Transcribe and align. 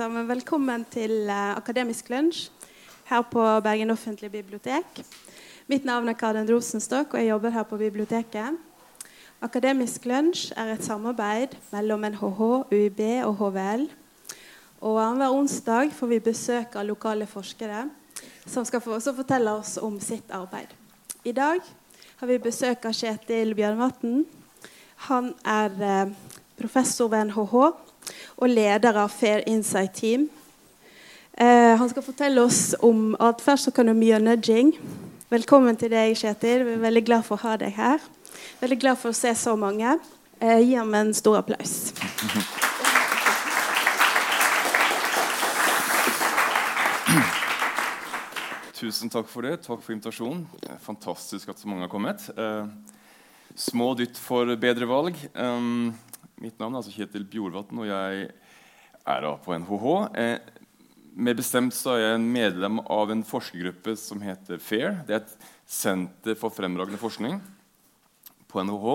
sammen. 0.00 0.28
Velkommen 0.30 0.84
til 0.88 1.26
uh, 1.28 1.58
Akademisk 1.58 2.06
lunsj 2.08 2.46
her 3.10 3.20
på 3.28 3.42
Bergen 3.60 3.90
offentlige 3.92 4.30
bibliotek. 4.32 5.00
Mitt 5.68 5.84
navn 5.84 6.08
er 6.08 6.16
Karin 6.16 6.48
Rosenstock, 6.48 7.12
og 7.12 7.20
jeg 7.20 7.28
jobber 7.28 7.52
her 7.52 7.66
på 7.68 7.76
biblioteket. 7.76 8.56
Akademisk 9.44 10.06
lunsj 10.08 10.54
er 10.56 10.70
et 10.72 10.86
samarbeid 10.86 11.58
mellom 11.74 12.06
NHH, 12.14 12.40
UiB 12.72 13.02
og 13.26 13.34
HVL. 13.42 13.84
Og 14.80 14.96
Annenhver 15.02 15.36
onsdag 15.36 15.92
får 15.98 16.12
vi 16.14 16.22
besøk 16.30 16.80
av 16.80 16.88
lokale 16.88 17.28
forskere 17.28 17.84
som 18.46 18.64
skal 18.64 18.80
få, 18.80 18.96
fortelle 19.04 19.52
oss 19.52 19.76
om 19.76 20.00
sitt 20.00 20.32
arbeid. 20.32 20.72
I 21.28 21.36
dag 21.36 21.60
har 22.22 22.32
vi 22.32 22.40
besøk 22.40 22.88
av 22.88 22.96
Kjetil 22.96 23.52
Bjørnvatn. 23.58 24.24
Han 25.10 25.34
er 25.44 25.80
eh, 25.92 26.18
professor 26.56 27.12
ved 27.12 27.34
NHH 27.34 27.89
og 28.36 28.48
leder 28.48 28.96
av 29.00 29.12
Fair 29.14 29.42
Insight 29.46 29.94
Team. 29.98 30.28
Eh, 31.34 31.76
han 31.78 31.88
skal 31.88 32.04
fortelle 32.04 32.42
oss 32.42 32.74
om 32.84 33.14
atferdsøkonomi 33.16 34.10
mye 34.10 34.18
nudging. 34.22 34.74
Velkommen 35.30 35.76
til 35.78 35.92
deg, 35.92 36.16
Kjetil. 36.18 36.64
Vi 36.66 36.74
er 36.74 36.82
veldig 36.82 37.04
glad 37.06 37.22
for 37.24 37.38
å 37.38 37.44
ha 37.44 37.56
deg 37.60 37.76
her. 37.76 38.02
Veldig 38.60 38.80
glad 38.82 38.98
for 38.98 39.12
å 39.12 39.16
se 39.16 39.30
så 39.38 39.54
mange. 39.56 39.94
Eh, 40.40 40.58
gi 40.64 40.74
ham 40.74 40.94
en 40.94 41.14
stor 41.14 41.38
applaus. 41.38 41.92
Tusen 48.80 49.12
takk 49.12 49.28
for 49.28 49.44
det. 49.44 49.58
Takk 49.66 49.82
for 49.84 49.92
invitasjonen. 49.92 50.46
Fantastisk 50.80 51.52
at 51.52 51.60
så 51.60 51.68
mange 51.68 51.84
har 51.84 51.92
kommet. 51.92 52.24
Eh, 52.32 52.66
små 53.54 53.92
dytt 53.98 54.16
for 54.16 54.48
bedre 54.56 54.88
valg. 54.88 55.18
Um, 55.34 55.92
mitt 56.40 56.56
navn 56.60 56.74
er 56.74 56.80
altså 56.80 56.94
Kjetil 56.94 57.26
Bjorvatn, 57.28 57.82
og 57.82 57.88
jeg 57.88 58.30
er 58.30 59.24
da 59.24 59.32
på 59.44 59.56
NHH. 59.60 59.86
Eh, 60.16 60.38
mer 61.20 61.36
bestemt 61.36 61.74
så 61.76 61.96
er 61.96 62.04
jeg 62.04 62.22
medlem 62.24 62.80
av 62.88 63.12
en 63.12 63.24
forskergruppe 63.26 63.96
som 64.00 64.22
heter 64.24 64.60
FAIR. 64.62 65.02
Det 65.04 65.16
er 65.16 65.24
et 65.24 65.50
senter 65.68 66.38
for 66.40 66.54
fremragende 66.54 67.00
forskning 67.00 67.40
på 68.48 68.64
NHH. 68.64 68.94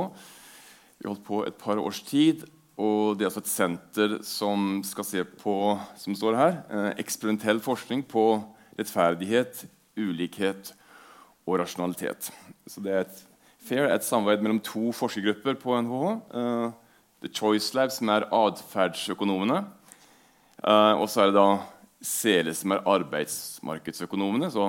Vi 0.97 1.09
holdt 1.09 1.25
på 1.27 1.43
et 1.45 1.57
par 1.59 1.81
års 1.81 2.01
tid. 2.07 2.47
Og 2.81 3.15
det 3.15 3.23
er 3.23 3.29
altså 3.29 3.43
et 3.45 3.51
senter 3.53 4.15
som 4.27 4.81
skal 4.83 5.05
se 5.07 5.21
på 5.23 5.53
som 5.95 6.15
står 6.17 6.35
her, 6.35 6.57
eh, 6.67 6.89
eksperimentell 6.99 7.61
forskning 7.63 8.01
på 8.03 8.25
rettferdighet, 8.75 9.61
ulikhet 9.95 10.73
og 11.47 11.61
rasjonalitet. 11.61 12.31
Så 12.67 12.83
det 12.83 12.91
er 12.91 13.05
et, 13.05 13.21
FAIR 13.63 13.85
er 13.85 13.95
et 13.95 14.03
samarbeid 14.03 14.43
mellom 14.43 14.59
to 14.59 14.89
forskergrupper 14.91 15.55
på 15.61 15.77
NHH. 15.85 16.75
The 17.25 17.33
Choice 17.33 17.73
Lab, 17.73 17.89
som 17.89 18.09
er 18.13 18.27
atferdsøkonomene. 18.29 19.63
Uh, 20.61 20.93
og 21.01 21.07
så 21.09 21.23
er 21.23 21.31
det 21.31 21.39
da 21.39 21.47
Sele, 22.05 22.53
som 22.53 22.75
er 22.75 22.83
arbeidsmarkedsøkonomene. 22.85 24.51
Så 24.53 24.67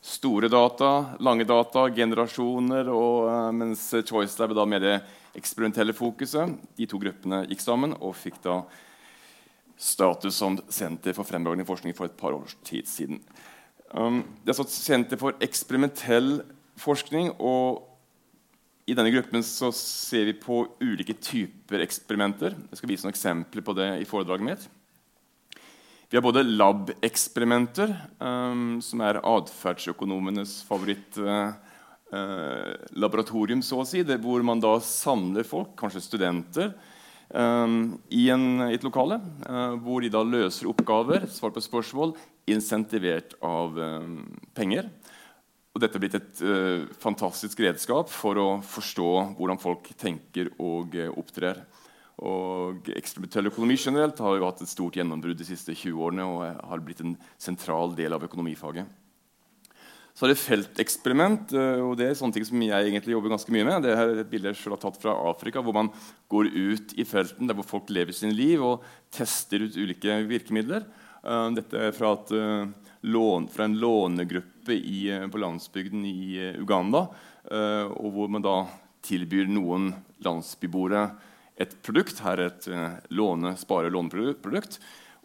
store 0.00 0.48
data, 0.48 1.18
lange 1.20 1.44
data, 1.44 1.84
generasjoner. 1.92 2.88
Og, 2.88 3.28
uh, 3.28 3.50
mens 3.52 3.82
Choice 4.08 4.40
Lab 4.40 4.54
er 4.54 4.60
da 4.62 4.64
med 4.64 4.86
det 4.86 4.94
eksperimentelle 5.36 5.92
fokuset. 5.92 6.56
De 6.80 6.88
to 6.88 7.02
gruppene 7.02 7.42
gikk 7.50 7.66
sammen 7.66 7.92
og 8.00 8.16
fikk 8.16 8.40
da 8.48 8.62
status 9.80 10.40
som 10.40 10.56
Senter 10.72 11.12
for 11.16 11.28
fremragende 11.28 11.68
forskning 11.68 11.92
for 11.96 12.08
et 12.08 12.16
par 12.16 12.32
års 12.36 12.56
tid 12.64 12.88
siden. 12.88 13.20
Um, 13.92 14.22
det 14.40 14.54
er 14.54 14.56
så 14.62 14.64
et 14.64 14.72
Senter 14.72 15.20
for 15.20 15.36
eksperimentell 15.44 16.38
forskning. 16.80 17.34
og 17.36 17.89
I 18.88 18.96
denne 18.96 19.12
gruppen 19.12 19.44
så 19.44 19.68
ser 19.76 20.30
vi 20.30 20.38
på 20.40 20.62
ulike 20.80 21.14
typer 21.20 21.84
eksperimenter. 21.84 22.56
Jeg 22.70 22.80
skal 22.80 22.90
vise 22.90 23.06
noen 23.06 23.14
eksempler 23.14 23.66
på 23.66 23.76
det 23.76 23.90
i 24.00 24.08
foredraget 24.08 24.46
mitt. 24.46 24.68
Vi 26.10 26.18
har 26.18 26.24
både 26.26 26.42
lab-eksperimenter, 26.42 27.92
um, 28.18 28.82
som 28.82 28.98
er 29.06 29.22
atferdsøkonomenes 29.22 30.66
favorittlaboratorium, 30.66 33.62
uh, 33.62 33.66
så 33.68 33.78
å 33.78 33.86
si, 33.86 34.02
det, 34.02 34.18
hvor 34.24 34.42
man 34.42 34.58
da 34.58 34.82
samler 34.82 35.46
folk, 35.46 35.78
kanskje 35.78 36.02
studenter, 36.02 36.74
um, 37.30 37.94
i, 38.10 38.26
en, 38.34 38.58
i, 38.66 38.74
et 38.74 38.82
lokale. 38.82 39.22
Uh, 39.46 39.78
hvor 39.84 40.02
de 40.02 40.10
da 40.10 40.26
løser 40.26 40.66
oppgaver, 40.72 41.30
svarer 41.30 41.54
på 41.60 41.62
spørsmål, 41.68 42.18
insentivert 42.50 43.38
av 43.46 43.78
um, 43.78 44.26
penger. 44.58 44.90
Og 45.70 45.82
dette 45.82 45.98
er 45.98 46.02
blitt 46.02 46.16
et 46.18 46.40
uh, 46.42 46.86
fantastisk 46.98 47.60
redskap 47.62 48.10
for 48.10 48.38
å 48.42 48.48
forstå 48.66 49.10
hvordan 49.38 49.60
folk 49.62 49.92
tenker 50.00 50.50
og 50.58 50.96
uh, 50.98 51.12
opptrer. 51.20 51.62
Og 52.20 52.90
Eksperimentell 52.98 53.48
økonomi 53.52 53.78
generelt 53.80 54.18
har 54.20 54.36
jo 54.36 54.48
hatt 54.48 54.64
et 54.64 54.72
stort 54.72 54.98
gjennombrudd 54.98 55.38
de 55.38 55.46
siste 55.46 55.72
20 55.72 56.02
årene 56.04 56.26
og 56.26 56.42
har 56.42 56.82
blitt 56.84 57.04
en 57.04 57.14
sentral 57.40 57.94
del 57.96 58.16
av 58.16 58.26
økonomifaget. 58.26 58.90
Så 60.10 60.26
er 60.26 60.32
det 60.34 60.42
felteksperiment, 60.42 61.52
og 61.80 61.94
det 61.96 62.10
er 62.10 62.16
sånne 62.18 62.34
ting 62.34 62.44
som 62.44 62.60
jeg 62.60 62.90
egentlig 62.90 63.14
jobber 63.14 63.30
ganske 63.32 63.52
mye 63.54 63.64
med. 63.64 63.86
Det 63.86 63.92
er 63.94 64.10
et 64.20 64.28
bilde 64.28 64.50
jeg 64.50 64.58
selv 64.58 64.74
har 64.74 64.82
tatt 64.82 64.98
fra 65.00 65.14
Afrika, 65.30 65.62
hvor 65.64 65.72
man 65.72 65.88
går 66.28 66.50
ut 66.50 66.92
i 67.00 67.06
felten 67.08 67.48
der 67.48 67.56
hvor 67.56 67.64
folk 67.70 67.88
lever 67.94 68.12
sin 68.12 68.34
liv 68.36 68.60
og 68.66 68.84
tester 69.14 69.64
ut 69.64 69.78
ulike 69.78 70.18
virkemidler. 70.28 70.84
Dette 71.56 71.86
er 71.86 71.96
fra, 71.96 72.12
uh, 72.36 72.89
lån, 73.02 73.48
fra 73.52 73.66
en 73.66 73.78
lånegruppe 73.80 74.76
i, 74.76 75.08
uh, 75.12 75.26
på 75.30 75.40
landsbygden 75.40 76.04
i 76.06 76.54
Uganda. 76.58 77.08
og 77.50 78.12
hvor 78.12 78.28
man 78.28 78.42
da 78.44 78.68
tilbyr 79.02 79.48
noen 79.48 79.88
landsbyboere 80.22 81.06
et 81.58 81.72
produkt. 81.82 82.20
Her 82.20 82.38
er 82.38 82.50
et 82.50 82.68
låne, 83.10 83.56
spare-låneprodukt. 83.58 84.76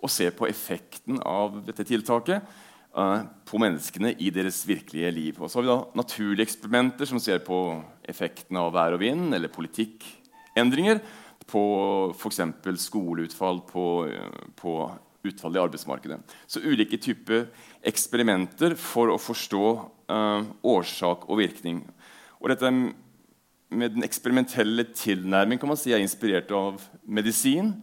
Og 0.02 0.10
ser 0.10 0.32
på 0.32 0.48
effekten 0.48 1.20
av 1.22 1.60
dette 1.68 1.84
tiltaket 1.86 2.48
på 2.96 3.60
menneskene 3.60 4.14
i 4.24 4.30
deres 4.32 4.62
virkelige 4.68 5.12
liv. 5.12 5.40
Og 5.40 5.52
så 5.52 5.60
har 5.60 5.66
vi 5.66 5.72
da 5.74 6.00
naturlige 6.00 6.48
eksperimenter 6.48 7.10
som 7.10 7.20
ser 7.20 7.42
på 7.44 7.60
effekten 8.08 8.60
av 8.60 8.72
vær 8.76 8.96
og 8.96 9.04
vind 9.04 9.36
eller 9.36 9.52
politikkendringer 9.52 11.02
på 11.46 11.64
f.eks. 12.16 12.40
skoleutfall, 12.82 13.60
på, 13.68 13.86
på 14.56 14.76
utfallet 15.32 15.60
i 15.60 15.64
arbeidsmarkedet. 15.64 16.20
Så 16.48 16.64
ulike 16.64 17.00
typer 17.02 17.48
eksperimenter 17.86 18.76
for 18.80 19.14
å 19.14 19.22
forstå 19.22 19.66
uh, 20.12 20.46
årsak 20.66 21.28
og 21.30 21.42
virkning. 21.42 21.84
Og 22.42 22.52
dette 22.52 22.72
med 23.76 23.96
den 23.96 24.06
eksperimentelle 24.06 24.88
tilnærming 24.96 25.60
kan 25.60 25.72
man 25.72 25.80
si 25.80 25.94
er 25.96 26.04
inspirert 26.04 26.52
av 26.56 26.80
medisin. 27.04 27.74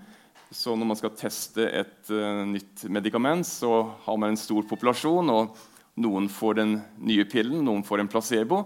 Så 0.52 0.76
når 0.76 0.90
man 0.90 0.98
skal 1.00 1.14
teste 1.16 1.66
et 1.66 2.12
uh, 2.12 2.44
nytt 2.48 2.86
medikament, 2.92 3.48
så 3.48 3.84
har 4.06 4.18
man 4.20 4.32
en 4.32 4.40
stor 4.40 4.66
populasjon. 4.68 5.30
og 5.32 5.56
Noen 6.00 6.30
får 6.32 6.56
den 6.60 6.78
nye 7.04 7.26
pillen, 7.28 7.64
noen 7.66 7.84
får 7.84 8.02
en 8.02 8.10
placebo. 8.12 8.64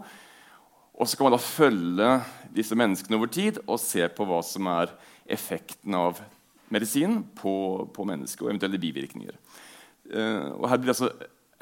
Og 0.96 1.08
så 1.08 1.18
kan 1.18 1.28
man 1.28 1.36
da 1.36 1.42
følge 1.42 2.10
disse 2.56 2.76
menneskene 2.78 3.18
over 3.18 3.28
tid 3.32 3.58
og 3.66 3.80
se 3.82 4.06
på 4.08 4.26
hva 4.28 4.40
som 4.46 4.68
er 4.72 4.94
effekten 5.28 5.96
av 5.98 6.22
medisin 6.74 7.20
på, 7.38 7.54
på 7.94 8.06
mennesket 8.08 8.44
og 8.44 8.50
eventuelle 8.50 8.80
bivirkninger. 8.82 9.38
Uh, 10.12 10.52
og 10.58 10.68
her 10.70 10.82
blir 10.82 10.94
altså, 10.94 11.10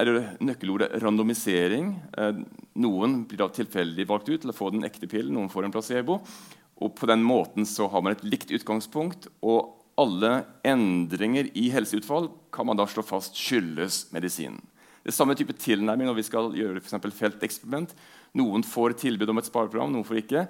er 0.01 0.11
det 0.11 0.25
nøkkelordet 0.45 0.91
randomisering. 1.05 1.95
Uh, 2.17 2.43
noen 2.81 3.23
blir 3.29 3.41
da 3.41 3.49
tilfeldig 3.53 4.09
valgt 4.11 4.33
ut 4.33 4.45
til 4.45 4.53
å 4.53 4.57
få 4.57 4.73
den 4.75 4.87
ekte 4.87 5.09
pillen, 5.11 5.37
noen 5.37 5.53
får 5.53 5.69
en 5.69 5.75
placebo. 5.75 6.21
Og 6.83 6.95
på 6.99 7.09
den 7.09 7.23
måten 7.25 7.69
så 7.69 7.87
har 7.93 8.03
man 8.03 8.17
et 8.17 8.27
likt 8.27 8.53
utgangspunkt. 8.55 9.31
og 9.41 9.81
alle 9.95 10.41
endringer 10.67 11.53
i 11.55 11.69
helseutfall 11.71 12.29
kan 12.55 12.67
man 12.67 12.79
da 12.79 12.87
slå 12.91 13.05
fast 13.07 13.37
skyldes 13.39 14.09
medisinen. 14.15 14.59
Det 15.05 15.13
er 15.13 15.19
samme 15.19 15.37
type 15.37 15.55
tilnærming 15.61 16.09
når 16.09 16.17
vi 16.17 16.27
skal 16.27 16.49
gjøre 16.57 16.81
for 16.83 17.15
felteksperiment. 17.15 17.93
Noen 18.41 18.65
får 18.65 18.97
tilbud 19.03 19.31
om 19.31 19.39
et 19.39 19.51
spareprogram, 19.51 19.93
noen 19.93 20.07
får 20.07 20.23
ikke. 20.23 20.47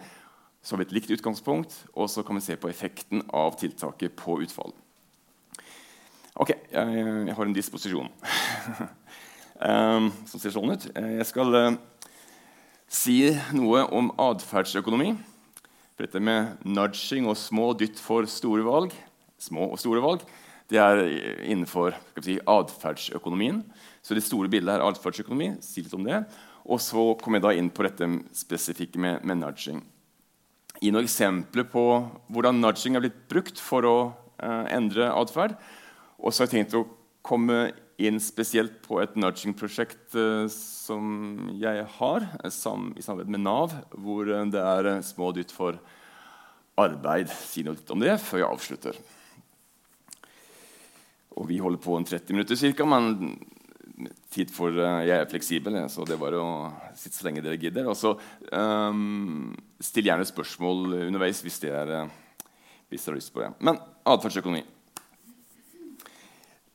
Vi 0.64 0.80
et 0.80 0.94
likt 0.96 1.10
utgangspunkt, 1.12 1.74
og 1.92 2.08
så 2.08 2.22
kan 2.24 2.38
vi 2.38 2.42
se 2.46 2.56
på 2.56 2.70
effekten 2.70 3.20
av 3.36 3.58
tiltaket 3.60 4.14
på 4.16 4.38
utfall. 4.40 4.72
Ok, 6.40 6.54
jeg, 6.72 7.02
jeg 7.28 7.34
har 7.36 7.46
en 7.46 7.54
disposisjon 7.54 8.08
um, 9.60 10.08
som 10.30 10.40
ser 10.40 10.54
sånn 10.56 10.72
ut. 10.72 10.88
Jeg 10.96 11.26
skal 11.28 11.54
uh, 11.54 11.76
si 12.90 13.20
noe 13.54 13.84
om 13.94 14.10
atferdsøkonomi. 14.18 15.12
Dette 16.00 16.18
med 16.18 16.64
nudging 16.66 17.28
og 17.30 17.38
små 17.38 17.70
dytt 17.78 18.00
for 18.02 18.26
store 18.26 18.64
valg, 18.66 18.96
små 19.38 19.68
og 19.68 19.78
store 19.78 20.02
valg, 20.02 20.24
det 20.72 20.80
er 20.80 21.04
innenfor 21.44 21.94
si, 22.24 22.40
atferdsøkonomien. 22.40 23.60
Så 24.02 24.16
det 24.16 24.24
store 24.24 24.48
bildet 24.50 24.74
er 24.74 24.88
atferdsøkonomi. 24.88 25.52
Si 25.62 25.84
litt 25.84 25.94
om 25.94 26.08
det. 26.08 26.24
Og 26.64 26.80
så 26.80 27.12
kommer 27.20 27.38
jeg 27.38 27.44
da 27.44 27.58
inn 27.60 27.68
på 27.70 27.84
dette 27.84 28.08
spesifikke 28.34 28.98
med, 28.98 29.20
med 29.28 29.44
nudging 29.44 29.84
gi 30.82 30.90
noen 30.92 31.06
eksempler 31.06 31.66
på 31.70 31.84
hvordan 32.32 32.60
nudging 32.60 32.98
er 32.98 33.04
blitt 33.04 33.24
brukt 33.30 33.60
for 33.62 33.86
å 33.88 33.96
uh, 34.10 34.66
endre 34.72 35.10
atferd. 35.14 35.56
Og 36.18 36.32
så 36.32 36.42
har 36.44 36.50
jeg 36.50 36.54
tenkt 36.58 36.78
å 36.78 36.86
komme 37.24 37.72
inn 38.02 38.18
spesielt 38.18 38.80
på 38.82 38.98
et 39.02 39.14
nudging-prosjekt 39.18 40.16
uh, 40.18 40.46
som 40.50 41.50
jeg 41.60 41.86
har 41.98 42.28
sam, 42.52 42.90
i 42.98 43.04
samarbeid 43.04 43.36
med 43.36 43.44
Nav, 43.46 43.76
hvor 43.94 44.28
uh, 44.28 44.42
det 44.50 44.62
er 44.62 44.90
små 45.06 45.30
dytt 45.36 45.54
for 45.54 45.78
arbeid. 46.80 47.30
Si 47.30 47.62
noe 47.62 47.78
litt 47.78 47.94
om 47.94 48.02
det 48.02 48.18
før 48.22 48.42
jeg 48.42 48.50
avslutter. 48.50 49.02
Og 51.34 51.48
vi 51.50 51.58
holder 51.62 51.82
på 51.82 51.96
en 51.98 52.06
30 52.06 52.34
minutter 52.34 52.74
ca. 52.74 52.86
Men 52.86 53.36
tid 54.32 54.50
for 54.52 54.74
uh, 54.74 55.02
Jeg 55.06 55.14
er 55.16 55.30
fleksibel, 55.30 55.76
så 55.90 56.06
det 56.06 56.18
bare 56.20 56.40
å 56.40 56.50
sitte 56.98 57.18
så 57.18 57.28
lenge 57.28 57.42
dere 57.44 57.60
gidder. 57.60 57.88
Og 57.90 57.96
så 57.98 58.14
um, 58.50 59.52
still 59.82 60.08
gjerne 60.10 60.26
spørsmål 60.28 60.98
underveis 61.06 61.42
er, 61.62 61.92
uh, 62.04 62.46
hvis 62.90 63.04
dere 63.06 63.14
har 63.14 63.20
lyst 63.20 63.34
på 63.34 63.44
det. 63.44 63.52
Men 63.60 63.78
atferdsøkonomi. 64.04 64.64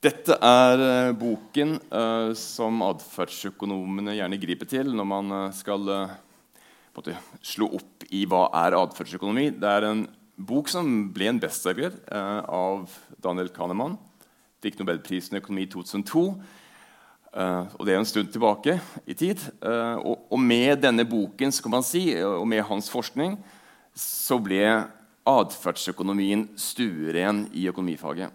Dette 0.00 0.36
er 0.40 0.80
uh, 0.80 1.12
boken 1.12 1.76
som 2.40 2.80
atferdsøkonomene 2.86 4.16
gjerne 4.16 4.40
griper 4.40 4.70
til 4.70 4.94
når 4.96 5.10
man 5.10 5.34
skal 5.52 5.84
måte, 6.96 7.18
slå 7.44 7.68
opp 7.76 8.06
i 8.08 8.24
hva 8.28 8.46
er 8.64 8.78
atferdsøkonomi. 8.78 9.50
Det 9.60 9.74
er 9.76 9.90
en 9.90 10.06
bok 10.40 10.72
som 10.72 10.88
ble 11.12 11.28
en 11.28 11.42
bestselger 11.42 11.98
av 12.08 12.88
Daniel 13.20 13.52
Kahneman. 13.52 13.98
Fikk 14.64 14.80
Nobelprisen 14.80 15.36
i 15.36 15.40
økonomi 15.40 15.66
i 15.66 15.70
2002. 15.72 16.24
Uh, 17.30 17.62
og 17.78 17.86
det 17.86 17.94
er 17.94 18.00
en 18.00 18.08
stund 18.08 18.32
tilbake 18.34 18.74
i 19.06 19.14
tid. 19.14 19.38
Uh, 19.62 20.02
og, 20.02 20.38
med 20.42 20.80
denne 20.82 21.04
boken 21.06 21.52
kan 21.62 21.74
man 21.76 21.86
si, 21.86 22.08
og 22.26 22.42
med 22.50 22.64
hans 22.66 22.90
forskning 22.90 23.36
så 23.94 24.38
ble 24.42 24.64
atferdsøkonomien 25.30 26.48
stueren 26.58 27.44
i 27.54 27.68
økonomifaget. 27.70 28.34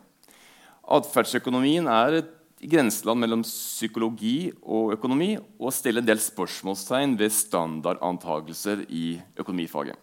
Atferdsøkonomien 0.96 1.90
er 1.92 2.22
et 2.22 2.32
grenseland 2.72 3.20
mellom 3.20 3.44
psykologi 3.44 4.54
og 4.64 4.94
økonomi 4.96 5.34
og 5.36 5.74
stiller 5.76 6.00
en 6.00 6.08
del 6.08 6.22
spørsmålstegn 6.24 7.18
ved 7.20 7.34
standardantagelser 7.36 8.86
i 8.88 9.18
økonomifaget. 9.36 10.00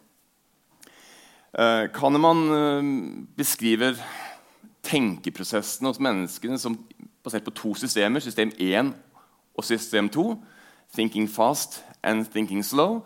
Uh, 1.52 1.88
Kahneman 1.96 3.24
beskriver 3.36 3.96
tenkeprosessene 4.84 5.88
hos 5.88 6.00
menneskene 6.02 6.60
som 6.60 6.76
basert 7.24 7.44
på 7.46 7.54
to 7.54 7.74
systemer, 7.78 8.20
system 8.20 8.52
1 8.58 8.92
og 9.54 9.64
system 9.64 10.08
2. 10.08 10.26
Thinking 10.92 11.28
fast 11.30 11.82
and 12.02 12.26
thinking 12.26 12.64
slow. 12.64 13.00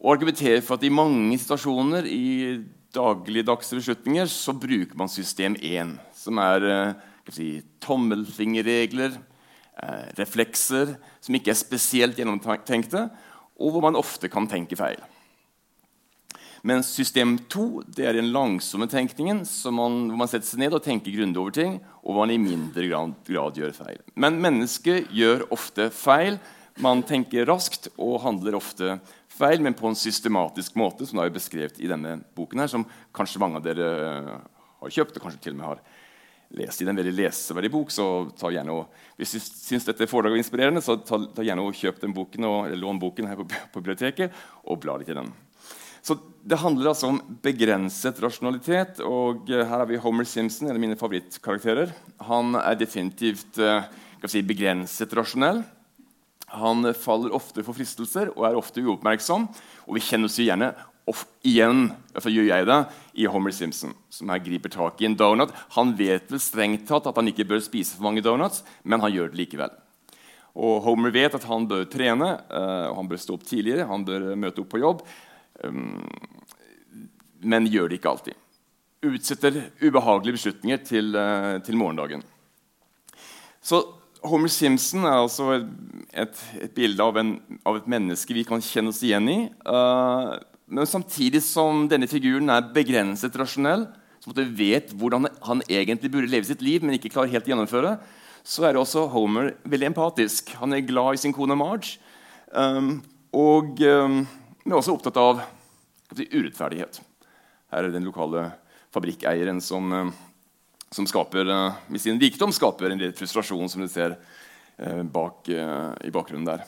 Og 0.00 0.12
argumenterer 0.14 0.60
for 0.62 0.78
at 0.78 0.86
i 0.86 0.92
mange 0.94 1.38
situasjoner 1.38 2.06
i 2.06 2.62
dagligdagse 2.94 3.76
beslutninger 3.76 4.28
så 4.30 4.54
bruker 4.56 4.96
man 4.96 5.10
system 5.10 5.56
1, 5.60 5.96
som 6.16 6.38
er 6.38 6.64
eh, 6.64 6.94
si, 7.34 7.48
tommelfingerregler, 7.84 9.18
eh, 9.82 10.06
reflekser 10.18 10.94
som 11.20 11.34
ikke 11.36 11.52
er 11.52 11.58
spesielt 11.58 12.16
gjennomtenkte, 12.16 13.08
og 13.58 13.74
hvor 13.74 13.84
man 13.84 13.98
ofte 13.98 14.30
kan 14.30 14.48
tenke 14.48 14.78
feil. 14.78 15.02
Men 16.66 16.82
system 16.86 17.36
2 17.50 17.66
det 17.94 18.06
er 18.08 18.18
den 18.18 18.32
langsomme 18.34 18.88
tenkningen 18.90 19.44
man, 19.74 19.98
hvor 20.10 20.20
man 20.22 20.30
setter 20.30 20.48
seg 20.48 20.62
ned 20.64 20.74
og 20.76 20.84
tenker 20.84 21.14
grundig 21.14 21.40
over 21.40 21.54
ting, 21.54 21.78
og 22.02 22.12
hvor 22.12 22.24
man 22.24 22.34
i 22.34 22.40
mindre 22.42 22.88
grad, 22.88 23.58
gjør 23.58 23.74
feil. 23.76 24.00
Men 24.18 24.40
mennesket 24.42 25.12
gjør 25.14 25.46
ofte 25.54 25.90
feil. 25.94 26.38
Man 26.82 27.02
tenker 27.06 27.46
raskt 27.48 27.88
og 27.96 28.20
handler 28.22 28.58
ofte 28.58 28.98
feil, 29.38 29.62
men 29.62 29.76
på 29.78 29.88
en 29.90 29.98
systematisk 29.98 30.76
måte, 30.78 31.06
som 31.06 31.22
er 31.22 31.34
beskrevet 31.34 31.78
i 31.82 31.90
denne 31.90 32.18
boken, 32.38 32.62
her, 32.62 32.70
som 32.70 32.86
kanskje 33.14 33.42
mange 33.42 33.58
av 33.58 33.66
dere 33.66 33.88
eh, 34.08 34.36
har 34.82 34.94
kjøpt, 34.94 35.18
og 35.18 35.26
kanskje 35.26 35.42
til 35.46 35.56
og 35.56 35.58
med 35.58 35.68
har 35.68 35.82
lest 36.58 36.80
i 36.80 36.86
den 36.88 36.96
veldig 36.96 37.12
leseverdig 37.12 37.70
bok. 37.72 37.90
så 37.92 38.06
ta 38.38 38.50
gjerne 38.52 38.72
og, 38.72 39.02
Hvis 39.18 39.34
du 39.34 39.40
syns 39.42 39.84
dette 39.84 40.08
foredraget 40.08 40.38
er 40.38 40.44
inspirerende, 40.44 40.82
så 40.84 40.96
ta, 40.96 41.20
ta, 41.34 41.44
gjerne 41.44 41.66
og 41.66 41.76
kjøp 41.76 42.00
den 42.00 42.14
boken 42.16 42.48
og, 42.48 42.72
lån 42.78 43.02
boken 43.02 43.28
her 43.28 43.36
på, 43.36 43.48
på 43.48 43.82
biblioteket 43.82 44.32
og 44.64 44.80
bla 44.80 44.96
litt 44.98 45.12
i 45.12 45.18
den. 45.18 45.32
Så 46.02 46.18
Det 46.48 46.56
handler 46.56 46.90
altså 46.90 47.10
om 47.12 47.18
begrenset 47.44 48.20
rasjonalitet. 48.22 49.00
og 49.04 49.50
uh, 49.50 49.64
Her 49.64 49.82
har 49.82 49.86
vi 49.86 50.00
Homer 50.00 50.24
Simpson, 50.24 50.68
en 50.68 50.76
av 50.76 50.80
mine 50.80 50.96
favorittkarakterer. 50.96 51.92
Han 52.24 52.54
er 52.56 52.78
definitivt 52.78 53.58
uh, 53.60 53.84
si, 54.24 54.40
begrenset 54.42 55.12
rasjonell. 55.12 55.60
Han 56.48 56.94
faller 56.96 57.34
ofte 57.36 57.60
for 57.60 57.76
fristelser 57.76 58.30
og 58.32 58.46
er 58.48 58.56
ofte 58.56 58.80
uoppmerksom. 58.80 59.44
Og 59.84 59.98
vi 59.98 60.04
kjenner 60.06 60.30
oss 60.30 60.38
gjerne 60.40 60.72
off, 61.08 61.26
igjen 61.46 61.90
altså 62.14 62.32
gjør 62.32 62.48
jeg 62.50 62.68
det, 62.68 62.78
i 63.20 63.26
Homer 63.30 63.54
Simpson, 63.54 63.94
som 64.12 64.32
her 64.32 64.40
griper 64.44 64.72
tak 64.72 65.00
i 65.00 65.08
en 65.08 65.16
donut. 65.18 65.52
Han 65.76 65.94
vet 65.98 66.30
vel 66.32 66.42
strengt 66.42 66.86
tatt 66.88 67.08
at 67.08 67.20
han 67.20 67.30
ikke 67.30 67.46
bør 67.48 67.62
spise 67.64 67.96
for 67.96 68.08
mange 68.08 68.24
donuts, 68.24 68.62
men 68.84 69.02
han 69.04 69.14
gjør 69.14 69.32
det 69.32 69.40
likevel. 69.42 69.72
Og 70.58 70.82
Homer 70.82 71.12
vet 71.14 71.36
at 71.38 71.46
han 71.46 71.68
bør 71.70 71.86
trene, 71.90 72.32
han 72.50 73.08
bør 73.08 73.20
stå 73.22 73.36
opp 73.36 73.44
tidligere, 73.46 73.86
han 73.86 74.04
bør 74.06 74.32
møte 74.34 74.64
opp 74.64 74.72
på 74.72 74.80
jobb. 74.82 75.04
Um, 75.64 76.02
men 77.42 77.68
gjør 77.70 77.90
det 77.90 77.98
ikke 77.98 78.12
alltid. 78.12 78.38
Utsetter 79.08 79.60
ubehagelige 79.82 80.38
beslutninger 80.38 80.82
til, 80.86 81.14
uh, 81.16 81.58
til 81.62 81.78
morgendagen. 81.78 82.24
Så 83.62 83.82
Homer 84.26 84.50
Simpson 84.50 85.04
er 85.06 85.20
altså 85.20 85.52
et, 86.10 86.40
et 86.58 86.72
bilde 86.74 87.02
av, 87.02 87.16
en, 87.20 87.36
av, 87.66 87.78
et 87.78 87.90
menneske 87.90 88.34
vi 88.34 88.46
kan 88.46 88.62
kjenne 88.64 88.90
oss 88.90 89.02
igjen 89.06 89.28
i. 89.30 89.38
Uh, 89.62 90.34
men 90.68 90.88
samtidig 90.88 91.40
som 91.46 91.86
denne 91.88 92.08
figuren 92.10 92.50
er 92.52 92.72
begrenset 92.74 93.36
rasjonell, 93.38 93.86
som 94.18 94.34
vet 94.34 94.90
hvordan 94.98 95.28
han 95.46 95.62
egentlig 95.70 96.10
burde 96.12 96.30
leve 96.30 96.48
sitt 96.48 96.62
liv, 96.64 96.82
men 96.82 96.98
ikke 96.98 97.12
klarer 97.14 97.32
helt 97.32 97.46
å 97.46 97.52
gjennomføre, 97.54 97.94
så 98.44 98.66
er 98.66 98.78
også 98.80 99.06
Homer 99.12 99.52
veldig 99.68 99.92
empatisk. 99.92 100.52
Han 100.60 100.74
er 100.74 100.86
glad 100.86 101.16
i 101.16 101.22
sin 101.22 101.34
kone 101.36 101.56
Marge. 101.58 101.98
Um, 102.52 102.98
og 103.36 103.80
um, 103.84 104.22
men 104.68 104.76
også 104.76 104.92
opptatt 104.92 105.16
av 105.16 105.38
si, 106.12 106.26
urettferdighet. 106.28 107.00
Her 107.72 107.86
er 107.86 107.94
den 107.94 108.04
lokale 108.04 108.50
fabrikkeieren 108.92 109.62
som, 109.64 109.92
eh, 109.92 110.10
som 110.92 111.06
skaper, 111.08 111.48
eh, 111.48 111.78
med 111.88 112.00
sin 112.00 112.20
rikdom 112.20 112.52
skaper 112.52 112.90
en 112.90 112.98
litt 112.98 113.16
frustrasjon, 113.16 113.68
som 113.68 113.80
du 113.80 113.88
ser 113.88 114.18
eh, 114.78 115.02
bak, 115.02 115.48
i 115.48 116.10
bakgrunnen 116.12 116.44
der. 116.44 116.66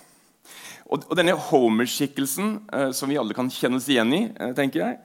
Og, 0.88 1.04
og 1.10 1.14
denne 1.14 1.36
Homer-skikkelsen, 1.36 2.56
som 2.96 3.08
vi 3.08 3.18
alle 3.20 3.36
kan 3.36 3.50
kjenne 3.52 3.76
oss 3.78 3.86
igjen 3.86 4.10
i, 4.16 4.22
tenker 4.56 4.80
jeg, 4.80 4.96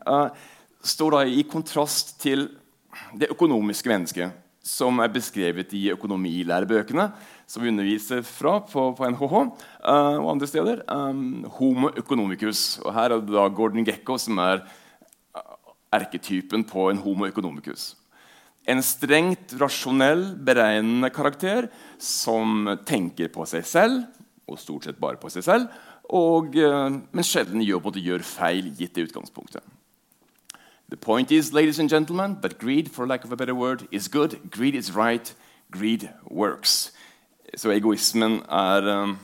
står 0.81 1.11
da 1.11 1.19
i 1.27 1.43
kontrast 1.43 2.15
til 2.23 2.47
det 3.13 3.29
økonomiske 3.35 3.91
mennesket 3.91 4.44
som 4.65 4.97
er 5.03 5.11
beskrevet 5.13 5.73
i 5.77 5.87
økonomilærebøkene 5.93 7.09
som 7.45 7.61
vi 7.61 7.69
underviser 7.69 8.23
fra 8.25 8.57
på, 8.65 8.87
på 8.97 9.09
NHH 9.13 9.33
uh, 9.35 9.51
eh, 9.85 10.17
og 10.17 10.31
andre 10.33 10.49
steder. 10.49 10.81
Um, 10.89 11.45
homo 11.59 11.91
economicus. 11.93 12.79
Og 12.81 12.93
her 12.95 13.13
er 13.13 13.21
det 13.21 13.35
da 13.35 13.45
Gordon 13.53 13.85
Gekko 13.85 14.17
som 14.21 14.41
er 14.41 14.63
eh, 14.63 15.53
erketypen 15.99 16.65
på 16.67 16.89
en 16.89 17.03
homo 17.03 17.29
economicus. 17.29 17.93
En 18.65 18.81
strengt 18.81 19.53
rasjonell, 19.61 20.31
beregnende 20.41 21.11
karakter 21.13 21.69
som 22.01 22.65
tenker 22.89 23.29
på 23.29 23.45
seg 23.45 23.67
selv, 23.69 24.01
og 24.49 24.57
stort 24.61 24.89
sett 24.89 24.97
bare 25.01 25.21
på 25.21 25.29
seg 25.33 25.45
selv, 25.45 25.69
og, 26.09 26.57
uh, 26.57 26.89
men 26.89 27.25
sjelden 27.25 27.61
gjør, 27.65 27.93
gjør 28.01 28.25
feil 28.25 28.73
gitt 28.73 28.97
det 28.97 29.11
utgangspunktet. 29.11 29.74
The 30.89 30.97
point 30.97 31.31
is, 31.31 31.51
ladies 31.51 31.79
and 31.79 31.89
gentlemen, 31.89 32.37
that 32.41 32.59
greed, 32.59 32.91
for 32.91 33.07
lack 33.07 33.23
of 33.23 33.31
a 33.31 33.35
better 33.35 33.55
word, 33.55 33.87
is 33.91 34.07
good. 34.07 34.51
Greed 34.51 34.75
is 34.75 34.95
right. 34.95 35.33
Greed 35.71 36.09
works. 36.29 36.91
Så 37.55 37.71
egoismen 37.71 38.43
er, 38.49 38.85
um, 39.03 39.17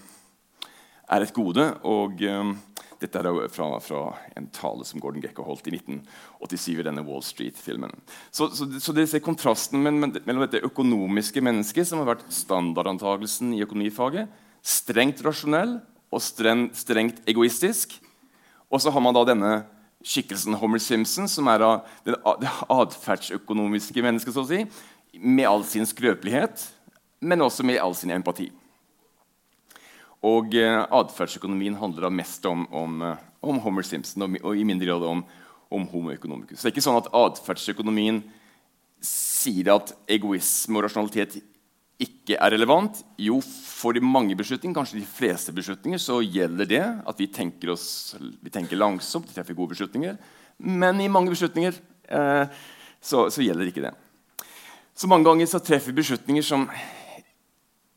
er 1.08 1.22
et 1.22 1.34
gode. 1.34 1.68
Og 1.84 2.22
um, 2.26 2.56
dette 3.02 3.22
er 3.22 3.48
fra, 3.54 3.68
fra, 3.78 4.02
en 4.38 4.48
tale 4.54 4.86
som 4.86 5.02
Gordon 5.02 5.22
Gekko 5.22 5.46
holdt 5.46 5.70
i 5.70 5.76
1987 5.78 6.80
i 6.80 6.86
denne 6.86 7.04
Wall 7.06 7.22
Street-filmen. 7.26 7.94
Så, 8.32 8.50
så, 8.58 8.66
så 8.82 8.96
dere 8.98 9.10
ser 9.10 9.22
kontrasten 9.26 9.82
mellom 9.82 10.42
dette 10.44 10.64
økonomiske 10.66 11.42
mennesket, 11.46 11.90
som 11.90 12.02
har 12.02 12.16
vært 12.16 12.26
standardantagelsen 12.34 13.54
i 13.54 13.62
økonomifaget, 13.66 14.34
strengt 14.66 15.22
rasjonell 15.26 15.80
og 16.10 16.26
strengt, 16.26 16.78
strengt 16.78 17.22
egoistisk, 17.30 18.00
og 18.72 18.82
så 18.82 18.94
har 18.94 19.04
man 19.04 19.18
da 19.18 19.26
denne 19.28 19.54
skikkelsen 20.04 20.58
Homer 20.60 20.82
Simpson, 20.82 21.28
som 21.30 21.50
er 21.52 21.64
av 21.66 21.86
det 22.06 22.52
atferdsøkonomiske 22.72 24.04
mennesket, 24.04 24.36
så 24.36 24.44
å 24.44 24.50
si, 24.50 24.64
med 25.20 25.48
all 25.50 25.66
sin 25.68 25.88
skrøpelighet, 25.88 26.64
men 27.22 27.44
også 27.46 27.66
med 27.68 27.82
all 27.82 27.96
sin 27.98 28.14
empati. 28.14 28.50
Og 30.26 30.54
eh, 30.58 30.80
atferdsøkonomien 30.94 31.78
handler 31.80 32.08
da 32.08 32.14
mest 32.14 32.46
om, 32.50 32.68
om, 32.78 33.02
eh, 33.06 33.22
om, 33.42 33.62
Homer 33.64 33.86
Simpson 33.86 34.28
og, 34.28 34.38
og, 34.44 34.54
i 34.58 34.66
mindre 34.68 34.90
grad 34.90 35.06
om, 35.08 35.24
om 35.74 35.88
homo 35.90 36.14
economicus. 36.14 36.62
Det 36.62 36.70
er 36.70 36.76
ikke 36.76 36.86
sånn 36.86 37.00
at 37.00 37.10
atferdsøkonomien 37.18 38.22
sier 39.02 39.72
at 39.74 39.96
egoisme 40.12 40.78
og 40.78 40.86
rasjonalitet 40.86 41.40
ikke 42.02 42.38
er 42.38 42.54
relevant. 42.54 43.02
Jo, 43.22 43.40
for 43.42 43.96
de 43.96 44.04
mange 44.04 44.36
beslutninger, 44.38 44.76
kanskje 44.78 45.02
de 45.02 45.08
fleste 45.08 45.54
beslutninger, 45.56 46.02
så 46.02 46.20
gjelder 46.24 46.70
det 46.70 46.84
at 46.84 47.20
vi 47.22 47.30
tenker, 47.32 47.74
oss, 47.76 48.16
vi 48.20 48.54
tenker 48.54 48.80
langsomt, 48.80 49.30
vi 49.30 49.38
treffer 49.38 49.58
gode 49.58 49.76
beslutninger. 49.76 50.18
Men 50.62 51.02
i 51.02 51.10
mange 51.12 51.34
beslutninger 51.34 51.78
eh, 52.10 52.46
så, 53.02 53.28
så, 53.30 53.42
gjelder 53.42 53.70
ikke 53.70 53.86
det. 53.86 53.94
Så 54.98 55.10
mange 55.10 55.26
ganger 55.30 55.50
så 55.50 55.62
treffer 55.64 55.94
vi 55.94 56.02
beslutninger 56.02 56.46
som 56.46 56.68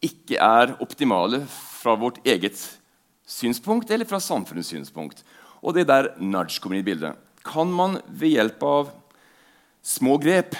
ikke 0.04 0.36
er 0.40 0.76
optimale 0.84 1.42
fra 1.48 1.96
vårt 2.00 2.20
eget 2.28 2.60
synspunkt 3.24 3.90
eller 3.92 4.08
fra 4.08 4.20
samfunnets 4.20 4.72
synspunkt. 4.72 5.24
Og 5.64 5.76
det 5.76 5.84
er 5.84 5.90
der 5.92 6.10
nudge 6.20 6.60
kommer 6.60 6.76
inn 6.76 6.84
i 6.84 6.90
bildet. 6.90 7.16
Kan 7.44 7.72
man 7.72 7.98
ved 8.08 8.36
hjelp 8.36 8.64
av 8.68 8.92
små 9.84 10.16
grep 10.20 10.56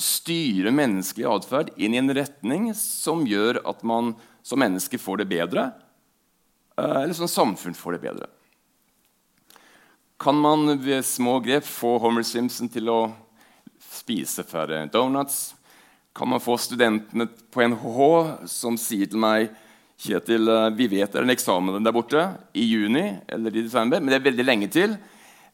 styre 0.00 0.72
menneskelig 0.74 1.28
atferd 1.28 1.70
inn 1.76 1.94
i 1.94 2.00
en 2.00 2.12
retning 2.16 2.70
som 2.76 3.26
gjør 3.28 3.60
at 3.68 3.84
man 3.86 4.14
som 4.42 4.60
menneske 4.60 4.98
får 4.98 5.22
det 5.22 5.30
bedre, 5.30 5.70
eh, 6.78 7.02
eller 7.04 7.16
som 7.16 7.28
samfunn 7.28 7.76
får 7.76 7.98
det 7.98 8.04
bedre. 8.08 8.28
Kan 10.20 10.36
man 10.36 10.78
ved 10.82 11.04
små 11.04 11.38
grep 11.40 11.64
få 11.64 11.98
Homer 12.00 12.24
Simpson 12.26 12.68
til 12.68 12.88
å 12.92 13.00
spise 13.80 14.44
færre 14.44 14.82
donuts? 14.92 15.54
Kan 16.16 16.28
man 16.28 16.42
få 16.42 16.58
studentene 16.60 17.28
på 17.52 17.62
NHH 17.64 18.48
som 18.50 18.76
sier 18.80 19.08
til 19.08 19.20
meg 19.20 19.50
Kjetil, 20.00 20.48
eh, 20.48 20.70
vi 20.72 20.86
vet 20.88 21.12
det 21.12 21.18
er 21.20 21.26
en 21.26 21.32
eksamen 21.34 21.84
der 21.84 21.92
borte 21.92 22.22
i 22.56 22.64
juni 22.64 23.20
eller 23.28 23.52
i 23.52 23.64
desember, 23.66 24.00
men 24.00 24.08
det 24.08 24.16
er 24.16 24.30
veldig 24.30 24.46
lenge 24.46 24.68
til. 24.72 24.94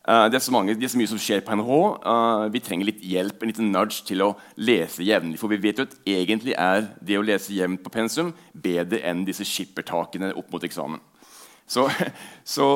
Uh, 0.06 0.28
det, 0.30 0.38
er 0.38 0.52
mange, 0.54 0.74
det, 0.78 0.86
er 0.86 0.92
så 0.92 1.00
mye 1.00 1.10
som 1.10 1.18
skjer 1.18 1.40
på 1.42 1.54
NH. 1.58 1.70
Uh, 2.06 2.44
vi 2.54 2.62
trenger 2.62 2.86
litt 2.92 3.00
hjelp, 3.02 3.40
en 3.42 3.50
liten 3.50 3.72
nudge 3.74 4.04
til 4.06 4.22
å 4.22 4.32
lese 4.54 5.02
jevnlig. 5.02 5.40
For 5.40 5.50
vi 5.50 5.58
vet 5.64 5.80
jo 5.82 5.86
at 5.88 5.96
egentlig 6.06 6.54
er 6.54 6.86
det 7.02 7.18
å 7.18 7.24
lese 7.26 7.54
jevnt 7.56 7.82
på 7.82 7.90
pensum 7.94 8.30
bedre 8.52 9.00
enn 9.02 9.24
disse 9.26 9.46
skippertakene 9.46 10.30
opp 10.38 10.52
mot 10.54 10.66
eksamen. 10.66 11.02
Så, 11.66 11.88
så 12.56 12.68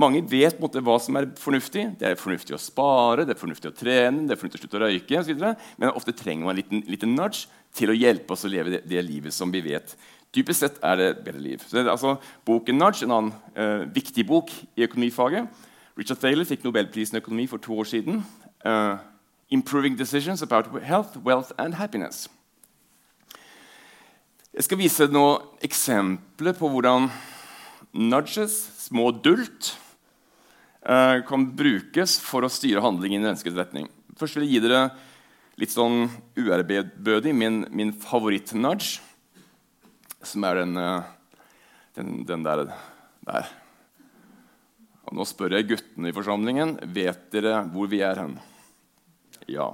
mange 0.00 0.24
vet 0.26 0.58
måte, 0.58 0.82
hva 0.82 0.96
som 0.98 1.20
er 1.20 1.28
fornuftig. 1.38 1.86
Det 2.00 2.08
er 2.08 2.18
fornuftig 2.18 2.56
å 2.56 2.62
spare, 2.62 3.28
det 3.28 3.36
er 3.36 3.42
fornuftig 3.44 3.70
å 3.70 3.76
trene, 3.78 4.24
det 4.26 4.34
er 4.34 4.40
fornuftig 4.40 4.58
å 4.58 4.64
slutte 4.64 4.80
å 4.80 4.82
røyke 4.88 5.20
osv. 5.20 5.46
Men 5.78 5.94
ofte 5.94 6.16
trenger 6.18 6.48
man 6.48 6.56
en 6.56 6.60
liten, 6.64 6.82
liten 6.90 7.14
nudge 7.14 7.46
til 7.78 7.94
å 7.94 7.96
hjelpe 7.96 8.34
oss 8.34 8.42
å 8.46 8.50
leve 8.50 8.74
det, 8.74 8.82
det 8.90 9.06
livet 9.06 9.34
som 9.34 9.54
vi 9.54 9.62
vet 9.64 9.94
Typisk 10.34 10.64
sett 10.64 10.80
er 10.82 10.98
det 10.98 11.08
bedre 11.22 11.38
liv. 11.38 11.60
Så 11.62 11.76
det 11.76 11.84
er 11.84 11.92
altså 11.92 12.16
Boken 12.42 12.74
'Nudge', 12.74 13.04
en 13.06 13.12
annen 13.14 13.34
uh, 13.54 13.84
viktig 13.94 14.24
bok 14.26 14.50
i 14.74 14.82
økonomifaget. 14.82 15.46
Richard 15.94 16.18
Thaler 16.18 16.46
fikk 16.48 16.64
Nobelprisen 16.66 17.14
i 17.14 17.20
økonomi 17.22 17.46
for 17.46 17.62
to 17.62 17.76
år 17.78 17.86
siden. 17.86 18.24
Uh, 18.66 18.98
'Improving 19.50 19.96
Decisions 19.96 20.42
About 20.42 20.66
Health, 20.82 21.16
Wealth 21.22 21.52
and 21.58 21.74
Happiness'. 21.74 22.28
Jeg 24.54 24.64
skal 24.64 24.78
vise 24.78 25.06
noen 25.10 25.42
eksempler 25.62 26.54
på 26.58 26.68
hvordan 26.70 27.10
nudges, 27.94 28.54
små 28.88 29.10
dult, 29.22 29.78
uh, 30.82 31.22
kan 31.26 31.46
brukes 31.56 32.18
for 32.20 32.42
å 32.42 32.50
styre 32.50 32.82
handlingen 32.82 33.22
i 33.22 33.30
ønsket 33.30 33.54
retning. 33.54 33.88
Først 34.18 34.34
vil 34.34 34.46
jeg 34.46 34.58
gi 34.58 34.68
dere 34.68 34.90
litt 35.58 35.70
sånn 35.70 36.08
uærbødig 36.38 37.34
min, 37.34 37.66
min 37.70 37.92
favoritt-nudge 37.92 38.98
som 40.22 40.44
er 40.44 40.62
den, 40.62 40.76
uh, 40.76 41.02
den, 41.94 42.24
den 42.26 42.42
der, 42.42 42.66
der. 43.26 43.54
Nå 45.14 45.22
spør 45.28 45.52
jeg 45.54 45.68
guttene 45.68 46.10
i 46.10 46.14
forsamlingen 46.14 46.72
vet 46.90 47.28
dere 47.30 47.60
hvor 47.70 47.86
vi 47.90 48.00
er 48.02 48.18
hen. 48.18 48.32
Ja. 49.46 49.68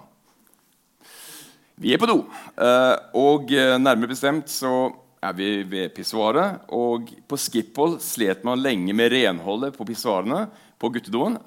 Vi 1.80 1.94
er 1.94 2.00
på 2.00 2.09
do. 2.11 2.18
Eh, 2.61 2.97
og 3.16 3.54
eh, 3.56 3.78
nærmere 3.80 4.11
bestemt 4.11 4.52
så 4.52 4.90
er 5.25 5.37
vi 5.38 5.62
ved 5.64 5.94
pissoaret. 5.97 6.66
Og 6.76 7.09
på 7.25 7.38
Skiphol 7.40 7.97
slet 8.04 8.44
man 8.44 8.61
lenge 8.61 8.92
med 8.97 9.14
renholdet 9.14 9.78
på 9.78 9.87
pissoarene 9.88 10.42
på 10.80 10.92
guttedoen. 10.92 11.38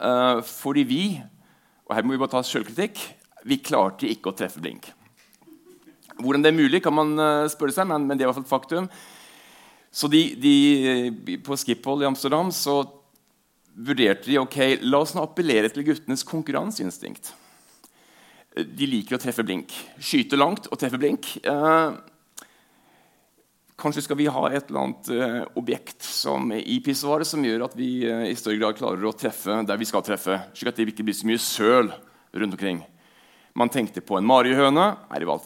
Fordi 0.46 0.86
vi 0.90 1.04
og 1.84 1.94
her 1.94 2.06
må 2.08 2.16
vi 2.16 2.22
bare 2.22 2.32
ta 2.32 2.42
selvkritikk, 2.48 3.00
vi 3.44 3.58
klarte 3.60 4.08
ikke 4.08 4.32
å 4.32 4.36
treffe 4.38 4.62
blink. 4.64 4.88
Hvordan 6.16 6.46
det 6.46 6.54
er 6.54 6.56
mulig, 6.56 6.80
kan 6.86 6.96
man 6.96 7.12
spørre 7.52 7.76
seg, 7.76 7.90
men, 7.90 8.06
men, 8.08 8.16
det 8.16 8.24
er 8.24 8.30
i 8.30 8.32
hvert 8.32 8.40
fall 8.40 8.46
et 8.48 8.54
faktum. 8.54 8.88
Så 9.94 10.08
de, 10.10 10.22
de, 10.40 11.38
På 11.44 11.58
Skiphol 11.60 12.06
i 12.06 12.08
Amsterdam 12.08 12.54
så 12.56 12.80
vurderte 13.74 14.30
de 14.30 14.39
ok, 14.42 14.60
la 14.86 15.01
oss 15.01 15.15
nå 15.15 15.24
appellere 15.25 15.72
til 15.74 15.86
guttenes 15.88 16.25
konkurranseinstinkt. 16.27 17.34
De 18.53 18.88
liker 18.89 19.18
å 19.18 19.22
treffe 19.22 19.46
blink. 19.46 19.74
Skyte 19.98 20.38
langt 20.38 20.70
og 20.70 20.77
treffe 20.77 21.00
blink. 21.01 21.32
Eh, 21.42 21.96
kanskje 23.82 24.06
skal 24.06 24.20
vi 24.20 24.30
ha 24.30 24.46
et 24.51 24.70
eller 24.70 24.84
annet 24.84 25.12
eh, 25.15 25.39
objekt 25.60 26.06
som, 26.06 26.51
i 26.53 26.77
pissoaret 26.86 27.27
som 27.27 27.44
gjør 27.44 27.65
at 27.65 27.77
vi 27.80 28.06
eh, 28.06 28.27
i 28.30 28.38
større 28.38 28.62
grad 28.62 28.77
klarer 28.77 29.10
å 29.10 29.15
treffe 29.18 29.63
der 29.65 29.82
vi 29.82 29.89
skal 29.89 30.06
treffe, 30.06 30.38
slik 30.53 30.70
at 30.70 30.77
det 30.77 30.92
ikke 30.94 31.08
blir 31.10 31.18
så 31.18 31.30
mye 31.30 31.42
søl 31.42 31.89
rundt 32.34 32.60
omkring. 32.60 32.84
Man 33.54 33.70
tenkte 33.70 34.02
på 34.02 34.18
en 34.18 34.26
marihøne. 34.26 34.86
Nei, 35.12 35.20
det 35.22 35.28
var, 35.30 35.44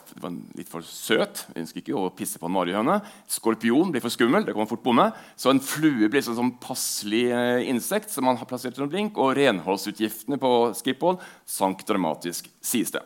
litt 0.56 0.70
for 0.72 0.86
søt. 0.88 1.42
Jeg 1.52 1.66
ønsker 1.66 1.82
ikke 1.82 1.98
å 2.00 2.12
pisse 2.16 2.40
på 2.40 2.48
en 2.48 2.56
marihøne. 2.56 3.02
Skorpion 3.28 3.92
blir 3.92 4.04
for 4.04 4.14
skummel. 4.14 4.46
det 4.48 4.54
kan 4.56 4.64
man 4.64 4.70
fort 4.70 4.86
bomme. 4.86 5.10
Så 5.36 5.52
en 5.52 5.60
flue 5.60 6.08
blir 6.08 6.24
sånn, 6.24 6.38
sånn 6.40 6.54
passelig 6.64 7.26
eh, 7.36 7.68
insekt 7.68 8.14
som 8.14 8.24
man 8.24 8.40
har 8.40 8.48
plassert 8.48 8.80
under 8.80 8.94
blink. 8.94 9.20
Og 9.20 9.36
renholdsutgiftene 9.36 10.40
på 10.40 10.54
Skiphol 10.80 11.20
sank 11.44 11.84
dramatisk, 11.90 12.48
sies 12.64 12.96
det. 12.96 13.04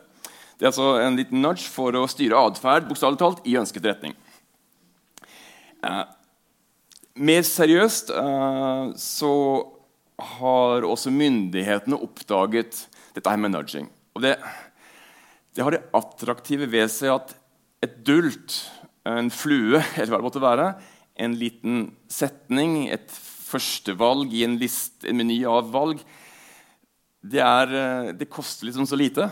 Det 0.54 0.68
er 0.68 0.70
altså 0.70 0.92
en 1.02 1.18
liten 1.18 1.42
nudge 1.42 1.66
for 1.66 1.98
å 1.98 2.06
styre 2.06 2.38
atferd 2.38 2.92
talt, 3.18 3.42
i 3.42 3.56
ønsket 3.58 3.88
retning. 3.90 4.14
Eh, 5.82 6.04
mer 7.18 7.42
seriøst 7.42 8.14
eh, 8.14 8.84
så 9.02 9.32
har 10.38 10.86
også 10.86 11.10
myndighetene 11.10 11.98
oppdaget 11.98 12.84
dette 13.16 13.26
her 13.26 13.42
med 13.42 13.56
nudging. 13.56 13.90
Og 14.14 14.22
det 14.22 14.36
det 15.52 15.64
har 15.64 15.74
det 15.74 15.84
attraktive 15.96 16.68
ved 16.70 16.90
seg 16.92 17.12
at 17.14 17.34
et 17.84 17.98
dult, 18.06 18.56
en 19.08 19.30
flue, 19.34 19.82
eller 19.98 20.12
hva 20.12 20.20
det 20.20 20.28
måtte 20.28 20.44
være, 20.44 20.72
en 21.22 21.36
liten 21.36 21.84
setning, 22.10 22.86
et 22.88 23.10
førstevalg 23.12 24.32
i 24.32 24.46
en, 24.46 24.56
list, 24.60 25.02
en 25.04 25.18
meny 25.18 25.42
av 25.48 25.68
valg, 25.74 26.00
det, 27.22 27.42
er, 27.42 27.74
eh, 27.76 28.12
det 28.18 28.30
koster 28.32 28.66
liksom 28.66 28.88
så 28.88 28.98
lite. 28.98 29.28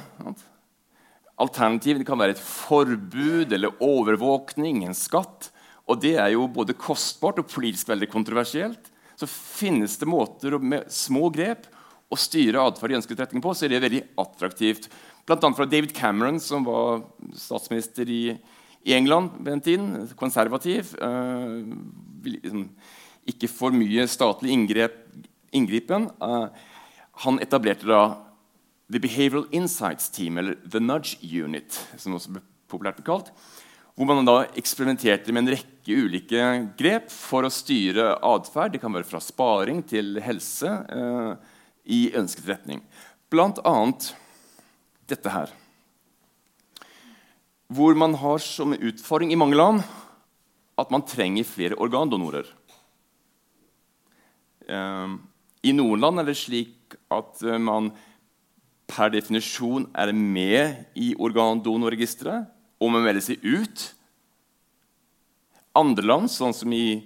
Alternativet 1.41 2.05
kan 2.07 2.21
være 2.21 2.37
et 2.37 2.43
forbud 2.43 3.55
eller 3.57 3.81
overvåkning, 3.83 4.85
en 4.85 4.97
skatt. 4.97 5.49
Og 5.91 5.99
det 6.03 6.15
er 6.21 6.35
jo 6.37 6.47
både 6.53 6.77
kostbart 6.79 7.41
og 7.43 7.49
politisk 7.50 7.89
veldig 7.91 8.11
kontroversielt. 8.12 8.93
Så 9.19 9.27
finnes 9.27 9.97
det 9.99 10.09
måter 10.09 10.55
med 10.62 10.87
små 10.93 11.33
grep 11.35 11.67
å 12.11 12.19
styre 12.19 12.62
atferd 12.62 12.95
i 12.95 12.99
ønsket 12.99 13.23
retning 13.23 13.43
på, 13.43 13.55
så 13.55 13.67
er 13.67 13.75
det 13.75 13.85
veldig 13.85 14.05
attraktivt 14.19 14.89
Bl.a. 15.27 15.53
fra 15.55 15.67
David 15.69 15.93
Cameron, 15.97 16.41
som 16.41 16.65
var 16.67 17.05
statsminister 17.37 18.09
i, 18.09 18.25
England 18.85 19.35
ved 19.45 19.53
den 19.53 19.61
tiden. 19.61 20.09
Konservativ. 20.17 20.95
Uh, 20.97 21.69
liksom, 22.25 22.71
ikke 23.29 23.50
for 23.53 23.77
mye 23.77 24.07
statlig 24.09 24.55
inngrep, 24.55 24.97
inngripen. 25.53 26.09
Uh, 26.17 26.49
han 27.27 27.41
etablerte 27.45 27.89
da 27.89 28.03
The 28.91 29.03
Behavioral 29.03 29.47
Insights 29.53 30.09
Team, 30.09 30.39
eller 30.39 30.57
The 30.65 30.81
Nudge 30.81 31.19
Unit, 31.21 31.77
som 32.00 32.17
også 32.17 32.33
ble 32.35 32.43
populært 32.71 33.05
kalt. 33.07 33.29
Hvor 33.95 34.09
man 34.09 34.25
da 34.25 34.47
eksperimenterte 34.57 35.35
med 35.35 35.45
en 35.45 35.53
rekke 35.59 35.99
ulike 36.07 36.47
grep 36.79 37.11
for 37.12 37.45
å 37.45 37.53
styre 37.53 38.15
atferd. 38.25 38.73
Det 38.75 38.81
kan 38.83 38.95
være 38.95 39.09
fra 39.11 39.21
sparing 39.21 39.83
til 39.85 40.17
helse 40.25 40.73
uh, 40.89 41.35
i 41.85 42.07
ønsket 42.17 42.49
retning. 42.49 42.81
Blant 43.31 43.61
annet 43.69 44.15
dette 45.11 45.33
her. 45.33 45.50
Hvor 47.71 47.95
man 47.99 48.17
har 48.19 48.40
som 48.43 48.75
utfordring 48.75 49.33
i 49.35 49.38
mange 49.38 49.59
land 49.59 49.83
at 50.81 50.90
man 50.90 51.05
trenger 51.07 51.47
flere 51.47 51.79
organdonorer. 51.79 52.47
Ehm, 54.71 55.19
I 55.62 55.75
noen 55.76 56.00
land 56.00 56.23
er 56.23 56.31
det 56.31 56.38
slik 56.40 56.97
at 57.12 57.43
eh, 57.45 57.61
man 57.61 57.90
per 58.90 59.12
definisjon 59.12 59.87
er 59.95 60.12
med 60.17 60.87
i 60.99 61.12
organdonorregisteret 61.19 62.49
og 62.81 62.93
må 62.93 63.02
melde 63.05 63.23
seg 63.23 63.43
ut. 63.45 63.85
Andre 65.79 66.07
land, 66.07 66.31
sånn 66.33 66.55
som 66.57 66.73
i 66.75 67.02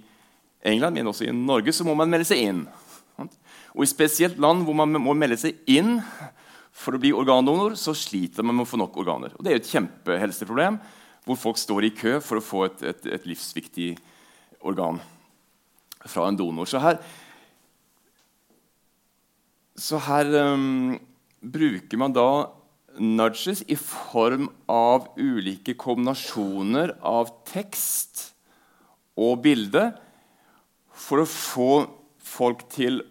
England, 0.65 0.97
men 0.97 1.11
også 1.11 1.27
i 1.27 1.35
Norge, 1.35 1.73
så 1.75 1.85
må 1.85 1.93
man 1.97 2.09
melde 2.09 2.25
seg 2.31 2.41
inn. 2.47 2.63
Og 3.75 3.83
I 3.83 3.91
spesielt 3.91 4.39
land 4.41 4.63
hvor 4.65 4.77
man 4.77 4.95
må 5.03 5.13
melde 5.17 5.37
seg 5.37 5.59
inn, 5.69 5.99
for 6.75 6.95
å 6.95 7.01
bli 7.01 7.13
organdonor 7.15 7.77
så 7.79 7.95
sliter 7.95 8.43
man 8.43 8.57
med 8.57 8.65
å 8.65 8.69
få 8.69 8.79
nok 8.81 8.97
organer. 8.99 9.33
Og 9.35 9.43
Det 9.43 9.51
er 9.51 9.57
jo 9.57 9.63
et 9.63 9.71
kjempehelseproblem 9.71 10.79
hvor 11.25 11.39
folk 11.39 11.59
står 11.59 11.87
i 11.87 11.93
kø 11.95 12.17
for 12.21 12.39
å 12.39 12.43
få 12.43 12.65
et, 12.67 12.83
et, 12.91 13.07
et 13.15 13.27
livsviktig 13.29 13.93
organ 14.65 14.99
fra 16.05 16.27
en 16.29 16.37
donor. 16.37 16.67
Så 16.69 16.81
her, 16.83 16.99
så 19.79 20.01
her 20.05 20.29
um, 20.53 20.97
bruker 21.41 22.01
man 22.01 22.13
da 22.13 22.29
nudges 23.01 23.63
i 23.71 23.77
form 23.79 24.49
av 24.71 25.09
ulike 25.17 25.75
kombinasjoner 25.79 26.95
av 27.03 27.31
tekst 27.47 28.29
og 29.19 29.41
bilde 29.47 29.89
for 30.95 31.23
å 31.23 31.29
få 31.29 31.71
folk 32.25 32.67
til 32.71 33.01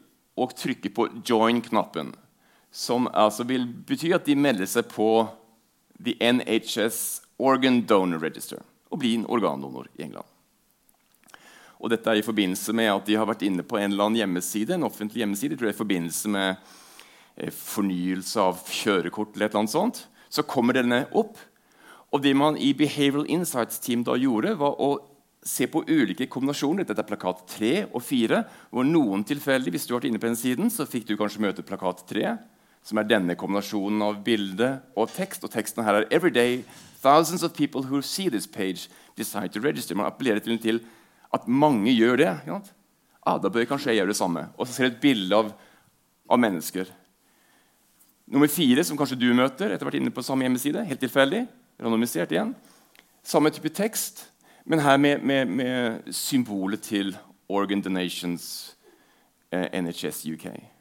å 0.40 0.46
trykke 0.50 0.90
på 0.94 1.08
join-knappen 1.26 2.12
som 2.74 3.06
altså 3.14 3.46
vil 3.46 3.68
bety 3.86 4.10
at 4.16 4.26
de 4.26 4.34
melder 4.34 4.66
seg 4.66 4.88
på 4.90 5.08
The 6.02 6.16
NHS 6.18 6.98
Organ 7.38 7.84
Donor 7.86 8.22
Register 8.22 8.62
og 8.90 8.98
blir 8.98 9.20
en 9.20 9.28
organdonor 9.30 9.86
i 9.94 10.02
England. 10.06 10.26
Og 11.78 11.90
dette 11.92 12.10
er 12.10 12.18
i 12.18 12.26
forbindelse 12.26 12.74
med 12.74 12.90
at 12.90 13.06
de 13.06 13.16
har 13.18 13.28
vært 13.28 13.44
inne 13.46 13.62
på 13.66 13.78
en 13.78 13.92
eller 13.92 14.08
annen 14.08 14.18
hjemmeside, 14.22 14.74
en 14.74 14.86
offentlig 14.86 15.22
hjemmeside, 15.22 15.58
tror 15.58 15.70
jeg 15.70 15.76
i 15.76 15.82
forbindelse 15.82 16.30
med 16.34 16.50
eh, 17.36 17.54
fornyelse 17.54 18.42
av 18.42 18.62
kjørekort 18.66 19.34
eller 19.34 19.46
et 19.46 19.52
eller 19.52 19.64
annet 19.64 19.74
sånt, 19.74 20.04
så 20.32 20.46
kommer 20.46 20.78
denne 20.78 21.04
opp. 21.14 21.38
Og 22.14 22.22
det 22.24 22.32
man 22.38 22.56
i 22.58 22.72
Behavioral 22.78 23.28
Insights 23.30 23.82
Team 23.82 24.02
da 24.06 24.16
gjorde, 24.18 24.54
var 24.58 24.78
å 24.82 24.96
se 25.44 25.68
på 25.68 25.82
ulike 25.84 26.26
kombinasjoner. 26.30 26.86
Dette 26.88 27.04
er 27.04 27.10
plakat 27.10 27.42
3 27.52 27.72
og 27.90 28.00
4. 28.02 28.42
hvor 28.72 28.86
noen 28.88 29.26
tilfeldig, 29.26 29.74
Hvis 29.74 29.86
du 29.86 29.92
har 29.92 30.00
vært 30.00 30.10
inne 30.10 30.22
på 30.22 30.30
den 30.30 30.40
siden, 30.40 30.70
så 30.70 30.88
fikk 30.88 31.06
du 31.06 31.16
kanskje 31.20 31.42
møte 31.44 31.66
plakat 31.66 32.06
3, 32.08 32.38
som 32.84 33.00
er 33.00 33.08
denne 33.08 33.36
kombinasjonen 33.38 34.02
av 34.04 34.20
bilde 34.24 34.68
og 34.96 35.12
tekst. 35.14 35.44
Og 35.44 35.52
teksten 35.52 35.84
her 35.86 36.02
er 36.02 36.08
«Every 36.12 36.32
day, 36.32 36.62
thousands 37.02 37.42
of 37.42 37.54
people 37.56 37.82
who 37.82 38.02
see 38.02 38.28
this 38.28 38.46
page 38.46 38.90
decide 39.16 39.48
to 39.54 39.60
register». 39.64 39.96
Man 39.96 40.06
appellerer 40.06 40.44
til, 40.44 40.58
til 40.60 40.82
at 41.32 41.48
mange 41.48 41.94
gjør 41.96 42.20
det. 42.20 42.32
Ja? 42.46 42.60
Ah, 43.24 43.40
da 43.40 43.48
bør 43.48 43.64
kanskje 43.64 43.92
jeg 43.92 44.02
gjøre 44.02 44.12
det 44.12 44.20
samme. 44.20 44.48
Og 44.58 44.66
så 44.66 44.72
ser 44.72 44.88
jeg 44.88 44.94
et 44.94 45.00
bilde 45.00 45.36
av, 45.36 45.54
av 46.28 46.40
mennesker. 46.40 46.92
Nummer 48.28 48.48
fire, 48.52 48.84
som 48.84 49.00
kanskje 49.00 49.20
du 49.20 49.30
møter 49.36 49.72
etter 49.72 49.88
hvert 49.88 49.96
inne 50.00 50.12
på 50.12 50.24
samme 50.24 50.44
hjemmeside. 50.44 50.84
helt 50.84 51.00
tilfeldig, 51.00 51.46
randomisert 51.80 52.32
igjen. 52.32 52.54
Samme 53.24 53.50
type 53.50 53.72
tekst. 53.72 54.26
Men 54.64 54.80
her 54.80 54.96
med, 54.96 55.24
med, 55.24 55.48
med 55.48 56.12
symbolet 56.12 56.80
til 56.80 57.16
Organ 57.48 57.80
Donations 57.80 58.76
eh, 59.52 59.68
NHS 59.80 60.24
UK. 60.26 60.73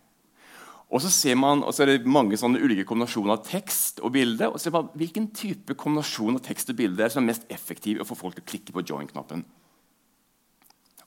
Og 0.93 1.01
så 1.01 1.09
ser 1.09 1.37
man, 1.39 1.63
og 1.65 1.73
så 1.73 1.83
er 1.83 1.95
det 1.95 2.09
mange 2.09 2.37
sånne 2.37 2.61
ulike 2.61 2.85
kombinasjoner 2.85 3.33
av 3.33 3.45
tekst 3.47 4.01
og 4.05 4.13
bilde. 4.13 4.45
og 4.45 4.59
så 4.59 4.67
ser 4.67 4.75
man 4.75 4.91
Hvilken 4.93 5.31
type 5.33 5.73
kombinasjon 5.73 6.37
av 6.37 6.43
tekst 6.45 6.69
og 6.69 6.77
bilde 6.77 7.01
er 7.01 7.09
som 7.09 7.23
er 7.23 7.31
mest 7.31 7.47
effektiv 7.49 8.01
å 8.01 8.05
få 8.05 8.17
folk 8.19 8.37
til 8.37 8.45
å 8.45 8.49
klikke 8.51 8.75
på 8.75 8.83
join-knappen? 8.85 9.41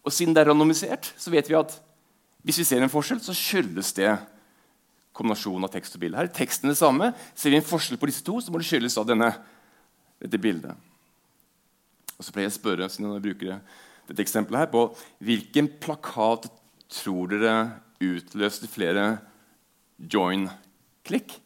Og 0.02 0.14
Siden 0.14 0.34
det 0.34 0.42
er 0.42 0.50
randomisert, 0.50 1.12
så 1.18 1.30
vet 1.30 1.46
vi 1.50 1.58
at 1.58 1.76
hvis 2.46 2.58
vi 2.62 2.66
ser 2.66 2.82
en 2.82 2.90
forskjell, 2.90 3.22
så 3.22 3.34
skyldes 3.34 3.92
det 3.94 4.10
kombinasjonen 5.16 5.66
av 5.66 5.72
tekst 5.74 5.94
og 5.96 6.02
bilde. 6.02 6.18
Her 6.18 6.28
er 6.28 6.34
teksten 6.34 6.70
det 6.70 6.78
samme. 6.78 7.12
Ser 7.34 7.54
vi 7.54 7.58
en 7.58 7.66
forskjell 7.66 7.98
på 7.98 8.10
disse 8.10 8.26
to, 8.26 8.36
så 8.42 8.52
må 8.54 8.60
det 8.62 8.68
skyldes 8.68 8.98
av 9.00 9.06
denne, 9.08 9.32
dette 10.22 10.38
bildet. 10.42 10.74
Og 12.16 12.26
så 12.26 12.34
pleier 12.34 12.48
jeg 12.48 12.54
å 12.54 12.58
spørre 12.58 12.90
siden 12.90 13.08
jeg 13.14 13.24
bruker 13.28 13.58
dette 14.06 14.22
eksempelet 14.22 14.62
her, 14.62 14.70
på 14.70 14.84
hvilken 15.26 15.70
plakat 15.82 16.46
tror 16.92 17.32
dere 17.32 17.56
utløste 18.02 18.70
flere 18.70 19.16
join-klikk? 19.96 21.36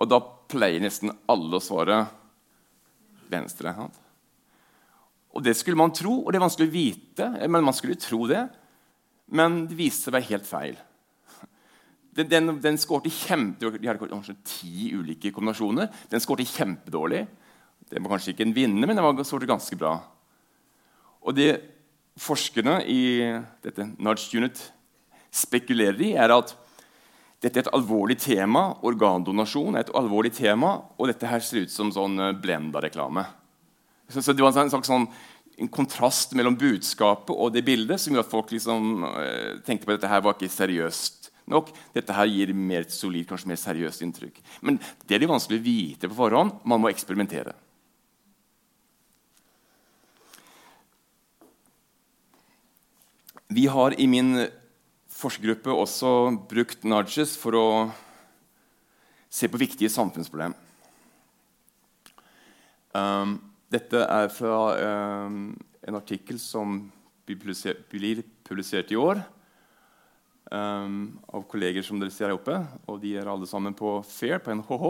Og 0.00 0.08
da 0.08 0.20
pleier 0.50 0.82
nesten 0.82 1.12
alle 1.30 1.58
å 1.58 1.62
svare 1.62 2.02
venstre. 3.30 3.74
Og 5.30 5.44
det 5.44 5.54
skulle 5.58 5.78
man 5.78 5.94
tro, 5.94 6.20
og 6.22 6.32
det 6.32 6.40
er 6.40 6.46
vanskelig 6.46 6.70
å 6.70 6.74
vite, 6.74 7.28
men 7.46 7.66
man 7.66 7.76
skulle 7.76 8.00
tro 8.00 8.24
det. 8.30 8.46
Men 9.30 9.64
det 9.70 9.76
viste 9.78 10.08
seg 10.08 10.14
å 10.14 10.16
være 10.18 10.30
helt 10.32 10.48
feil. 10.48 10.78
Den, 12.10 12.26
den, 12.26 12.54
den 12.58 12.78
skårte 12.80 13.12
kjempe, 13.14 13.70
De 13.78 13.86
hadde 13.86 14.08
kanskje 14.10 14.40
ti 14.42 14.88
ulike 14.96 15.30
kombinasjoner. 15.30 15.86
Den 16.10 16.22
skårte 16.22 16.48
kjempedårlig. 16.48 17.22
Det 17.90 18.00
var 18.02 18.16
kanskje 18.16 18.34
ikke 18.34 18.48
en 18.48 18.56
vinner, 18.56 18.90
men 18.90 18.98
den 18.98 19.28
sorte 19.28 19.48
ganske 19.48 19.78
bra. 19.78 19.94
Og 21.22 21.36
det 21.36 21.52
forskerne 22.20 22.80
i 22.90 23.00
dette 23.62 23.86
Nudge 23.98 24.34
Unit 24.38 24.58
spekulerer 25.30 26.02
i, 26.02 26.10
er 26.18 26.34
at 26.34 26.52
dette 27.40 27.56
er 27.56 27.64
et 27.64 27.72
alvorlig 27.72 28.18
tema. 28.20 28.66
Organdonasjon 28.84 29.76
er 29.76 29.86
et 29.86 29.94
alvorlig 29.96 30.32
tema, 30.36 30.74
og 31.00 31.08
dette 31.08 31.28
her 31.28 31.40
ser 31.44 31.64
ut 31.64 31.72
som 31.72 31.92
sånn 31.94 32.20
eh, 32.20 32.34
Blenda-reklame. 32.36 33.24
Så, 34.10 34.20
så, 34.20 34.34
Det 34.34 34.44
var 34.44 34.52
en 34.60 34.72
slags 34.72 34.90
sånn, 34.90 35.06
en 35.60 35.72
kontrast 35.72 36.34
mellom 36.36 36.58
budskapet 36.60 37.32
og 37.32 37.54
det 37.54 37.64
bildet 37.64 38.00
som 38.00 38.12
gjorde 38.12 38.26
at 38.26 38.34
folk 38.34 38.52
liksom, 38.52 39.06
eh, 39.08 39.56
tenkte 39.64 39.88
på 39.88 39.94
at 39.94 40.00
dette 40.00 40.12
her 40.12 40.24
var 40.26 40.36
ikke 40.36 40.52
seriøst 40.52 41.30
nok. 41.50 41.72
Dette 41.96 42.14
her 42.14 42.28
gir 42.28 42.52
mer 42.52 42.84
solid, 42.92 43.24
kanskje 43.30 43.52
mer 43.54 43.60
seriøst 43.60 44.04
inntrykk. 44.04 44.44
Men 44.60 44.76
det 45.06 45.16
er 45.16 45.24
det 45.24 45.32
vanskelig 45.32 45.62
å 45.62 45.64
vite 45.64 46.12
på 46.12 46.20
forhånd. 46.20 46.60
Man 46.68 46.84
må 46.84 46.92
eksperimentere. 46.92 47.56
Vi 53.50 53.64
har 53.66 53.96
i 53.98 54.06
min 54.06 54.36
forskergruppe 55.20 55.74
også 55.74 56.10
brukt 56.50 56.86
nudges 56.88 57.36
for 57.38 57.56
å 57.58 57.66
se 59.30 59.48
på 59.50 59.60
viktige 59.60 59.92
samfunnsproblem. 59.92 60.54
Um, 62.96 63.36
dette 63.70 64.00
er 64.02 64.30
fra 64.34 64.56
um, 65.28 65.52
en 65.86 65.98
artikkel 65.98 66.40
som 66.42 66.80
blir 67.28 67.38
publisert, 67.38 68.90
i 68.90 68.98
år 68.98 69.20
um, 70.50 71.20
av 71.30 71.44
kolleger 71.46 71.84
som 71.86 72.00
dere 72.00 72.10
ser 72.10 72.30
her 72.30 72.38
oppe. 72.38 72.56
Og 72.90 72.98
de 73.02 73.14
er 73.20 73.30
alle 73.30 73.46
sammen 73.46 73.76
på 73.76 74.00
FAIR 74.08 74.42
på 74.42 74.56
NHH. 74.58 74.88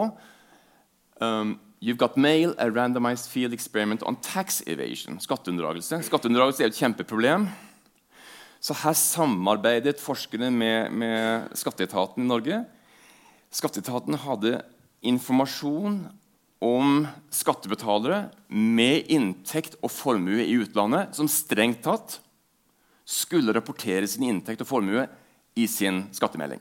Um, 1.21 1.59
You've 1.81 1.97
got 1.97 2.17
mail, 2.17 2.55
a 2.59 2.69
randomized 2.69 3.31
field 3.31 3.55
experiment 3.55 4.03
on 4.03 4.17
tax 4.17 4.63
evasion. 4.67 5.17
Skatteunndragelse. 5.21 6.03
Skatteunndragelse 6.05 6.65
er 6.65 6.69
et 6.69 6.77
kjempeproblem. 6.77 7.47
Så 8.61 8.77
her 8.77 8.97
samarbeidet 8.97 10.03
forskerne 10.03 10.51
med, 10.53 10.93
med 10.93 11.53
skatteetaten 11.57 12.25
i 12.25 12.29
Norge. 12.29 12.61
Skatteetaten 13.51 14.19
hadde 14.21 14.61
informasjon 15.01 16.03
om 16.61 17.07
skattebetalere 17.33 18.27
med 18.53 19.09
inntekt 19.09 19.79
og 19.81 19.93
formue 19.95 20.45
i 20.45 20.59
utlandet 20.61 21.17
som 21.17 21.31
strengt 21.31 21.81
tatt 21.87 22.19
skulle 23.09 23.55
rapportere 23.57 24.07
sin 24.07 24.29
inntekt 24.29 24.61
og 24.63 24.69
formue 24.69 25.07
i 25.59 25.65
sin 25.67 26.05
skattemelding. 26.15 26.61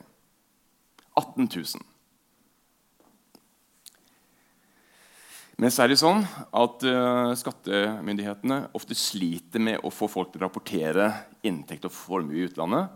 18 1.19 1.49
000. 1.51 1.83
Men 5.59 5.73
så 5.75 5.83
er 5.83 5.91
det 5.91 5.99
sånn 5.99 6.21
at 6.55 6.83
uh, 6.87 7.35
skattemyndighetene 7.35 8.61
ofte 8.77 8.95
sliter 8.95 9.59
med 9.59 9.81
å 9.83 9.91
få 9.91 10.07
folk 10.07 10.31
til 10.31 10.39
å 10.39 10.45
rapportere 10.45 11.09
inntekt 11.43 11.87
og 11.89 11.91
formue 11.91 12.37
i 12.37 12.45
utlandet. 12.47 12.93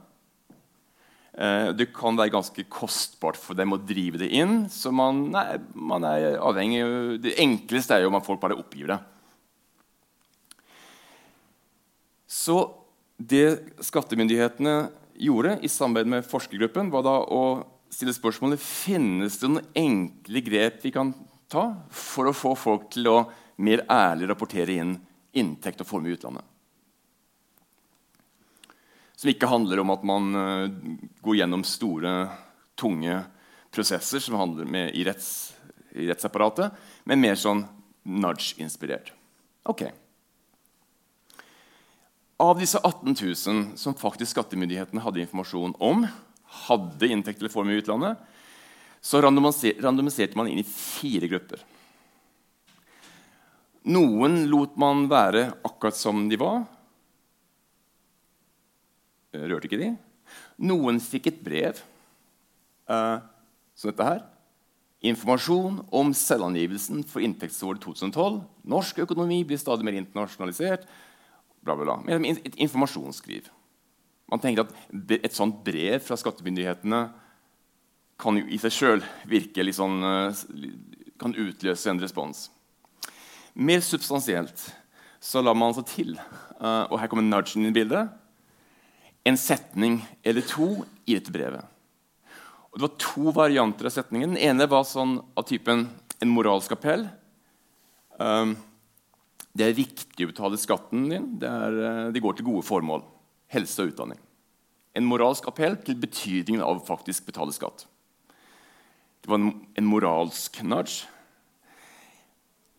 Uh, 1.35 1.73
det 1.75 1.89
kan 1.91 2.15
være 2.15 2.31
ganske 2.31 2.63
kostbart 2.71 3.35
for 3.41 3.59
dem 3.59 3.75
å 3.75 3.81
drive 3.83 4.21
det 4.21 4.29
inn. 4.39 4.69
Så 4.71 4.93
man, 4.95 5.25
nei, 5.33 5.57
man 5.75 6.07
er 6.07 6.37
avhengig 6.39 7.19
Det 7.25 7.35
enkleste 7.43 7.97
er 7.97 8.05
jo 8.05 8.13
om 8.13 8.23
folk 8.23 8.39
bare 8.45 8.55
oppgir 8.55 8.93
det. 8.93 8.99
Så 12.31 12.61
det 13.19 13.75
skattemyndighetene 13.83 14.77
gjorde 15.19 15.57
i 15.59 15.69
samarbeid 15.69 16.15
med 16.15 16.31
forskergruppen, 16.31 16.95
var 16.95 17.03
da 17.05 17.19
å 17.27 17.43
stille 17.91 18.15
spørsmålet 18.15 18.63
finnes 18.63 19.35
det 19.41 19.51
noen 19.51 19.69
enkle 19.77 20.47
grep 20.47 20.79
vi 20.87 20.95
kan 20.95 21.11
ta 21.11 21.32
for 21.53 22.29
å 22.29 22.35
få 22.35 22.53
folk 22.57 22.89
til 22.95 23.09
å 23.11 23.17
mer 23.63 23.85
ærlig 23.91 24.29
rapportere 24.31 24.79
inn 24.81 24.97
inntekt 25.37 25.81
og 25.81 25.89
formue 25.89 26.13
i 26.13 26.17
utlandet. 26.17 26.45
Som 29.17 29.31
ikke 29.31 29.49
handler 29.49 29.81
om 29.81 29.93
at 29.93 30.03
man 30.05 30.35
uh, 30.35 30.67
går 31.23 31.39
gjennom 31.39 31.63
store, 31.65 32.13
tunge 32.75 33.21
prosesser 33.73 34.21
som 34.21 34.37
handler 34.37 34.67
med, 34.69 34.93
i, 34.97 35.05
retts, 35.07 35.53
i 35.97 36.09
rettsapparatet, 36.09 36.73
men 37.09 37.21
mer 37.21 37.37
sånn 37.39 37.63
nudge-inspirert. 38.03 39.13
Ok. 39.69 39.87
Av 42.43 42.59
disse 42.59 42.81
18 42.81 43.15
000 43.15 43.77
som 43.79 43.97
faktisk 43.97 44.33
skattemyndighetene 44.35 45.01
hadde 45.05 45.23
informasjon 45.23 45.77
om, 45.81 46.03
hadde 46.67 47.09
inntekt 47.09 47.41
eller 47.41 47.53
formue 47.53 47.77
i 47.77 47.81
utlandet, 47.81 48.19
så 49.03 49.19
randomiserte 49.19 50.37
man 50.39 50.47
inn 50.47 50.61
i 50.61 50.67
fire 50.67 51.27
grupper. 51.27 51.63
Noen 53.91 54.45
lot 54.47 54.77
man 54.79 55.09
være 55.11 55.49
akkurat 55.67 55.97
som 55.99 56.23
de 56.31 56.39
var. 56.39 56.63
Rørte 59.35 59.67
ikke 59.67 59.81
de. 59.81 59.89
Noen 60.63 61.01
fikk 61.03 61.27
et 61.33 61.41
brev 61.43 61.81
uh, 62.87 63.19
som 63.75 63.91
dette 63.91 64.07
her. 64.07 64.21
Informasjon 65.03 65.81
om 65.91 66.13
selvangivelsen 66.15 67.01
for 67.09 67.25
inntektsåret 67.25 67.83
2012. 67.83 68.39
Norsk 68.71 69.01
økonomi 69.03 69.41
blir 69.47 69.59
stadig 69.59 69.83
mer 69.83 69.97
internasjonalisert. 69.99 70.87
Bla, 71.59 71.75
bla, 71.75 71.83
bla. 71.83 72.21
Et 72.23 72.55
informasjonsskriv. 72.55 73.49
Man 74.31 74.39
tenker 74.39 74.63
at 74.63 74.71
Et 75.19 75.35
sånt 75.35 75.59
brev 75.65 75.99
fra 76.05 76.15
skattemyndighetene 76.15 77.01
kan 78.19 78.37
jo 78.37 78.45
i 78.47 78.59
seg 78.61 78.73
sjøl 78.73 79.03
virke 79.29 79.65
litt 79.65 79.77
sånn 79.77 80.03
eh, 80.05 80.43
Kan 81.21 81.35
utløse 81.39 81.91
en 81.91 82.01
respons. 82.01 82.47
Mer 83.53 83.83
substansielt 83.85 84.63
så 85.23 85.39
lar 85.39 85.55
man 85.55 85.69
altså 85.69 85.85
til, 85.87 86.17
uh, 86.59 86.89
og 86.89 86.97
her 86.99 87.07
kommer 87.07 87.23
nudgen 87.23 87.69
i 87.69 87.71
bildet, 87.71 88.09
en 89.23 89.37
setning 89.39 90.01
eller 90.25 90.43
to 90.43 90.81
i 91.05 91.15
dette 91.15 91.31
brevet. 91.31 91.63
Og 92.73 92.75
det 92.75 92.83
var 92.83 92.97
to 92.99 93.31
varianter 93.37 93.87
av 93.87 93.93
setningen. 93.95 94.33
Den 94.33 94.41
ene 94.49 94.67
var 94.67 94.83
sånn 94.89 95.19
av 95.37 95.45
typen 95.47 95.85
en 96.19 96.33
moralsk 96.33 96.73
appell. 96.75 97.05
Um, 98.17 98.57
det 99.55 99.69
er 99.69 99.77
viktig 99.77 100.27
å 100.27 100.33
betale 100.33 100.59
skatten 100.59 101.07
din. 101.07 101.31
Det, 101.39 101.47
er, 101.47 102.11
det 102.11 102.25
går 102.25 102.41
til 102.41 102.49
gode 102.49 102.65
formål. 102.67 103.05
Helse 103.53 103.85
og 103.85 103.93
utdanning. 103.93 104.19
En 104.97 105.07
moralsk 105.07 105.47
appell 105.47 105.77
til 105.85 106.01
betydningen 106.01 106.65
av 106.65 106.83
faktisk 106.89 107.29
betale 107.29 107.55
skatt. 107.55 107.85
Det 109.23 109.31
var 109.31 109.39
en, 109.39 109.53
en 109.79 109.87
moralsk 109.87 110.57
nudge. 110.67 111.05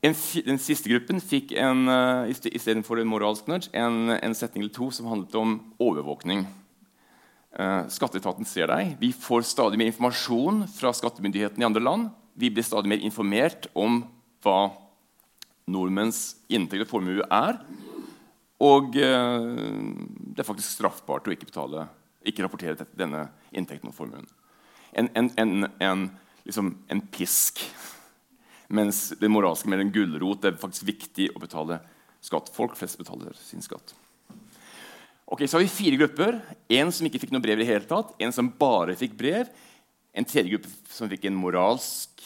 En, 0.04 0.12
den 0.44 0.58
siste 0.60 0.90
gruppen 0.92 1.22
fikk 1.24 1.54
en, 1.56 1.86
uh, 1.88 2.28
istedenfor 2.28 3.00
en 3.00 3.08
moralsk 3.08 3.46
nudge 3.48 3.70
en, 3.72 4.12
en, 4.12 4.34
setning 4.36 4.66
eller 4.66 4.74
to 4.76 4.90
som 4.92 5.08
handlet 5.08 5.38
om 5.40 5.54
overvåkning. 5.80 6.42
Uh, 7.56 7.88
skatteetaten 7.88 8.44
ser 8.44 8.68
deg. 8.68 8.92
Vi 9.00 9.14
får 9.16 9.46
stadig 9.48 9.80
mer 9.80 9.88
informasjon 9.88 10.66
fra 10.74 10.92
skattemyndighetene 10.92 11.64
i 11.64 11.68
andre 11.70 11.84
land. 11.86 12.10
Vi 12.36 12.50
blir 12.52 12.66
stadig 12.66 12.92
mer 12.92 13.00
informert 13.00 13.70
om 13.72 14.02
hva 14.44 14.74
nordmenns 15.64 16.34
inntekt 16.52 16.84
og 16.84 16.90
formue 16.90 17.24
er. 17.24 17.62
Og 18.60 18.98
uh, 19.00 19.48
det 20.28 20.44
er 20.44 20.50
faktisk 20.50 20.76
straffbart 20.76 21.24
å 21.24 21.32
ikke, 21.32 21.48
betale, 21.48 21.86
ikke 22.20 22.44
rapportere 22.44 22.84
denne 22.92 23.30
inntekten 23.48 23.88
og 23.88 23.96
formuen. 23.96 24.28
En, 24.92 25.08
en, 25.16 25.32
en, 25.40 25.64
liksom 26.44 26.72
en 26.88 27.02
pisk. 27.14 27.60
Mens 28.68 29.10
det 29.20 29.30
moralske 29.32 29.68
med 29.68 29.82
en 29.82 29.92
gulrot 29.92 30.42
det 30.42 30.52
er 30.52 30.60
faktisk 30.60 30.86
viktig 30.88 31.30
å 31.34 31.42
betale 31.42 31.80
skatt. 32.24 32.50
Folk 32.54 32.76
flest 32.78 32.98
betaler 33.00 33.36
sin 33.38 33.64
skatt. 33.64 33.94
Ok, 35.24 35.46
Så 35.48 35.56
har 35.56 35.64
vi 35.64 35.72
fire 35.72 35.96
grupper. 35.96 36.40
En 36.68 36.92
som 36.92 37.06
ikke 37.06 37.20
fikk 37.22 37.32
noe 37.34 37.42
brev 37.44 37.58
i 37.58 37.64
det 37.64 37.70
hele 37.72 37.88
tatt. 37.88 38.12
En 38.20 38.32
som 38.32 38.52
bare 38.58 38.96
fikk 38.98 39.16
brev. 39.18 39.50
En 40.14 40.26
tredje 40.28 40.52
gruppe 40.52 40.70
som 40.94 41.10
fikk 41.10 41.26
moralsk, 41.34 42.22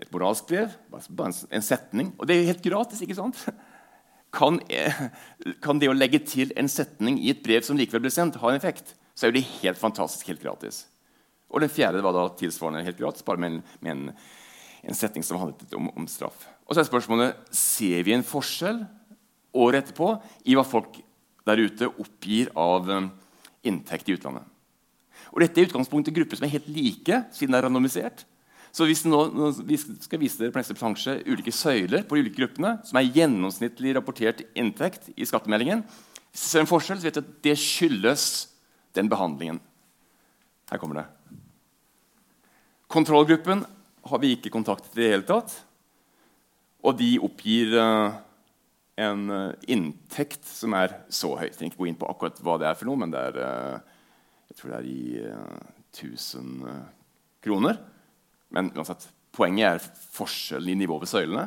et 0.00 0.10
moralsk 0.12 0.48
brev. 0.48 0.72
Bare 0.90 1.32
en, 1.50 1.62
setning. 1.62 2.12
Og 2.18 2.26
det 2.26 2.34
er 2.34 2.42
jo 2.42 2.50
helt 2.52 2.66
gratis. 2.66 3.02
ikke 3.04 3.18
sant? 3.20 3.46
Kan, 4.36 4.58
kan, 5.64 5.78
det 5.80 5.88
å 5.88 5.96
legge 5.96 6.18
til 6.28 6.50
en 6.60 6.68
setning 6.68 7.20
i 7.22 7.30
et 7.32 7.44
brev 7.44 7.62
som 7.64 7.78
likevel 7.78 8.02
ble 8.04 8.10
sendt, 8.12 8.36
ha 8.42 8.50
en 8.50 8.58
effekt, 8.58 8.90
så 9.16 9.28
er 9.28 9.32
det 9.32 9.46
helt 9.62 9.80
fantastisk 9.80 10.28
helt 10.28 10.42
gratis. 10.42 10.82
Og 11.52 11.62
den 11.62 11.72
fjerde 11.72 12.02
var 12.04 12.14
da 12.16 12.26
tilsvarende 12.38 12.84
helt 12.86 12.98
gratis, 12.98 13.24
bare 13.26 13.40
med 13.40 13.52
en, 13.52 13.60
med 13.80 13.92
en, 13.92 14.04
en 14.90 14.98
setning 14.98 15.24
som 15.24 15.38
handlet 15.40 15.74
om, 15.78 15.90
om, 15.94 16.08
straff. 16.10 16.46
Og 16.66 16.74
så 16.74 16.82
er 16.82 16.88
spørsmålet 16.88 17.54
ser 17.54 18.02
vi 18.06 18.14
en 18.16 18.26
forskjell 18.26 18.82
året 19.56 19.84
etterpå 19.84 20.10
i 20.50 20.56
hva 20.58 20.66
folk 20.66 20.98
der 21.46 21.62
ute 21.62 21.88
oppgir 22.02 22.50
av 22.58 22.90
um, 22.90 23.10
inntekt 23.66 24.10
i 24.10 24.16
utlandet. 24.16 24.46
Og 25.32 25.42
Dette 25.42 25.62
er 25.62 25.68
utgangspunktet 25.68 26.14
grupper 26.16 26.38
som 26.38 26.46
er 26.48 26.56
helt 26.56 26.66
like, 26.70 27.22
siden 27.34 27.54
det 27.54 27.60
er 27.60 27.66
randomisert. 27.68 28.24
Så 28.74 28.84
hvis 28.88 29.06
nå, 29.08 29.22
nå 29.32 29.52
vi 29.64 29.78
skal 29.80 30.20
vise 30.20 30.40
dere 30.40 30.52
på 30.52 30.60
neste 30.60 30.76
plansje 30.76 31.14
ulike 31.24 31.54
søyler 31.54 32.04
på 32.04 32.18
de 32.18 32.26
ulike 32.26 32.42
gruppene, 32.42 32.74
som 32.84 32.98
er 33.00 33.08
gjennomsnittlig 33.14 33.94
rapportert 33.96 34.42
inntekt 34.58 35.08
i 35.16 35.28
skattemeldingen, 35.28 35.86
hvis 36.34 36.42
vi 36.42 36.50
ser 36.50 36.64
en 36.66 36.68
forskjell, 36.68 37.00
så 37.00 37.08
vet 37.08 37.16
vi 37.16 37.24
at 37.24 37.32
det 37.46 37.56
skyldes 37.62 38.26
den 38.98 39.08
behandlingen. 39.08 39.62
Her 40.70 40.80
kommer 40.82 41.00
det. 41.00 41.06
Kontrollgruppen 42.90 43.64
har 44.06 44.22
vi 44.22 44.32
ikke 44.34 44.52
kontaktet 44.54 44.94
i 44.96 45.02
det 45.02 45.10
hele 45.12 45.26
tatt. 45.26 45.52
Og 46.86 46.96
de 46.98 47.16
oppgir 47.22 47.74
uh, 47.78 48.16
en 49.02 49.24
uh, 49.30 49.54
inntekt 49.70 50.46
som 50.46 50.74
er 50.78 50.94
så 51.10 51.32
høy. 51.38 51.48
Jeg 51.48 51.56
trenger 51.58 51.74
ikke 51.74 51.82
gå 51.82 51.90
inn 51.90 51.98
på 51.98 52.08
akkurat 52.10 52.40
hva 52.42 52.58
det 52.62 52.70
er 52.70 52.78
for 52.78 52.90
noe, 52.90 53.00
men 53.02 53.14
det 53.14 53.22
er, 53.30 53.38
uh, 53.42 54.26
jeg 54.50 54.58
tror 54.58 54.74
det 54.74 54.80
er 54.80 54.90
i 54.90 55.02
1000 55.96 56.66
kroner. 57.46 57.80
Men 58.54 58.70
uansett, 58.74 59.08
poenget 59.34 59.68
er 59.68 60.04
forskjellen 60.14 60.74
i 60.74 60.80
nivå 60.82 60.98
ved 61.02 61.10
søylene. 61.10 61.46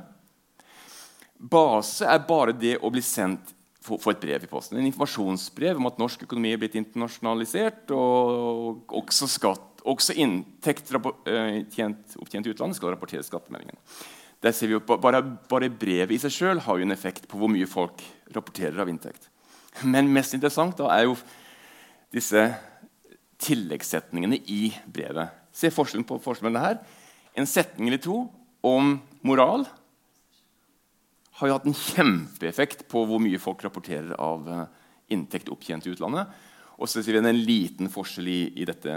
Base 1.40 2.08
er 2.08 2.28
bare 2.28 2.56
det 2.56 2.76
å 2.84 2.92
bli 2.92 3.04
sendt 3.04 3.54
få 3.97 4.13
et 4.13 4.21
brev 4.21 4.45
i 4.45 4.52
posten. 4.52 4.78
En 4.78 4.86
informasjonsbrev 4.89 5.80
om 5.80 5.89
at 5.89 5.97
norsk 6.02 6.28
økonomi 6.28 6.54
er 6.54 6.62
blitt 6.62 6.78
internasjonalisert. 6.78 7.89
Og 7.95 8.93
også 9.02 9.30
skatt 9.32 9.65
også 9.88 10.15
inntekt 10.19 10.91
eh, 10.91 11.62
tjent, 11.71 12.15
opptjent 12.19 12.47
i 12.47 12.54
utlandet 12.54 12.80
skal 12.80 12.93
rapporteres 12.93 13.30
skattemeldingen. 13.32 13.78
Der 14.43 14.56
ser 14.56 14.71
vi 14.71 14.78
jo, 14.78 14.84
bare, 14.84 15.21
bare 15.52 15.71
brevet 15.71 16.15
i 16.15 16.21
seg 16.21 16.34
sjøl 16.34 16.62
har 16.63 16.80
jo 16.80 16.88
en 16.88 16.95
effekt 16.95 17.28
på 17.32 17.39
hvor 17.39 17.52
mye 17.52 17.67
folk 17.67 18.04
rapporterer 18.36 18.80
av 18.80 18.91
inntekt. 18.91 19.28
Men 19.84 20.12
mest 20.12 20.36
interessant 20.36 20.78
da 20.80 20.89
er 20.95 21.08
jo 21.08 21.17
disse 22.15 22.45
tilleggssetningene 23.39 24.39
i 24.52 24.69
brevet. 24.88 25.36
Se 25.56 25.71
forskjellen 25.71 26.08
på 26.08 26.19
forskjellen 26.23 26.60
her. 26.60 26.80
En 27.38 27.47
setning 27.47 27.91
eller 27.91 28.02
to 28.04 28.23
om 28.65 28.97
moral 29.23 29.65
har 31.39 31.47
jo 31.47 31.56
hatt 31.56 31.67
en 31.69 31.78
kjempeeffekt 31.78 32.86
på 32.91 33.06
hvor 33.08 33.21
mye 33.23 33.39
folk 33.41 33.63
rapporterer 33.63 34.12
av 34.19 34.47
eh, 34.52 34.65
inntekt 35.15 35.52
opptjent 35.52 35.88
i 35.88 35.93
utlandet. 35.93 36.28
Og 36.80 36.88
så 36.88 37.04
ser 37.04 37.15
vi 37.15 37.23
en 37.23 37.43
liten 37.43 37.91
forskjell 37.91 38.28
i, 38.32 38.39
i 38.60 38.67
dette 38.67 38.95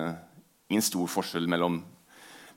ingen 0.73 0.85
stor 0.85 1.09
forskjell 1.11 1.47
mellom, 1.51 1.81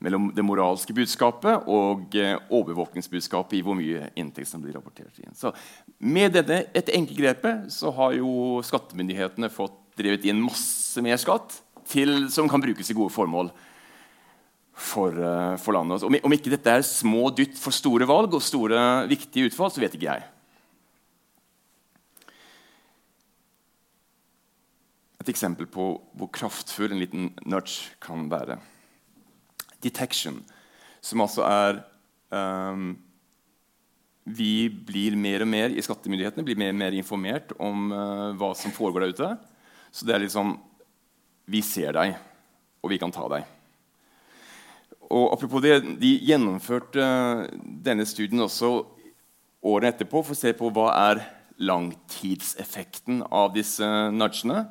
mellom 0.04 0.30
det 0.36 0.46
moralske 0.46 0.96
budskapet 0.96 1.70
og 1.72 2.18
eh, 2.18 2.38
overvåkningsbudskapet 2.54 3.60
i 3.60 3.64
hvor 3.66 3.78
mye 3.78 4.10
inntekt 4.18 4.50
som 4.50 4.64
blir 4.64 4.78
rapportert 4.78 5.22
inn. 5.22 5.36
Så 5.38 5.54
med 6.00 6.34
dette, 6.38 6.64
et 6.74 6.92
enkelt 6.96 7.22
grepet 7.22 7.70
så 7.74 7.94
har 7.98 8.18
jo 8.18 8.62
skattemyndighetene 8.66 9.52
fått 9.54 9.78
drevet 10.00 10.26
inn 10.28 10.44
masse 10.44 11.02
mer 11.04 11.20
skatt 11.22 11.60
til, 11.90 12.28
som 12.34 12.50
kan 12.52 12.64
brukes 12.64 12.90
i 12.90 12.98
gode 12.98 13.14
formål 13.14 13.54
for, 14.76 15.16
uh, 15.16 15.56
for 15.62 15.78
landet. 15.78 16.04
Om, 16.04 16.20
om, 16.28 16.36
ikke 16.36 16.52
dette 16.52 16.72
er 16.72 16.86
små 16.86 17.30
dytt 17.36 17.60
for 17.60 17.76
store 17.76 18.08
valg 18.10 18.36
og 18.36 18.44
store 18.44 19.08
viktige 19.12 19.50
utfall, 19.50 19.72
så 19.72 19.84
vet 19.84 19.96
ikke 19.96 20.12
jeg. 20.12 20.32
et 25.26 25.34
eksempel 25.34 25.66
på 25.66 25.88
hvor 26.14 26.30
kraftfull 26.34 26.94
en 26.94 27.02
liten 27.02 27.32
nudge 27.50 27.96
kan 28.04 28.28
være. 28.30 28.60
Detection, 29.82 30.38
som 31.02 31.24
altså 31.26 31.46
er 31.48 31.82
um, 32.30 32.94
Vi 34.26 34.70
blir 34.70 35.14
mer 35.18 35.44
og 35.46 35.50
mer 35.50 35.74
i 35.74 35.82
skattemyndighetene 35.86 36.46
blir 36.46 36.58
mer 36.58 36.74
og 36.74 36.80
mer 36.80 36.98
informert 36.98 37.52
om 37.62 37.92
uh, 37.94 38.34
hva 38.38 38.54
som 38.58 38.74
foregår 38.74 39.06
der 39.06 39.18
ute. 39.18 39.32
Så 39.92 40.06
det 40.06 40.16
er 40.16 40.26
liksom 40.26 40.56
Vi 41.50 41.62
ser 41.62 41.94
deg, 41.94 42.16
og 42.82 42.90
vi 42.90 43.02
kan 43.02 43.14
ta 43.14 43.28
deg. 43.30 43.55
Og 45.12 45.34
apropos 45.34 45.62
det, 45.62 45.80
De 46.02 46.12
gjennomførte 46.26 47.02
uh, 47.02 47.46
denne 47.86 48.06
studien 48.10 48.42
også 48.46 48.86
året 49.66 49.94
etterpå 49.94 50.22
for 50.24 50.36
å 50.36 50.40
se 50.40 50.54
på 50.58 50.70
hva 50.74 50.90
er 51.12 51.24
langtidseffekten 51.62 53.24
av 53.32 53.54
disse 53.56 53.86
nudgene. 54.12 54.66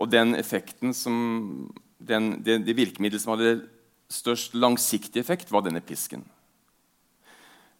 Og 0.00 0.10
den 0.10 0.34
effekten 0.38 0.94
som, 0.96 1.70
den, 1.98 2.38
det, 2.44 2.62
det 2.66 2.76
virkemiddelet 2.76 3.22
som 3.22 3.36
hadde 3.36 3.68
størst 4.10 4.56
langsiktig 4.58 5.20
effekt, 5.22 5.52
var 5.52 5.64
denne 5.64 5.82
pisken. 5.84 6.24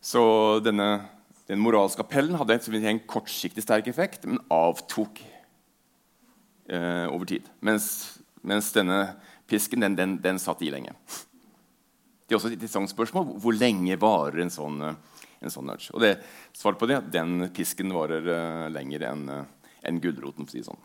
Så 0.01 0.23
denne, 0.65 1.09
den 1.51 1.61
moralske 1.61 2.05
appellen 2.05 2.39
hadde 2.41 2.61
en 2.89 3.03
kortsiktig 3.09 3.65
sterk 3.65 3.91
effekt, 3.91 4.25
men 4.25 4.41
avtok 4.53 5.21
eh, 6.71 7.07
over 7.11 7.27
tid. 7.27 7.49
Mens, 7.61 8.21
mens, 8.43 8.71
denne 8.73 9.17
pisken 9.51 9.83
den, 9.83 9.99
den, 9.99 10.17
den, 10.23 10.39
satt 10.39 10.63
i 10.63 10.71
lenge. 10.71 10.95
Det 12.31 12.37
er 12.37 12.39
også 12.39 12.53
et 12.53 12.61
interessant 12.61 12.93
spørsmål. 12.93 13.33
Hvor 13.43 13.57
lenge 13.59 13.97
varer 13.99 14.45
en 14.45 14.53
sånn, 14.55 14.77
en 14.87 15.51
sånn 15.51 15.67
nudge? 15.67 15.91
Og 15.91 16.05
det, 16.05 16.13
svaret 16.55 16.79
på 16.79 16.87
det 16.87 17.01
den 17.11 17.49
pisken 17.51 17.91
varer 17.91 18.23
uh, 18.31 18.69
lenger 18.71 19.09
enn 19.09 19.25
uh, 19.27 19.41
en 19.83 19.99
gulroten. 19.99 20.47
for 20.47 20.55
å 20.55 20.55
si 20.55 20.63
sånn. 20.63 20.79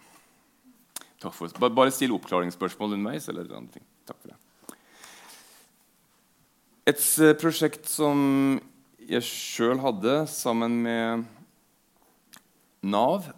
Takk. 1.22 1.62
Bare 1.70 1.94
still 1.94 2.16
oppklaringsspørsmål 2.18 2.98
underveis. 2.98 3.30
eller 3.30 3.46
andre 3.54 3.78
ting. 3.78 3.86
Takk 4.10 4.18
for 4.24 4.34
det. 4.34 4.40
Et 6.90 7.06
eh, 7.22 7.38
prosjekt 7.38 7.88
som 7.90 8.60
jeg 9.06 9.26
sjøl 9.26 9.80
hadde 9.86 10.26
sammen 10.30 10.82
med 10.86 11.24
Nav 12.86 13.32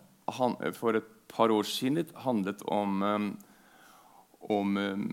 for 0.76 0.96
et 0.96 1.08
par 1.32 1.52
år 1.52 1.68
siden, 1.68 2.08
handlet 2.24 2.64
om, 2.72 3.04
eh, 3.04 3.30
om 4.52 4.78
eh, 4.78 5.06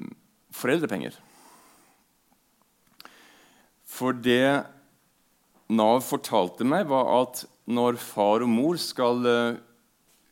foreldrepenger. 0.54 1.18
For 3.94 4.16
det 4.16 4.64
Nav 5.74 6.02
fortalte 6.04 6.66
meg, 6.66 6.88
var 6.90 7.08
at 7.22 7.44
når 7.64 7.96
far 8.02 8.44
og 8.44 8.50
mor 8.50 8.78
skal 8.80 9.22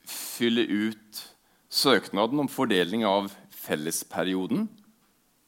fylle 0.08 0.66
ut 0.68 1.22
søknaden 1.72 2.42
om 2.42 2.50
fordeling 2.52 3.06
av 3.08 3.30
fellesperioden. 3.62 4.66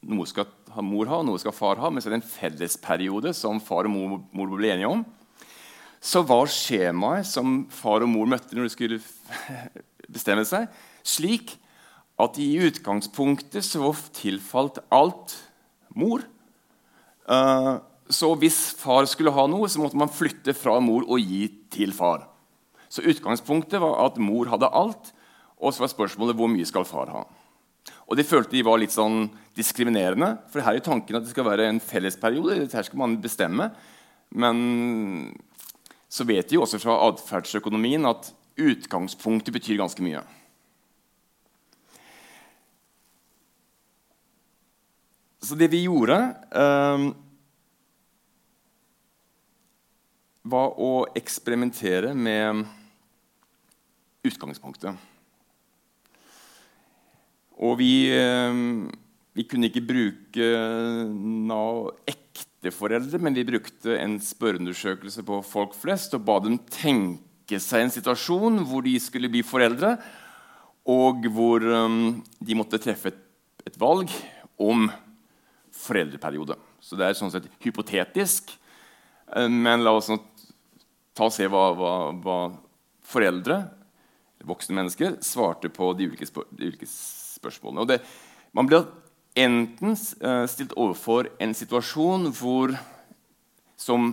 Noe 0.08 0.28
skal 0.28 0.48
mor 0.84 1.08
ha, 1.10 1.20
noe 1.24 1.40
skal 1.40 1.54
far 1.56 1.80
ha, 1.82 1.90
men 1.90 2.02
så 2.02 2.08
er 2.08 2.16
det 2.16 2.22
en 2.22 2.30
fellesperiode 2.30 3.34
som 3.36 3.60
far 3.62 3.88
og 3.88 3.94
mor, 3.94 4.16
mor 4.32 4.54
ble 4.56 4.72
enige 4.72 4.90
om. 4.90 5.04
Så 6.04 6.24
var 6.26 6.50
skjemaet 6.52 7.28
som 7.28 7.62
far 7.72 8.04
og 8.04 8.10
mor 8.12 8.28
møtte 8.28 8.56
når 8.56 8.68
de 8.68 8.74
skulle 8.74 9.00
bestemme 10.14 10.44
seg, 10.48 10.68
slik 11.04 11.56
at 12.20 12.38
i 12.38 12.50
utgangspunktet 12.62 13.64
så 13.66 13.90
tilfalt 14.14 14.78
alt 14.94 15.34
mor. 15.96 16.22
Uh, 17.24 17.80
så 18.12 18.34
hvis 18.36 18.58
far 18.76 19.06
skulle 19.08 19.32
ha 19.32 19.46
noe, 19.48 19.68
så 19.70 19.80
måtte 19.80 19.98
man 19.98 20.12
flytte 20.12 20.52
fra 20.56 20.76
mor 20.84 21.06
og 21.08 21.22
gi 21.22 21.46
til 21.72 21.94
far. 21.96 22.26
Så 22.92 23.04
utgangspunktet 23.08 23.80
var 23.82 23.96
at 24.04 24.20
mor 24.20 24.50
hadde 24.52 24.68
alt, 24.68 25.10
og 25.56 25.72
så 25.72 25.84
var 25.84 25.92
spørsmålet 25.94 26.36
hvor 26.36 26.50
mye 26.52 26.68
skal 26.68 26.86
far 26.88 27.10
ha. 27.14 27.24
Og 28.04 28.18
De 28.18 28.26
følte 28.26 28.52
de 28.52 28.64
var 28.66 28.78
litt 28.80 28.92
sånn 28.92 29.30
diskriminerende. 29.56 30.34
For 30.52 30.64
her 30.64 30.76
er 30.76 30.84
tanken 30.84 31.16
at 31.16 31.24
det 31.24 31.32
skal 31.32 31.46
være 31.48 31.70
en 31.70 31.80
fellesperiode. 31.80 32.66
Her 32.68 32.86
skal 32.86 33.00
man 33.00 33.16
bestemme. 33.22 33.70
Men 34.34 35.34
så 36.12 36.26
vet 36.28 36.48
de 36.48 36.58
jo 36.58 36.64
også 36.64 36.80
fra 36.82 36.98
atferdsøkonomien 37.08 38.04
at 38.08 38.30
utgangspunktet 38.60 39.54
betyr 39.56 39.80
ganske 39.80 40.04
mye. 40.04 40.22
Så 45.44 45.56
det 45.60 45.68
vi 45.72 45.82
gjorde, 45.84 46.16
eh, 46.56 47.08
var 50.44 50.76
å 50.76 51.06
eksperimentere 51.16 52.12
med 52.12 52.64
utgangspunktet. 54.24 54.96
Og 57.64 57.78
vi, 57.78 58.10
eh, 58.12 58.58
vi 59.34 59.46
kunne 59.48 59.70
ikke 59.70 59.86
bruke 59.86 60.48
noe 61.08 61.94
ekte 62.06 62.72
foreldre, 62.74 63.20
men 63.20 63.36
vi 63.36 63.46
brukte 63.46 63.96
en 63.98 64.18
spørreundersøkelse 64.20 65.24
på 65.24 65.40
folk 65.44 65.74
flest 65.74 66.14
og 66.14 66.24
ba 66.26 66.40
dem 66.40 66.58
tenke 66.58 67.60
seg 67.60 67.84
en 67.84 67.94
situasjon 67.94 68.64
hvor 68.68 68.84
de 68.84 68.98
skulle 69.00 69.30
bli 69.30 69.42
foreldre, 69.42 69.96
og 70.84 71.24
hvor 71.32 71.64
um, 71.64 72.22
de 72.44 72.56
måtte 72.56 72.80
treffe 72.82 73.08
et, 73.08 73.20
et, 73.64 73.76
valg 73.80 74.10
om 74.60 74.90
foreldreperiode. 75.72 76.58
Så 76.80 76.96
det 76.96 77.06
er 77.06 77.16
sånn 77.16 77.32
sett 77.32 77.48
hypotetisk, 77.64 78.52
men 79.48 79.80
la 79.80 79.94
oss 79.96 80.10
nå 80.12 80.18
ta 81.14 81.28
og 81.28 81.34
se 81.34 81.46
hva, 81.50 81.68
hva, 81.78 81.94
hva 82.22 82.38
foreldre, 83.06 83.62
voksne 84.44 84.76
mennesker, 84.76 85.18
svarte 85.24 85.70
på 85.72 85.92
de 85.96 86.10
ulike, 86.10 86.28
spør 86.28 86.48
de 86.52 86.68
ulike 86.72 86.88
spørsmålene. 86.90 87.86
Det, 87.88 88.00
man 88.56 88.68
blir 88.68 88.86
enten 89.38 89.94
uh, 89.94 90.44
stilt 90.50 90.74
overfor 90.78 91.30
en 91.42 91.54
situasjon 91.56 92.28
hvor, 92.36 92.74
som 93.80 94.12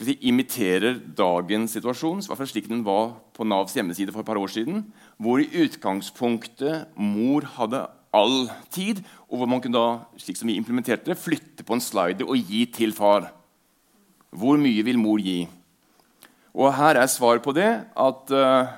si, 0.00 0.16
imiterer 0.28 0.98
dagens 1.18 1.76
situasjon, 1.76 2.24
slik 2.24 2.70
den 2.70 2.84
var 2.86 3.18
på 3.36 3.46
Navs 3.48 3.76
hjemmeside 3.76 4.14
for 4.14 4.24
et 4.24 4.30
par 4.30 4.40
år 4.40 4.52
siden, 4.52 4.86
hvor 5.20 5.42
i 5.42 5.50
utgangspunktet 5.66 6.96
mor 6.96 7.46
hadde 7.58 7.84
all 8.16 8.46
tid, 8.72 9.02
og 9.28 9.40
hvor 9.40 9.50
man 9.50 9.60
kunne 9.60 9.76
da, 9.76 10.20
slik 10.20 10.38
som 10.38 10.48
vi 10.48 10.56
implementerte 10.56 11.10
det, 11.10 11.20
flytte 11.20 11.66
på 11.66 11.76
en 11.76 11.84
slider 11.84 12.28
og 12.28 12.40
gi 12.40 12.64
til 12.72 12.94
far. 12.96 13.28
Hvor 14.36 14.56
mye 14.60 14.84
vil 14.86 14.98
mor 15.00 15.20
gi? 15.20 15.44
Og 16.56 16.72
her 16.72 16.96
er 16.96 17.10
svaret 17.12 17.44
på 17.44 17.52
det 17.56 17.68
at 17.92 18.32
uh, 18.32 18.70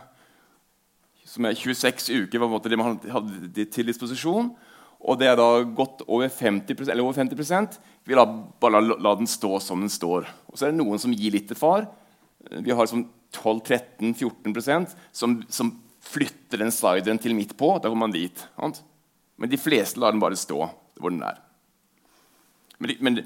som 1.28 1.46
er 1.46 1.58
26 1.58 2.24
uker 2.24 2.42
var 2.42 2.64
det 2.64 2.78
man 2.80 2.98
hadde 3.12 3.68
til 3.70 3.86
disposisjon. 3.86 4.50
Og 4.98 5.18
det 5.20 5.28
er 5.30 5.36
da 5.38 5.62
godt 5.62 6.02
over 6.08 6.26
50, 6.26 6.88
eller 6.88 7.04
over 7.04 7.14
50 7.14 7.78
Vi 8.04 8.16
la, 8.16 8.24
bare 8.26 8.80
la, 8.80 8.96
la, 8.98 9.14
den 9.14 9.30
stå 9.30 9.60
som 9.62 9.80
den 9.80 9.92
står. 9.92 10.26
Og 10.50 10.58
så 10.58 10.66
er 10.66 10.72
det 10.72 10.80
noen 10.80 10.98
som 10.98 11.14
gir 11.14 11.36
litt 11.36 11.46
til 11.48 11.58
far. 11.58 11.86
Vi 12.50 12.74
har 12.74 12.90
sånn 12.90 13.06
12-13-14% 13.36 14.96
som, 15.12 15.36
som 15.52 15.70
flytter 16.02 16.64
den 16.64 16.72
slideren 16.74 17.20
til 17.22 17.36
midt 17.36 17.54
på. 17.58 17.76
Da 17.78 17.92
kommer 17.92 18.08
man 18.08 18.16
dit. 18.16 18.42
Men 19.38 19.52
de 19.52 19.60
fleste 19.60 20.00
lar 20.00 20.16
den 20.16 20.22
bare 20.22 20.38
stå 20.38 20.64
hvor 20.98 21.14
den 21.14 21.22
er. 21.22 21.38
Men, 22.82 22.96
men 22.98 23.20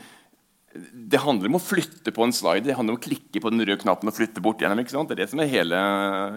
det 0.72 1.20
handler 1.20 1.50
om 1.50 1.58
å 1.58 1.62
flytte 1.62 2.14
på 2.14 2.24
en 2.24 2.32
slider. 2.32 2.70
Det 2.70 2.76
handler 2.78 2.96
om 2.96 3.00
å 3.00 3.04
klikke 3.04 3.40
på 3.42 3.50
den 3.52 3.60
røde 3.60 3.80
knappen 3.82 4.08
og 4.08 4.16
flytte 4.16 4.40
bort 4.44 4.62
gjennom. 4.62 4.80
ikke 4.80 4.94
sant? 4.94 5.10
Det 5.10 5.18
er 5.18 5.24
det 5.24 5.32
som 5.32 5.42
er 5.42 5.50
hele 5.52 5.80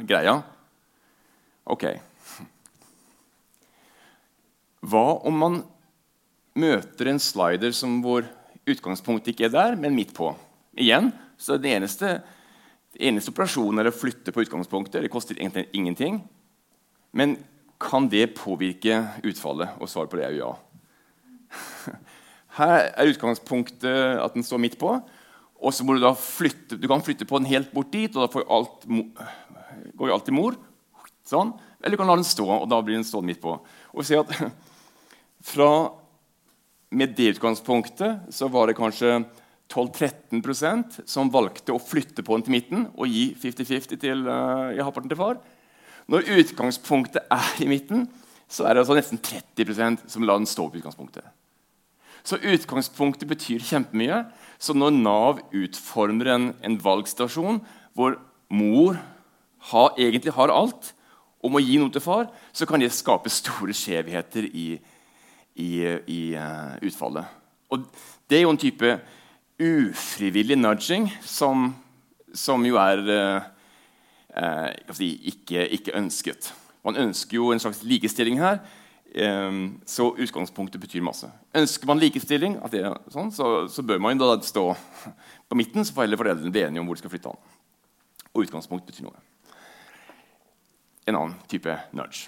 greia. 0.07 0.35
Ok. 1.71 1.85
Hva 4.85 5.05
om 5.25 5.39
man 5.39 5.61
møter 6.59 7.11
en 7.11 7.21
slider 7.21 7.71
som 7.75 8.01
hvor 8.03 8.27
utgangspunktet 8.67 9.33
ikke 9.33 9.47
er 9.47 9.55
der, 9.55 9.79
men 9.79 9.95
midt 9.95 10.11
på? 10.17 10.33
Igjen, 10.75 11.13
så 11.39 11.55
det 11.61 11.71
eneste, 11.77 12.17
det 12.95 13.07
eneste 13.07 13.31
operasjonen 13.31 13.81
er 13.81 13.91
å 13.91 13.95
flytte 13.95 14.35
på 14.35 14.43
utgangspunktet. 14.43 14.99
Det 15.05 15.13
koster 15.13 15.39
egentlig 15.39 15.69
ingenting. 15.71 16.19
Men 17.15 17.37
kan 17.79 18.09
det 18.11 18.33
påvirke 18.35 18.99
utfallet? 19.23 19.79
Og 19.79 19.87
svaret 19.91 20.11
på 20.11 20.19
det 20.19 20.27
er 20.27 20.35
jo 20.35 20.43
ja. 20.43 20.53
Her 22.55 22.89
er 22.93 23.11
utgangspunktet 23.11 24.21
at 24.21 24.35
den 24.35 24.45
står 24.45 24.61
midt 24.63 24.77
på. 24.79 24.95
Og 25.65 25.73
så 25.73 25.85
må 25.85 25.95
du 25.95 26.03
da 26.03 26.13
flytte, 26.17 26.77
du 26.77 26.87
kan 26.89 27.03
flytte 27.03 27.27
på 27.27 27.39
den 27.39 27.49
helt 27.49 27.71
bort 27.73 27.91
dit, 27.93 28.15
og 28.15 28.27
da 28.27 28.43
alt, 28.53 28.85
går 29.95 30.09
jo 30.09 30.15
alt 30.15 30.27
til 30.27 30.37
mor. 30.37 30.57
Sånn. 31.25 31.55
Eller 31.81 31.95
du 31.95 32.01
kan 32.01 32.11
la 32.11 32.17
den 32.19 32.27
stå, 32.27 32.45
og 32.45 32.67
da 32.69 32.81
blir 32.85 32.97
den 32.97 33.07
stående 33.07 33.31
midt 33.31 33.41
på. 33.43 33.55
Og 33.93 34.01
vi 34.01 34.07
ser 34.09 34.23
at 34.23 34.33
fra 35.53 35.69
Med 36.95 37.15
det 37.17 37.33
utgangspunktet 37.33 38.29
så 38.31 38.47
var 38.47 38.69
det 38.69 38.77
kanskje 38.77 39.17
12-13% 39.73 40.99
som 41.09 41.31
valgte 41.33 41.73
å 41.73 41.81
flytte 41.81 42.23
på 42.23 42.37
den 42.37 42.45
til 42.45 42.53
midten 42.53 42.85
og 42.93 43.09
gi 43.09 43.23
50-50 43.41 43.99
til 43.99 44.21
uh, 44.29 44.69
i 44.71 44.79
halvparten 44.79 45.09
til 45.11 45.19
far. 45.19 45.41
Når 46.07 46.29
utgangspunktet 46.37 47.25
er 47.33 47.49
i 47.65 47.67
midten, 47.67 48.05
så 48.47 48.69
er 48.69 48.77
det 48.77 48.85
altså 48.85 48.95
nesten 48.95 49.19
30% 49.19 50.05
som 50.13 50.23
lar 50.23 50.39
den 50.39 50.47
stå 50.47 50.69
på 50.69 50.79
utgangspunktet. 50.79 51.25
Så 52.25 52.39
utgangspunktet 52.41 53.29
betyr 53.29 53.63
kjempemye. 53.63 54.23
Så 54.57 54.73
når 54.73 54.95
Nav 54.97 55.41
utformer 55.53 56.31
en, 56.33 56.47
en 56.65 56.77
valgstasjon 56.81 57.61
hvor 57.95 58.17
mor 58.49 58.97
ha, 59.71 59.87
egentlig 59.97 60.33
har 60.35 60.53
alt 60.53 60.91
og 61.45 61.53
må 61.53 61.61
gi 61.61 61.77
noe 61.77 61.93
til 61.93 62.01
far, 62.01 62.29
så 62.53 62.65
kan 62.65 62.81
det 62.81 62.91
skape 62.93 63.29
store 63.29 63.75
skjevheter 63.77 64.47
i, 64.49 64.67
i, 65.61 65.69
i 66.09 66.21
uh, 66.33 66.73
utfallet. 66.81 67.29
Og 67.69 67.85
det 68.29 68.39
er 68.39 68.45
jo 68.45 68.53
en 68.53 68.61
type 68.61 68.95
ufrivillig 69.61 70.57
nudging 70.57 71.07
som, 71.23 71.69
som 72.33 72.65
jo 72.65 72.79
er 72.81 73.03
uh, 73.05 73.45
uh, 74.33 75.01
ikke, 75.01 75.67
ikke, 75.77 75.93
ønsket. 75.97 76.49
Man 76.85 76.97
ønsker 77.05 77.37
jo 77.37 77.51
en 77.53 77.61
slags 77.61 77.83
likestilling 77.85 78.41
her. 78.41 78.59
Um, 79.15 79.77
så 79.87 80.09
utgangspunktet 80.19 80.81
betyr 80.81 81.03
masse. 81.05 81.29
Ønsker 81.55 81.87
man 81.87 82.01
likestilling, 82.01 82.57
sånn, 83.13 83.29
så, 83.31 83.45
så, 83.71 83.83
bør 83.87 84.01
man 84.03 84.19
da 84.19 84.33
stå 84.43 84.65
på 85.47 85.55
midten, 85.55 85.87
så 85.87 85.95
får 85.95 86.03
heller 86.03 86.19
foreldrene 86.19 86.51
bli 86.51 86.65
enige 86.65 86.83
om 86.83 86.89
hvor 86.89 86.99
de 86.99 87.03
skal 87.05 87.13
flytte 87.13 87.31
han. 87.31 87.53
Og 88.33 88.43
utgangspunkt 88.43 88.83
betyr 88.89 89.07
noe. 89.07 89.15
En 91.07 91.15
annen 91.15 91.37
type 91.47 91.77
nudge. 91.95 92.27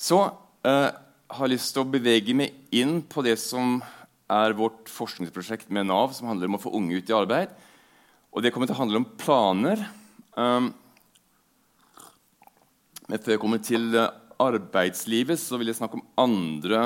Så 0.00 0.22
eh, 0.64 0.88
har 0.88 1.44
jeg 1.44 1.52
lyst 1.52 1.74
til 1.74 1.84
å 1.84 1.92
bevege 1.92 2.36
meg 2.38 2.56
inn 2.72 3.02
på 3.04 3.24
det 3.26 3.36
som 3.42 3.82
er 4.32 4.56
vårt 4.56 4.88
forskningsprosjekt 4.88 5.68
med 5.68 5.90
Nav, 5.90 6.16
som 6.16 6.30
handler 6.30 6.48
om 6.48 6.56
å 6.56 6.64
få 6.64 6.72
unge 6.78 6.96
ut 6.96 7.12
i 7.12 7.16
arbeid. 7.16 7.52
Og 8.32 8.40
det 8.40 8.54
kommer 8.54 8.70
til 8.70 8.76
å 8.78 8.80
handle 8.80 9.04
om 9.04 9.10
planer. 9.20 9.84
Um, 10.32 10.72
men 13.06 13.20
før 13.20 13.36
jeg 13.36 13.42
kommer 13.42 13.60
til 13.60 13.92
uh, 14.00 14.08
arbeidslivet 14.42 15.40
så 15.40 15.58
vil 15.60 15.70
jeg 15.70 15.78
snakke 15.78 15.98
om 15.98 16.06
andre 16.20 16.82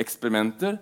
eksperimenter 0.00 0.78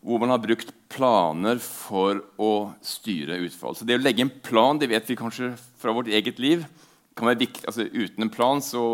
hvor 0.00 0.20
man 0.22 0.32
har 0.32 0.40
brukt 0.40 0.72
planer 0.92 1.58
for 1.60 2.22
å 2.40 2.72
styre 2.84 3.36
utfall. 3.44 3.76
Så 3.76 3.84
det 3.84 3.98
å 3.98 4.02
legge 4.02 4.24
en 4.24 4.32
plan 4.32 4.78
det 4.80 4.88
vet 4.90 5.10
vi 5.10 5.18
kanskje 5.18 5.52
fra 5.80 5.92
vårt 5.96 6.08
eget 6.08 6.40
liv, 6.40 6.64
kan 7.16 7.28
være 7.28 7.42
viktig. 7.42 7.66
Altså, 7.68 7.84
uten 7.84 8.24
en 8.24 8.32
plan 8.32 8.62
så, 8.64 8.84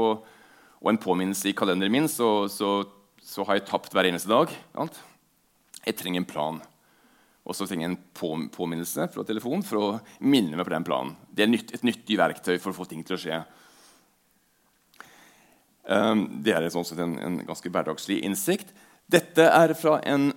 og 0.82 0.90
en 0.90 1.00
påminnelse 1.00 1.50
i 1.50 1.54
kalenderen 1.56 1.94
min 1.94 2.10
så, 2.10 2.48
så, 2.50 2.80
så 3.22 3.46
har 3.46 3.60
jeg 3.60 3.68
tapt 3.70 3.94
hver 3.94 4.08
eneste 4.10 4.32
dag. 4.32 4.50
Alt. 4.74 4.98
Jeg 5.86 5.98
trenger 6.00 6.24
en 6.24 6.28
plan. 6.28 6.58
Og 7.46 7.54
så 7.54 7.68
trenger 7.68 7.86
jeg 7.86 7.94
en 7.94 8.00
på, 8.18 8.32
påminnelse 8.56 9.06
fra 9.14 9.22
telefonen 9.26 9.62
for 9.66 9.78
å 9.78 9.90
minne 10.26 10.58
meg 10.58 10.66
på 10.66 10.74
den 10.74 10.86
planen. 10.86 11.14
Det 11.30 11.46
er 11.46 11.52
nytt, 11.52 11.70
et 11.76 11.86
nyttig 11.86 12.18
verktøy 12.18 12.56
for 12.58 12.72
å 12.72 12.78
få 12.80 12.88
ting 12.90 13.06
til 13.06 13.14
å 13.14 13.22
skje. 13.22 13.38
Ehm, 15.86 16.26
det 16.42 16.54
er 16.56 16.66
sånn 16.72 16.86
en, 16.98 17.14
en, 17.22 17.38
ganske 17.46 17.70
hverdagslig 17.70 18.18
innsikt. 18.26 18.72
Dette 19.06 19.46
er 19.46 19.74
fra 19.78 20.00
en 20.02 20.32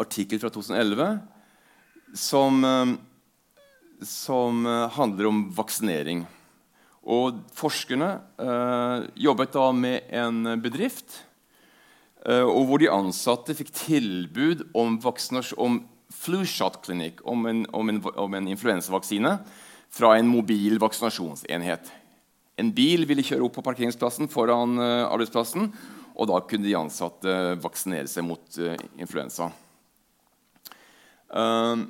artikkel 0.00 0.40
fra 0.42 0.50
2011 0.52 1.18
som, 2.18 2.60
ehm, 2.68 2.96
som 4.04 4.64
eh, 4.68 4.86
handler 4.98 5.30
om 5.30 5.44
vaksinering. 5.56 6.26
Og 7.04 7.40
forskerne 7.56 8.10
eh, 8.40 9.08
jobbet 9.26 9.56
da 9.56 9.70
med 9.76 10.12
en 10.16 10.54
bedrift 10.64 11.18
eh, 12.24 12.44
og 12.44 12.68
hvor 12.68 12.80
de 12.80 12.92
ansatte 12.92 13.56
fikk 13.56 13.72
tilbud 13.76 14.68
om, 14.76 14.96
om 15.60 15.82
flu 16.14 16.40
shot 16.48 16.80
clinic, 16.84 17.20
om 17.24 17.44
om 17.44 17.92
om 18.14 18.34
en 18.34 18.48
influensavaksine, 18.48 19.38
fra 19.94 20.16
en 20.18 20.28
mobil 20.28 20.80
vaksinasjonsenhet. 20.80 21.92
En 22.60 22.70
bil 22.74 23.02
ville 23.08 23.24
kjøre 23.26 23.46
opp 23.46 23.56
på 23.58 23.64
parkeringsplassen 23.66 24.30
foran 24.30 24.78
uh, 24.78 25.10
arbeidsplassen. 25.10 25.70
Og 26.14 26.30
da 26.30 26.38
kunne 26.46 26.68
de 26.68 26.76
ansatte 26.78 27.34
vaksinere 27.62 28.10
seg 28.10 28.26
mot 28.26 28.60
uh, 28.62 28.76
influensa. 29.00 29.50
Uh, 31.34 31.88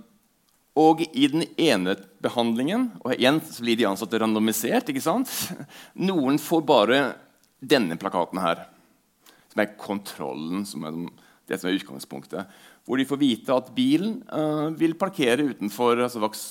og 0.75 1.05
i 1.07 1.29
den 1.31 1.45
ene 1.61 1.95
behandlingen 2.25 2.89
og 3.05 3.13
igjen 3.15 3.39
blir 3.61 3.79
de 3.79 3.87
ansatte 3.87 4.19
randomisert. 4.19 4.89
ikke 4.91 5.05
sant? 5.05 5.31
Noen 6.09 6.41
får 6.43 6.65
bare 6.67 7.03
denne 7.65 7.99
plakaten 8.01 8.41
her, 8.43 8.65
som 9.53 9.63
er 9.63 9.77
kontrollen, 9.79 10.65
som 10.69 10.89
er 10.89 11.07
Det 11.45 11.59
som 11.61 11.69
er 11.69 11.75
utgangspunktet. 11.77 12.47
Hvor 12.89 12.97
de 12.97 13.05
får 13.05 13.19
vite 13.21 13.53
at 13.53 13.67
bilen 13.77 14.23
uh, 14.33 14.73
vil 14.73 14.95
parkere 14.97 15.45
utenfor 15.45 16.01
altså 16.01 16.23
vaks 16.23 16.45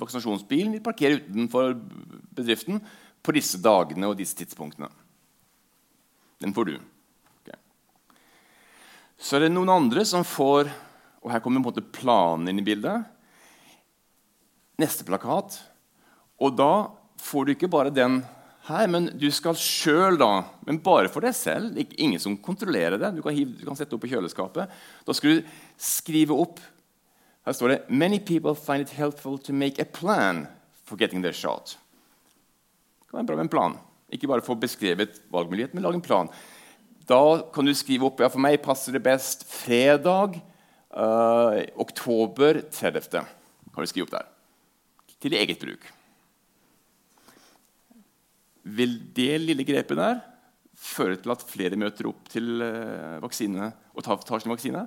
vaksinasjonsbilen 0.00 0.72
vil 0.74 0.82
parkere 0.82 1.20
utenfor 1.20 1.76
bedriften 2.34 2.82
på 3.22 3.34
disse 3.36 3.60
dagene 3.60 4.10
og 4.10 4.18
disse 4.18 4.36
tidspunktene. 4.38 4.88
Den 6.40 6.54
får 6.56 6.70
du. 6.70 6.74
Okay. 7.40 7.58
Så 9.20 9.36
er 9.36 9.44
det 9.44 9.52
noen 9.52 9.72
andre 9.72 10.06
som 10.08 10.24
får 10.24 10.70
Og 11.20 11.28
her 11.28 11.42
kommer 11.44 11.60
på 11.60 11.68
en 11.68 11.68
måte 11.68 11.90
planen 11.92 12.48
inn 12.48 12.62
i 12.62 12.64
bildet. 12.64 13.04
Neste 14.80 15.04
plakat. 15.04 15.58
Og 16.40 16.54
da 16.56 16.88
får 17.20 17.44
du 17.44 17.52
ikke 17.52 17.68
bare 17.68 17.92
den 17.92 18.22
her, 18.70 18.86
men 18.88 19.10
du 19.20 19.26
skal 19.34 19.58
sjøl, 19.58 20.16
da. 20.20 20.46
Men 20.64 20.80
bare 20.80 21.10
for 21.12 21.24
deg 21.24 21.36
selv. 21.36 21.76
Ingen 22.00 22.22
som 22.22 22.38
kontrollerer 22.40 22.96
det. 23.00 23.12
Du 23.18 23.20
kan, 23.24 23.36
hive, 23.36 23.52
du 23.58 23.66
kan 23.68 23.76
sette 23.76 23.96
opp 23.96 24.06
i 24.08 24.12
kjøleskapet. 24.14 24.72
Da 25.04 25.16
skal 25.16 25.40
du 25.40 25.54
skrive 25.76 26.36
opp 26.36 26.62
Her 27.44 27.56
står 27.56 27.72
det 27.72 27.78
Many 27.88 28.18
people 28.20 28.54
find 28.54 28.84
it 28.84 28.96
helpful 28.96 29.38
to 29.38 29.52
make 29.52 29.80
a 29.80 29.84
plan 29.84 30.46
for 30.84 30.96
getting 30.96 31.22
their 31.22 31.32
shot. 31.32 31.76
Det 33.10 33.16
kan 33.16 33.24
være 33.24 33.26
bra 33.26 33.36
med 33.40 33.48
en 33.48 33.50
plan. 33.50 33.72
Ikke 34.14 34.28
bare 34.30 34.44
få 34.46 34.54
beskrevet 34.54 35.16
valgmulighet, 35.34 35.72
men 35.74 35.82
lage 35.82 35.98
en 35.98 36.04
plan. 36.04 36.28
Da 37.10 37.42
kan 37.50 37.66
du 37.66 37.72
skrive 37.74 38.06
opp 38.06 38.20
ja, 38.22 38.28
for 38.30 38.38
meg 38.38 38.60
passer 38.62 38.94
det 38.94 39.02
best 39.02 39.42
fredag, 39.50 40.36
uh, 40.94 41.56
oktober 41.82 42.60
30. 42.70 43.08
kan 43.10 43.82
du 43.82 43.90
skrive 43.90 44.06
opp 44.06 44.14
der. 44.14 44.28
Til 45.18 45.34
eget 45.34 45.58
bruk. 45.58 45.88
Vil 48.78 48.94
det 49.18 49.40
lille 49.42 49.66
grepet 49.66 49.98
der 49.98 50.22
føre 50.78 51.18
til 51.18 51.34
at 51.34 51.42
flere 51.50 51.82
møter 51.82 52.06
opp 52.12 52.30
til 52.30 52.62
uh, 52.62 53.18
vaksine 53.26 53.72
og 53.90 54.06
tar, 54.06 54.38
sin 54.38 54.54
vaksine? 54.54 54.86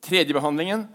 Tredjebehandlingen 0.00 0.88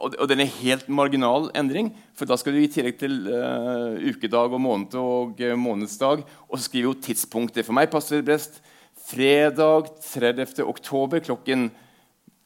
og, 0.00 0.14
og 0.20 0.28
den 0.30 0.42
er 0.44 0.56
helt 0.60 0.88
marginal 0.88 1.50
endring. 1.56 1.90
For 2.16 2.28
da 2.28 2.38
skal 2.40 2.54
du 2.54 2.62
i 2.62 2.70
tillegg 2.70 2.98
til 3.00 3.28
uh, 3.28 3.96
ukedag 4.00 4.54
og 4.54 4.62
måned 4.62 4.96
og 5.00 5.40
uh, 5.40 5.54
månedsdag 5.58 6.24
og 6.24 6.56
så 6.56 6.64
skriver 6.66 6.90
jo 6.90 7.00
tidspunktet. 7.06 7.66
For 7.66 7.76
meg 7.76 7.92
passer 7.92 8.20
det 8.20 8.28
best 8.28 8.60
fredag 9.04 9.90
30. 10.02 10.64
oktober 10.64 11.24
klokken 11.24 11.68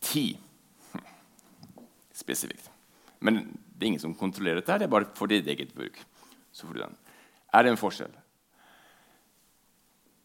10. 0.00 0.38
Hm. 0.92 1.04
Spesifikt. 2.16 2.70
Men 3.20 3.42
det 3.78 3.84
er 3.84 3.92
ingen 3.92 4.02
som 4.02 4.16
kontrollerer 4.18 4.61
dette. 4.61 4.78
Det 4.80 4.88
er 4.88 4.94
bare 4.94 5.11
for 5.18 5.30
ditt 5.30 5.46
eget 5.46 5.74
bruk. 5.74 5.98
Så 6.52 6.66
får 6.66 6.78
du 6.78 6.82
den. 6.82 6.96
Er 7.54 7.64
det 7.64 7.72
en 7.72 7.80
forskjell? 7.80 8.14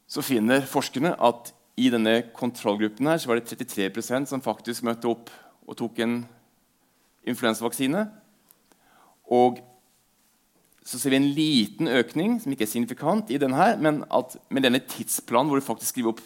Så 0.09 0.21
finner 0.25 0.65
forskerne 0.69 1.15
at 1.21 1.53
i 1.79 1.89
denne 1.89 2.19
kontrollgruppen 2.37 3.07
her, 3.09 3.17
så 3.17 3.31
var 3.31 3.39
det 3.39 3.49
33% 3.49 4.29
som 4.29 4.43
faktisk 4.45 4.85
møtte 4.85 5.09
opp 5.09 5.31
og 5.65 5.77
tok 5.79 6.01
en 6.05 6.19
influensavaksine. 7.29 8.05
Og 9.31 9.61
så 10.83 10.99
ser 10.99 11.13
vi 11.13 11.19
en 11.21 11.29
liten 11.35 11.87
økning, 11.87 12.39
som 12.43 12.51
ikke 12.51 12.65
er 12.67 12.71
signifikant, 12.73 13.31
i 13.31 13.39
denne, 13.39 13.69
men 13.79 14.01
at 14.11 14.35
med 14.51 14.65
denne 14.65 14.83
tidsplanen 14.83 15.51
hvor 15.51 15.61
du 15.61 15.65
faktisk 15.65 15.93
skriver 15.93 16.11
opp 16.11 16.23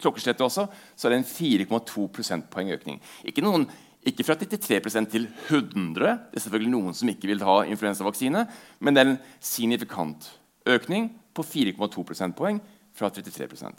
klokkeslettet 0.00 0.42
også, 0.42 0.66
så 0.96 1.06
er 1.06 1.14
det 1.14 1.20
en 1.20 1.28
4,2 1.28 2.08
prosentpoeng 2.14 2.72
økning. 2.74 2.98
Ikke, 3.28 3.44
noen, 3.44 3.68
ikke 4.06 4.24
fra 4.26 4.34
93 4.40 4.98
til 5.12 5.28
100. 5.28 5.94
Det 5.94 6.40
er 6.40 6.44
selvfølgelig 6.46 6.72
noen 6.72 6.96
som 6.96 7.12
ikke 7.12 7.30
vil 7.30 7.44
ha 7.46 7.60
influensavaksine, 7.68 8.46
men 8.80 8.96
det 8.96 9.02
er 9.02 9.12
en 9.12 9.22
signifikant 9.44 10.30
økning 10.66 11.10
på 11.36 11.44
4,2 11.46 12.04
prosentpoeng 12.08 12.60
fra 12.96 13.10
33 13.12 13.70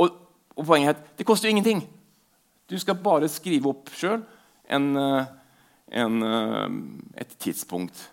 og, 0.00 0.14
og 0.56 0.64
poenget 0.64 0.94
er 0.94 0.96
at 0.96 1.18
det 1.18 1.26
koster 1.28 1.48
jo 1.48 1.54
ingenting. 1.54 1.82
Du 2.70 2.78
skal 2.78 2.98
bare 3.02 3.28
skrive 3.28 3.68
opp 3.68 3.90
sjøl 3.92 4.22
en 4.70 4.86
uh, 4.96 5.26
en, 5.90 6.22
eh, 6.22 7.22
et 7.24 7.38
tidspunkt. 7.38 8.10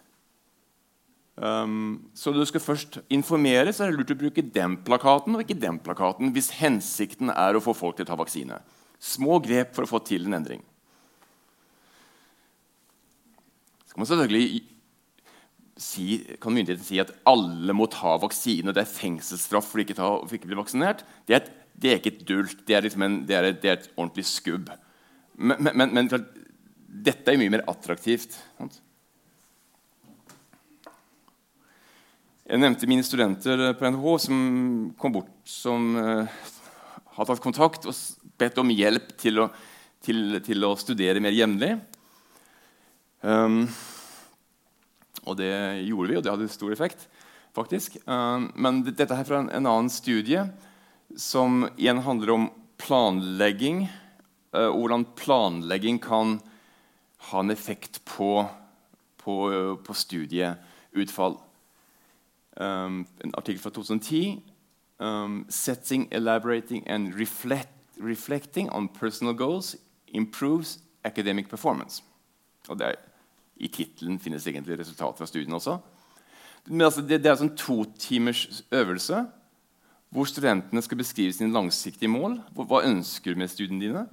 Um, 1.37 2.09
så 2.17 2.31
du 2.33 2.41
skal 2.49 2.63
først 2.63 2.97
informere, 3.13 3.69
så 3.69 3.85
er 3.85 3.91
det 3.91 3.99
lurt 3.99 4.13
å 4.15 4.17
bruke 4.17 4.41
den 4.41 4.73
plakaten 4.81 5.35
og 5.37 5.43
ikke 5.43 5.59
den 5.61 5.77
plakaten 5.85 6.31
hvis 6.33 6.49
hensikten 6.57 7.29
er 7.29 7.53
å 7.53 7.61
få 7.61 7.75
folk 7.77 7.99
til 7.99 8.07
å 8.07 8.09
ta 8.09 8.17
vaksine. 8.17 8.57
Små 8.97 9.37
grep 9.45 9.75
for 9.75 9.85
å 9.85 9.91
få 9.91 10.01
til 10.01 10.25
en 10.25 10.39
endring. 10.39 10.63
Så 13.85 13.93
kan 13.93 14.01
man 14.01 14.09
selvfølgelig 14.09 14.63
si, 15.77 16.07
kan 16.41 16.57
myndighetene 16.57 16.87
si 16.87 16.97
at 17.01 17.13
alle 17.29 17.75
må 17.77 17.85
ta 17.93 18.15
vaksine, 18.17 18.71
og 18.71 18.73
det 18.73 18.87
er 18.87 18.95
fengselsstraff 18.95 19.69
for 19.69 19.83
ikke, 19.83 19.97
ikke 20.25 20.49
bli 20.49 20.57
vaksinert. 20.57 21.05
Det 21.29 21.37
er, 21.37 21.43
et, 21.43 21.53
det 21.77 21.91
er 21.91 22.01
ikke 22.01 22.15
et 22.15 22.25
dult, 22.33 22.65
det 22.65 22.79
er, 22.79 22.85
liksom 22.87 23.05
en, 23.05 23.21
det 23.29 23.37
er, 23.37 23.51
et, 23.51 23.61
det 23.61 23.71
er 23.71 23.77
et 23.77 23.89
ordentlig 23.93 24.25
skubb. 24.25 24.73
Men, 25.37 25.69
men, 25.69 25.93
men, 25.93 26.09
dette 27.05 27.33
er 27.33 27.39
mye 27.39 27.53
mer 27.53 27.65
attraktivt. 27.69 28.35
Sant? 28.57 28.79
Jeg 32.47 32.61
nevnte 32.63 32.87
mine 32.87 33.03
studenter 33.03 33.73
på 33.75 33.89
NHH 33.91 34.11
som 34.23 34.37
kom 34.99 35.17
bort, 35.17 35.33
som 35.43 35.89
uh, 35.99 36.37
har 37.17 37.27
tatt 37.27 37.43
kontakt 37.43 37.87
og 37.89 37.97
bedt 38.39 38.61
om 38.61 38.71
hjelp 38.71 39.11
til 39.19 39.41
å, 39.43 39.49
til, 39.99 40.37
til 40.45 40.63
å 40.63 40.71
studere 40.79 41.19
mer 41.23 41.35
jevnlig. 41.35 41.73
Um, 43.19 43.65
og 45.27 45.35
det 45.41 45.51
gjorde 45.89 46.13
vi, 46.13 46.17
og 46.19 46.23
det 46.23 46.31
hadde 46.31 46.49
stor 46.53 46.71
effekt. 46.71 47.07
faktisk. 47.57 47.97
Um, 48.05 48.47
men 48.55 48.83
dette 48.85 49.11
er 49.11 49.27
fra 49.27 49.41
en, 49.41 49.51
en, 49.51 49.67
annen 49.67 49.91
studie 49.91 50.45
som 51.19 51.65
igjen 51.75 51.99
handler 52.05 52.35
om 52.35 52.49
planlegging. 52.79 53.89
Uh, 54.55 54.69
hvordan 54.71 55.03
planlegging 55.19 55.99
kan 55.99 56.37
ha 57.27 57.39
en 57.39 57.51
effekt 57.51 58.01
på, 58.05 58.45
på, 59.17 59.35
på 59.83 59.93
studieutfall. 59.93 61.37
Um, 62.57 63.03
en 63.23 63.33
artikkel 63.37 63.61
fra 63.61 63.69
2010. 63.69 64.43
Um, 64.99 65.45
'Setting, 65.49 66.07
elaborating 66.11 66.87
and 66.87 67.13
reflect, 67.19 67.69
reflecting 67.99 68.69
on 68.69 68.87
personal 68.87 69.33
goals 69.33 69.75
improves 70.07 70.79
academic 71.03 71.45
performance'. 71.53 72.03
Og 72.67 72.81
er, 72.81 72.95
I 73.57 73.67
tittelen 73.67 74.19
finnes 74.19 74.47
egentlig 74.47 74.79
resultatet 74.79 75.17
fra 75.17 75.25
studien 75.25 75.53
også. 75.53 75.77
Men 76.67 76.81
altså, 76.81 77.01
det, 77.01 77.23
det, 77.23 77.31
er 77.31 77.43
en 77.43 77.57
to 77.57 77.83
timers 77.99 78.63
øvelse 78.71 79.25
hvor 80.09 80.23
studentene 80.25 80.81
skal 80.81 80.97
beskrive 80.97 81.33
sine 81.33 81.53
langsiktige 81.53 82.09
mål. 82.09 82.39
Hva 82.55 82.83
ønsker 82.87 83.33
du 83.33 83.39
med 83.39 83.47
studiene 83.47 83.81
dine? 83.81 84.05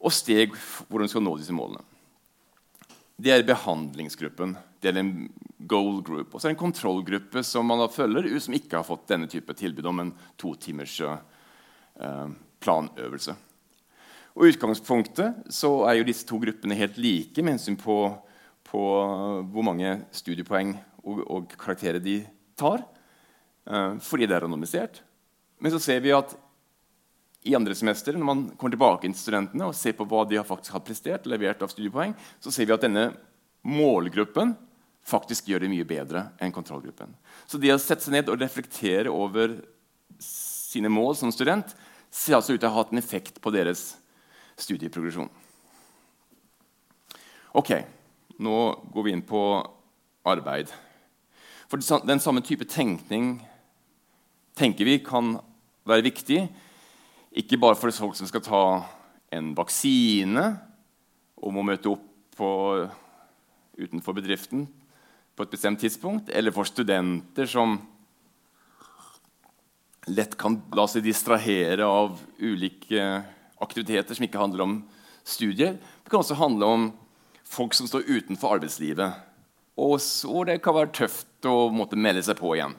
Og 0.00 0.12
steg 0.12 0.52
hvordan 0.88 1.08
du 1.08 1.10
skal 1.10 1.24
nå 1.24 1.36
disse 1.40 1.52
målene. 1.52 1.80
Det 3.16 3.30
er 3.30 3.46
behandlingsgruppen. 3.46 4.56
Det 4.82 4.90
er 4.90 4.98
en 5.00 5.14
goal 5.70 6.00
group. 6.02 6.34
Og 6.34 6.40
så 6.40 6.48
er 6.48 6.52
det 6.52 6.56
en 6.56 6.64
kontrollgruppe 6.64 7.44
som 7.46 7.66
man 7.68 7.80
da 7.82 7.88
følger, 7.92 8.26
som 8.42 8.56
ikke 8.56 8.80
har 8.80 8.86
fått 8.86 9.06
denne 9.10 9.28
type 9.30 9.54
tilbud 9.56 9.86
om 9.86 10.02
en 10.02 10.12
to 10.40 10.54
timers 10.60 10.96
planøvelse. 12.64 13.36
Og 14.34 14.44
I 14.44 14.50
utgangspunktet 14.50 15.46
så 15.54 15.70
er 15.86 16.00
jo 16.00 16.08
disse 16.08 16.26
to 16.26 16.40
gruppene 16.42 16.74
helt 16.78 16.98
like 16.98 17.42
med 17.42 17.54
hensyn 17.54 17.78
på, 17.78 17.98
på 18.66 18.82
hvor 19.54 19.66
mange 19.66 20.00
studiepoeng 20.10 20.74
og, 21.04 21.20
og 21.22 21.54
karakterer 21.54 22.02
de 22.02 22.18
tar, 22.58 22.82
fordi 24.02 24.26
det 24.26 24.34
er 24.34 24.46
anonymisert. 24.48 24.98
Men 25.62 25.70
så 25.70 25.78
ser 25.78 26.02
vi 26.02 26.10
at 26.16 26.34
i 27.44 27.54
andre 27.54 27.74
semester, 27.76 28.16
når 28.16 28.24
man 28.24 28.42
kommer 28.56 28.72
tilbake 28.72 29.08
til 29.08 29.20
studentene 29.20 29.68
og 29.68 29.76
ser 29.76 29.92
på 29.96 30.06
hva 30.08 30.22
de 30.28 30.38
har 30.40 30.46
faktisk 30.48 30.76
har 30.78 30.84
prestert, 30.84 31.26
levert 31.28 31.60
av 31.62 31.72
studiepoeng, 31.72 32.14
så 32.40 32.52
ser 32.52 32.68
vi 32.68 32.72
at 32.72 32.86
denne 32.86 33.10
målgruppen 33.68 34.54
faktisk 35.04 35.50
gjør 35.50 35.64
det 35.64 35.72
mye 35.72 35.88
bedre 35.88 36.24
enn 36.40 36.54
kontrollgruppen. 36.54 37.12
Så 37.44 37.60
det 37.60 37.74
å 37.74 37.80
sette 37.80 38.06
seg 38.06 38.16
ned 38.16 38.32
og 38.32 38.40
reflektere 38.40 39.12
over 39.12 39.58
sine 40.24 40.88
mål 40.88 41.18
som 41.20 41.32
student 41.34 41.76
ser 42.14 42.38
altså 42.38 42.54
ut 42.54 42.62
til 42.62 42.70
å 42.70 42.72
ha 42.72 42.80
hatt 42.80 42.94
en 42.94 43.02
effekt 43.02 43.40
på 43.44 43.52
deres 43.52 43.90
studieprogresjon. 44.56 45.28
Ok, 47.54 47.76
nå 48.40 48.58
går 48.94 49.04
vi 49.04 49.12
inn 49.14 49.26
på 49.26 49.42
arbeid. 50.24 50.72
For 51.68 52.00
den 52.08 52.22
samme 52.22 52.42
type 52.46 52.64
tenkning 52.70 53.36
tenker 54.56 54.88
vi 54.88 55.02
kan 55.04 55.36
være 55.84 56.06
viktig 56.08 56.46
ikke 57.34 57.58
bare 57.58 57.78
for 57.78 57.94
folk 57.94 58.14
som 58.18 58.28
skal 58.30 58.44
ta 58.44 58.64
en 59.34 59.50
vaksine 59.58 60.44
og 61.42 61.54
må 61.54 61.64
møte 61.66 61.90
opp 61.90 62.06
på, 62.38 62.48
utenfor 63.78 64.16
bedriften 64.16 64.68
på 65.34 65.42
et 65.42 65.50
bestemt 65.50 65.80
tidspunkt, 65.82 66.30
eller 66.30 66.54
for 66.54 66.66
studenter 66.66 67.48
som 67.50 67.76
lett 70.10 70.36
kan 70.38 70.60
la 70.76 70.84
seg 70.90 71.06
distrahere 71.06 71.86
av 71.86 72.20
ulike 72.38 73.02
aktiviteter 73.64 74.14
som 74.14 74.26
ikke 74.26 74.40
handler 74.40 74.64
om 74.66 74.76
studier. 75.26 75.78
Det 76.04 76.12
kan 76.12 76.22
også 76.22 76.38
handle 76.38 76.68
om 76.68 76.86
folk 77.48 77.74
som 77.74 77.88
står 77.90 78.06
utenfor 78.06 78.58
arbeidslivet, 78.58 79.14
og 79.80 79.96
så 80.02 80.44
det 80.46 80.60
kan 80.62 80.76
være 80.76 80.94
tøft 80.94 81.48
å 81.50 81.68
måtte 81.74 81.98
melde 81.98 82.22
seg 82.26 82.38
på 82.38 82.54
igjen. 82.54 82.76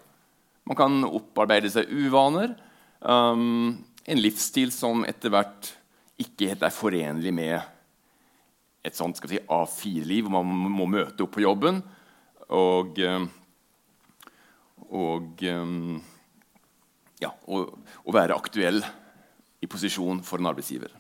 Man 0.66 0.80
kan 0.80 1.04
opparbeide 1.06 1.70
seg 1.74 1.92
uvaner. 1.92 2.56
Um, 3.02 3.84
en 4.06 4.22
livsstil 4.22 4.72
som 4.74 5.06
etter 5.08 5.34
hvert 5.34 5.72
ikke 6.22 6.52
helt 6.52 6.64
er 6.64 6.74
forenlig 6.74 7.34
med 7.36 7.58
et 8.86 8.96
sånt 8.96 9.18
si, 9.18 9.40
A4-liv, 9.42 10.28
hvor 10.28 10.44
man 10.46 10.74
må 10.76 10.86
møte 10.90 11.26
opp 11.26 11.34
på 11.36 11.44
jobben 11.44 11.82
og, 12.54 13.00
eh, 13.02 13.26
og 14.94 15.42
eh, 15.42 15.74
ja, 17.24 17.32
og, 17.50 18.14
være 18.14 18.38
aktuell 18.38 18.84
i 19.64 19.70
posisjon 19.72 20.22
for 20.24 20.40
en 20.40 20.52
arbeidsgiver. 20.52 20.94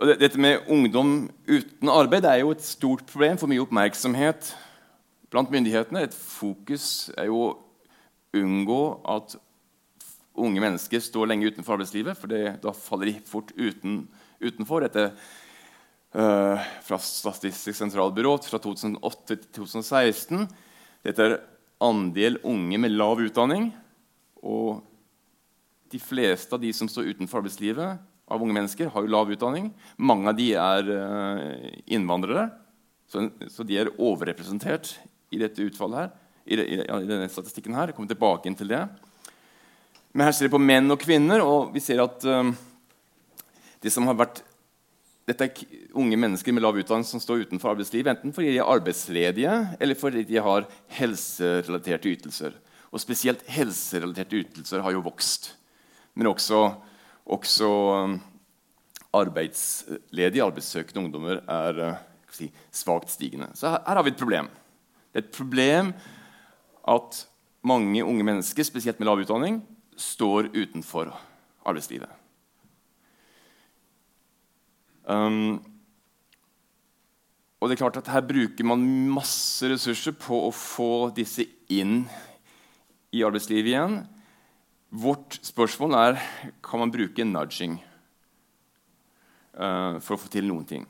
Og 0.00 0.14
dette 0.18 0.40
med 0.40 0.66
ungdom 0.72 1.28
uten 1.46 1.92
arbeid 1.92 2.24
er 2.24 2.40
jo 2.40 2.54
et 2.54 2.64
stort 2.64 3.04
problem. 3.06 3.36
For 3.38 3.50
mye 3.50 3.60
oppmerksomhet 3.60 4.54
blant 5.30 5.52
myndighetene. 5.52 6.06
Et 6.08 6.16
fokus 6.16 7.10
er 7.20 7.28
jo 7.28 7.42
å 7.44 7.50
unngå 8.40 8.80
at 9.12 9.36
unge 10.40 10.62
mennesker 10.62 11.02
står 11.02 11.30
lenge 11.30 11.50
utenfor 11.50 11.76
arbeidslivet, 11.76 12.18
for 12.18 12.30
da 12.32 12.72
faller 12.76 13.10
de 13.10 13.16
fort 13.28 13.52
uten, 13.56 14.02
utenfor. 14.42 14.86
Dette 14.86 15.10
uh, 16.16 16.68
fra 16.86 16.98
Statistisk 17.04 17.78
sentralbyrå 17.78 18.36
fra 18.46 18.60
2008 18.62 19.24
til 19.30 19.42
2016. 19.60 20.46
Dette 21.06 21.26
er 21.26 21.38
andel 21.80 22.38
unge 22.46 22.80
med 22.80 22.94
lav 22.96 23.22
utdanning. 23.22 23.70
Og 24.44 24.80
de 25.90 26.00
fleste 26.02 26.54
av 26.54 26.62
de 26.62 26.72
som 26.76 26.88
står 26.90 27.12
utenfor 27.14 27.42
arbeidslivet, 27.42 28.06
av 28.30 28.42
unge 28.44 28.54
mennesker, 28.54 28.92
har 28.94 29.02
jo 29.02 29.10
lav 29.10 29.30
utdanning. 29.34 29.72
Mange 29.98 30.30
av 30.30 30.36
de 30.38 30.52
er 30.54 30.90
uh, 30.94 31.70
innvandrere, 31.90 32.46
så, 33.10 33.24
så, 33.50 33.66
de 33.66 33.80
er 33.80 33.90
overrepresentert 33.98 34.92
i 35.34 35.40
dette 35.40 35.64
utfallet 35.66 36.04
her. 36.04 36.12
I, 36.46 36.56
i, 36.56 36.76
i 36.78 37.08
denne 37.08 37.26
statistikken 37.30 37.74
her. 37.76 37.90
Jeg 37.90 37.96
kommer 37.98 38.10
tilbake 38.10 38.48
inn 38.48 38.56
til 38.58 38.70
det. 38.70 38.84
Men 40.12 40.26
her 40.26 40.34
ser 40.34 40.48
vi 40.48 40.54
på 40.56 40.62
menn 40.62 40.90
og 40.90 41.00
kvinner, 41.00 41.42
og 41.44 41.74
vi 41.74 41.82
ser 41.82 42.02
at 42.02 42.24
um, 42.26 42.50
det 43.80 43.92
som 43.94 44.08
har 44.10 44.18
vært 44.18 44.42
dette 45.30 45.46
er 45.46 45.92
unge 46.00 46.16
mennesker 46.18 46.54
med 46.54 46.64
lav 46.64 46.78
utdanning 46.80 47.06
som 47.06 47.22
står 47.22 47.44
utenfor 47.44 47.70
arbeidslivet, 47.74 48.10
enten 48.10 48.34
fordi 48.34 48.50
de 48.50 48.58
er 48.58 48.70
arbeidsledige 48.72 49.52
eller 49.78 49.98
fordi 49.98 50.24
de 50.26 50.40
har 50.42 50.66
helserelaterte 50.96 52.10
ytelser. 52.10 52.56
Og 52.90 53.02
spesielt 53.02 53.44
helserelaterte 53.46 54.40
ytelser 54.40 54.82
har 54.82 54.96
jo 54.96 55.04
vokst. 55.04 55.52
Men 56.18 56.32
også, 56.32 56.64
også 57.30 57.68
um, 57.70 58.16
arbeidsledige, 59.14 60.42
arbeidssøkende 60.42 61.04
ungdommer 61.04 61.44
er 61.46 61.82
uh, 61.84 62.00
si, 62.34 62.50
svakt 62.74 63.12
stigende. 63.14 63.52
Så 63.54 63.70
her, 63.70 63.84
her 63.86 64.00
har 64.00 64.06
vi 64.06 64.14
et 64.16 64.18
problem. 64.24 64.50
Det 65.10 65.20
er 65.22 65.28
et 65.28 65.36
problem 65.36 65.92
at 66.90 67.26
mange 67.62 68.02
unge 68.02 68.26
mennesker, 68.26 68.66
spesielt 68.66 68.98
med 68.98 69.06
lav 69.06 69.22
utdanning, 69.22 69.60
står 70.00 70.50
utenfor 70.54 71.12
arbeidslivet. 71.68 72.10
Um, 75.04 75.58
og 77.60 77.68
det 77.68 77.76
er 77.76 77.82
klart 77.82 77.98
at 78.00 78.08
Her 78.12 78.22
bruker 78.24 78.66
man 78.68 78.84
masse 79.12 79.68
ressurser 79.68 80.14
på 80.16 80.38
å 80.46 80.52
få 80.54 81.10
disse 81.16 81.44
inn 81.72 82.04
i 83.12 83.24
arbeidslivet 83.26 83.72
igjen. 83.72 83.98
Vårt 84.90 85.38
spørsmål 85.46 85.96
er 85.98 86.20
kan 86.64 86.82
man 86.82 86.92
bruke 86.94 87.26
nudging 87.26 87.76
uh, 89.54 90.00
for 90.00 90.16
å 90.16 90.20
få 90.22 90.30
til 90.32 90.48
noen 90.48 90.66
ting. 90.66 90.86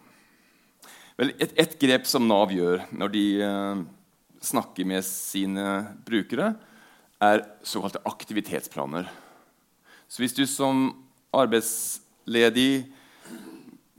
Vel, 1.18 1.34
et, 1.36 1.52
et, 1.58 1.74
grep 1.80 2.06
som 2.08 2.24
Nav 2.28 2.52
gjør 2.54 2.86
når 2.96 3.12
de 3.12 3.24
uh, 3.44 3.82
snakker 4.40 4.86
med 4.88 5.04
sine 5.04 5.66
brukere, 6.06 6.54
er 7.21 7.45
såkalte 7.66 8.03
aktivitetsplaner. 8.09 9.09
Så 10.09 10.23
hvis 10.23 10.35
du 10.35 10.47
som 10.49 10.89
arbeidsledig 11.37 12.89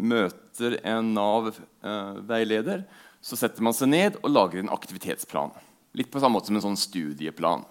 møter 0.01 0.79
en 0.83 1.13
Nav-veileder, 1.15 2.83
så 3.21 3.37
setter 3.37 3.63
man 3.63 3.75
seg 3.77 3.91
ned 3.91 4.17
og 4.23 4.33
lager 4.33 4.61
en 4.61 4.73
aktivitetsplan. 4.73 5.53
Litt 5.97 6.09
på 6.11 6.21
samme 6.21 6.39
måte 6.39 6.49
som 6.49 6.57
en 6.57 6.65
sånn 6.71 6.79
studieplan. 6.79 7.63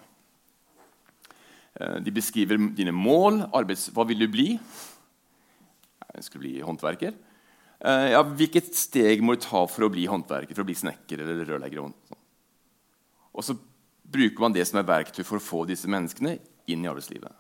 Eh, 1.75 1.99
de 2.05 2.15
beskriver 2.15 2.61
dine 2.77 2.95
mål. 2.95 3.43
Arbeids, 3.57 3.89
hva 3.95 4.07
vil 4.09 4.23
du 4.23 4.29
bli? 4.31 4.53
Jeg 6.15 6.27
skulle 6.27 6.45
bli 6.47 6.61
håndverker. 6.63 7.17
Eh, 7.81 8.07
ja, 8.15 8.23
hvilket 8.23 8.71
steg 8.77 9.25
må 9.25 9.35
du 9.35 9.43
ta 9.43 9.65
for 9.71 9.87
å 9.87 9.93
bli 9.93 10.07
håndverker, 10.11 10.55
for 10.55 10.63
å 10.63 10.69
bli 10.69 10.79
snekker 10.79 11.25
eller 11.25 11.43
rørlegger? 11.49 11.91
Og 13.31 13.47
så 13.47 13.57
bruker 14.03 14.43
man 14.43 14.55
det 14.55 14.67
som 14.69 14.81
er 14.81 14.89
verktøy 14.89 15.23
for 15.25 15.39
å 15.39 15.45
få 15.45 15.65
disse 15.69 15.91
menneskene 15.91 16.39
inn 16.71 16.85
i 16.85 16.91
arbeidslivet. 16.91 17.33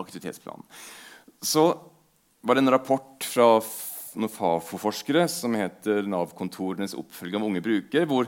Aktivitetsplanen. 0.00 0.66
Så 1.42 1.64
var 2.40 2.56
det 2.56 2.64
en 2.64 2.74
rapport 2.74 3.24
fra 3.26 3.48
noen 4.18 4.32
Fafo-forskere 4.32 5.26
som 5.30 5.54
heter 5.54 6.02
'Nav-kontorenes 6.02 6.96
oppfølging 6.98 7.40
av 7.40 7.46
unge 7.46 7.62
brukere', 7.62 8.06
hvor 8.06 8.26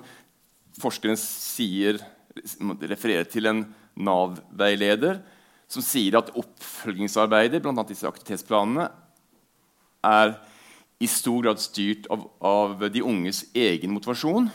forskeren 0.79 1.19
refererer 2.89 3.29
til 3.29 3.47
en 3.47 3.75
Nav-veileder 3.97 5.21
som 5.69 5.83
sier 5.83 6.17
at 6.19 6.31
oppfølgingsarbeidet, 6.37 7.63
bl.a. 7.63 7.85
disse 7.89 8.07
aktivitetsplanene, 8.09 8.91
er 10.05 10.35
i 11.03 11.07
stor 11.07 11.43
grad 11.43 11.61
styrt 11.63 12.07
av, 12.13 12.27
av 12.41 12.91
de 12.93 13.03
unges 13.03 13.45
egen 13.55 13.93
motivasjon 13.95 14.51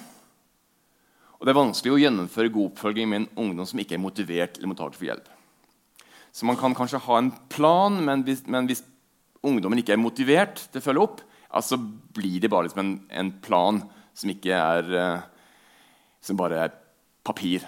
og 1.37 1.45
det 1.45 1.53
er 1.53 1.59
vanskelig 1.59 1.93
å 1.93 1.99
gjennomføre 2.01 2.53
god 2.53 2.71
oppfølging 2.71 3.09
med 3.09 3.19
en 3.19 3.31
ungdom 3.45 3.67
som 3.69 3.81
ikke 3.81 3.97
er 3.97 4.01
motivert 4.01 4.57
eller 4.57 4.71
mottaker 4.71 4.97
for 4.97 5.09
hjelp. 5.09 5.27
Så 6.33 6.45
man 6.49 6.57
kan 6.57 6.75
kanskje 6.77 7.01
ha 7.05 7.17
en 7.21 7.31
plan, 7.49 7.97
men 8.03 8.23
hvis, 8.25 8.43
men 8.49 8.69
hvis 8.69 8.83
ungdommen 9.45 9.81
ikke 9.81 9.93
er 9.95 10.01
motivert 10.01 10.63
til 10.71 10.81
å 10.81 10.85
følge 10.85 11.05
opp, 11.05 11.21
ja, 11.47 11.61
så 11.63 11.77
blir 11.77 12.41
det 12.41 12.49
bare 12.51 12.67
liksom 12.67 12.81
en, 12.83 12.93
en, 13.21 13.31
plan 13.41 13.79
som 14.17 14.33
ikke 14.33 14.53
er 14.53 14.89
uh, 14.91 15.25
Som 16.21 16.35
bare 16.35 16.57
er 16.59 16.71
papir. 17.23 17.63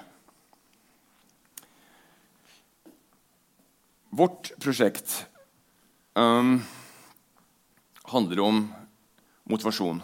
Vårt 4.09 4.49
prosjekt 4.59 5.13
um, 6.17 6.57
handler 8.09 8.41
om 8.43 8.63
motivasjon. 9.47 10.01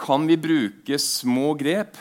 Kan 0.00 0.26
vi 0.26 0.40
bruke 0.40 0.98
små 0.98 1.52
grep 1.60 2.00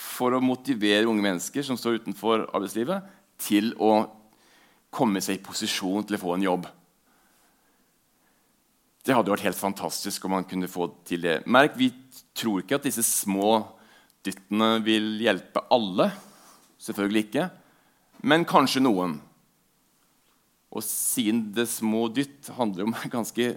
for 0.00 0.34
å 0.34 0.42
motivere 0.42 1.08
unge 1.08 1.24
mennesker 1.24 1.64
som 1.66 1.78
står 1.78 2.00
utenfor 2.00 2.46
arbeidslivet, 2.48 3.04
til 3.40 3.72
å 3.80 4.04
komme 4.92 5.22
seg 5.22 5.38
i 5.38 5.44
posisjon 5.44 6.04
til 6.06 6.16
å 6.16 6.20
få 6.20 6.34
en 6.36 6.46
jobb. 6.46 6.68
Det 9.00 9.16
hadde 9.16 9.32
vært 9.32 9.46
helt 9.48 9.60
fantastisk 9.60 10.26
om 10.26 10.34
man 10.36 10.48
kunne 10.48 10.68
få 10.68 10.90
til 11.08 11.22
det. 11.24 11.40
Merk, 11.48 11.76
Vi 11.78 11.92
tror 12.36 12.60
ikke 12.60 12.76
at 12.76 12.84
disse 12.84 13.04
små 13.06 13.62
dyttene 14.24 14.74
vil 14.84 15.14
hjelpe 15.24 15.62
alle. 15.72 16.10
Selvfølgelig 16.80 17.24
ikke. 17.28 17.46
Men 18.28 18.44
kanskje 18.48 18.84
noen. 18.84 19.16
Og 20.70 20.84
siden 20.84 21.48
det 21.56 21.66
små 21.72 22.06
dytt 22.12 22.52
handler 22.58 22.86
om 22.86 22.96
ganske 23.16 23.54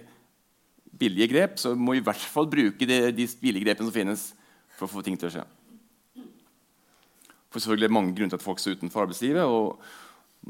billige 0.94 1.28
grep, 1.34 1.58
så 1.60 1.74
må 1.74 1.94
vi 1.94 2.00
i 2.00 2.06
hvert 2.06 2.30
fall 2.30 2.48
bruke 2.50 2.88
de, 2.88 3.00
de 3.12 3.28
billige 3.40 3.66
grepene 3.66 3.90
som 3.90 3.94
finnes 3.94 4.30
for 4.78 4.86
å 4.86 4.94
få 4.94 5.04
ting 5.04 5.18
til 5.18 5.28
å 5.28 5.34
skje. 5.36 5.44
For 7.54 7.62
selvfølgelig 7.62 7.86
er 7.86 7.94
mange 7.94 8.16
grunner 8.16 8.34
til 8.34 8.40
at 8.40 8.42
folk 8.42 8.58
står 8.58 8.80
utenfor 8.80 9.04
arbeidslivet. 9.04 9.44
og 9.46 9.78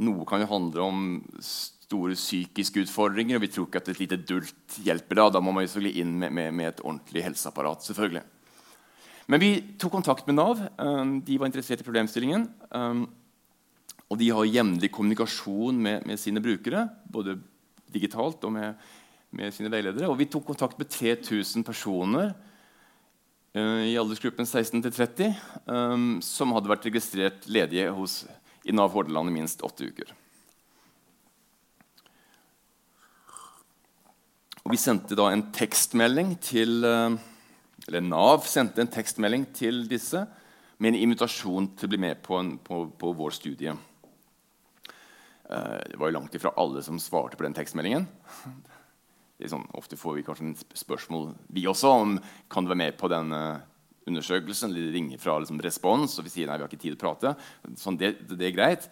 Noe 0.01 0.25
kan 0.27 0.41
jo 0.41 0.49
handle 0.49 0.85
om 0.89 1.03
store 1.45 2.17
psykiske 2.17 2.87
utfordringer. 2.87 3.37
og 3.37 3.45
Vi 3.45 3.51
tror 3.53 3.67
ikke 3.69 3.83
at 3.83 3.91
et 3.93 4.01
lite 4.01 4.17
dult 4.25 4.79
hjelper 4.81 5.21
da. 5.21 5.27
Da 5.37 5.43
må 5.45 5.53
man 5.53 5.69
selvfølgelig 5.69 6.01
inn 6.01 6.15
med, 6.23 6.33
med, 6.33 6.49
med 6.57 6.71
et 6.71 6.81
ordentlig 6.81 7.27
helseapparat. 7.27 7.85
selvfølgelig. 7.85 8.25
Men 9.29 9.41
vi 9.41 9.51
tok 9.77 9.93
kontakt 9.99 10.27
med 10.27 10.39
Nav. 10.41 10.65
Um, 10.81 11.21
de 11.21 11.37
var 11.39 11.53
interessert 11.53 11.85
i 11.85 11.87
problemstillingen. 11.87 12.49
Um, 12.73 13.05
og 14.09 14.19
de 14.21 14.31
har 14.33 14.49
jevnlig 14.49 14.91
kommunikasjon 14.93 15.77
med, 15.77 16.09
med, 16.09 16.21
sine 16.21 16.41
brukere, 16.41 16.89
både 17.13 17.37
digitalt 17.93 18.45
og 18.45 18.53
med, 18.57 18.81
med 19.31 19.53
sine 19.53 19.69
veiledere. 19.73 20.09
Og 20.09 20.17
vi 20.21 20.29
tok 20.33 20.49
kontakt 20.49 20.81
med 20.81 20.89
3000 20.89 21.69
personer 21.69 22.33
i 23.55 23.95
aldersgruppen 23.99 24.47
16-30 24.47 25.29
um, 25.71 26.17
eh, 26.17 26.23
som 26.27 26.53
hadde 26.57 26.71
vært 26.73 26.89
registrert 26.89 27.47
ledige 27.47 27.93
hos, 27.95 28.25
i 28.67 28.75
Nav 28.75 28.91
Hordaland 28.97 29.31
i 29.31 29.35
minst 29.37 29.63
åtte 29.63 29.87
uker. 29.87 30.11
Og 34.65 34.73
vi 34.73 34.81
sendte 34.81 35.15
da 35.15 35.29
en 35.31 35.45
tekstmelding 35.55 36.35
til 36.43 36.87
uh, 36.89 37.13
Eller 37.85 38.01
Nav 38.03 38.47
sendte 38.49 38.81
en 38.81 38.91
tekstmelding 38.91 39.45
til 39.55 39.83
disse 39.91 40.25
med 40.81 40.95
en 40.95 41.03
invitasjon 41.05 41.69
til 41.77 41.87
å 41.87 41.93
bli 41.93 42.01
med 42.01 42.23
på, 42.25 42.39
en, 42.41 42.55
på, 42.59 42.87
på 42.99 43.13
vår 43.15 43.37
studie. 43.37 43.75
Uh, 45.45 45.79
det 45.85 46.01
var 46.01 46.11
jo 46.11 46.17
langt 46.17 46.35
ifra 46.35 46.57
alle 46.59 46.83
som 46.83 46.99
svarte 46.99 47.39
på 47.39 47.47
den 47.47 47.55
tekstmeldingen 47.55 48.09
sånn, 49.43 49.67
ofte 49.75 49.99
får 49.99 50.19
vi 50.19 50.25
kanskje 50.27 50.53
spørsmål 50.79 51.33
vi 51.55 51.67
også 51.67 51.91
om 51.91 52.19
kan 52.53 52.65
du 52.65 52.71
være 52.71 52.83
med 52.85 52.99
på 52.99 53.11
den 53.11 53.35
uh, 53.35 53.63
undersøkelsen. 54.09 54.71
Eller 54.71 54.93
ringe 54.95 55.19
fra 55.21 55.37
liksom, 55.41 55.61
respons, 55.65 56.19
og 56.19 56.29
vi 56.29 56.35
sier 56.35 56.51
nei, 56.51 56.59
vi 56.61 56.67
har 56.67 56.71
ikke 56.71 56.83
tid 56.83 56.95
til 56.95 57.01
å 57.01 57.05
prate. 57.05 57.35
Sånn, 57.81 57.99
det, 58.01 58.15
det, 58.31 58.41
er 58.49 58.57
greit. 58.57 58.89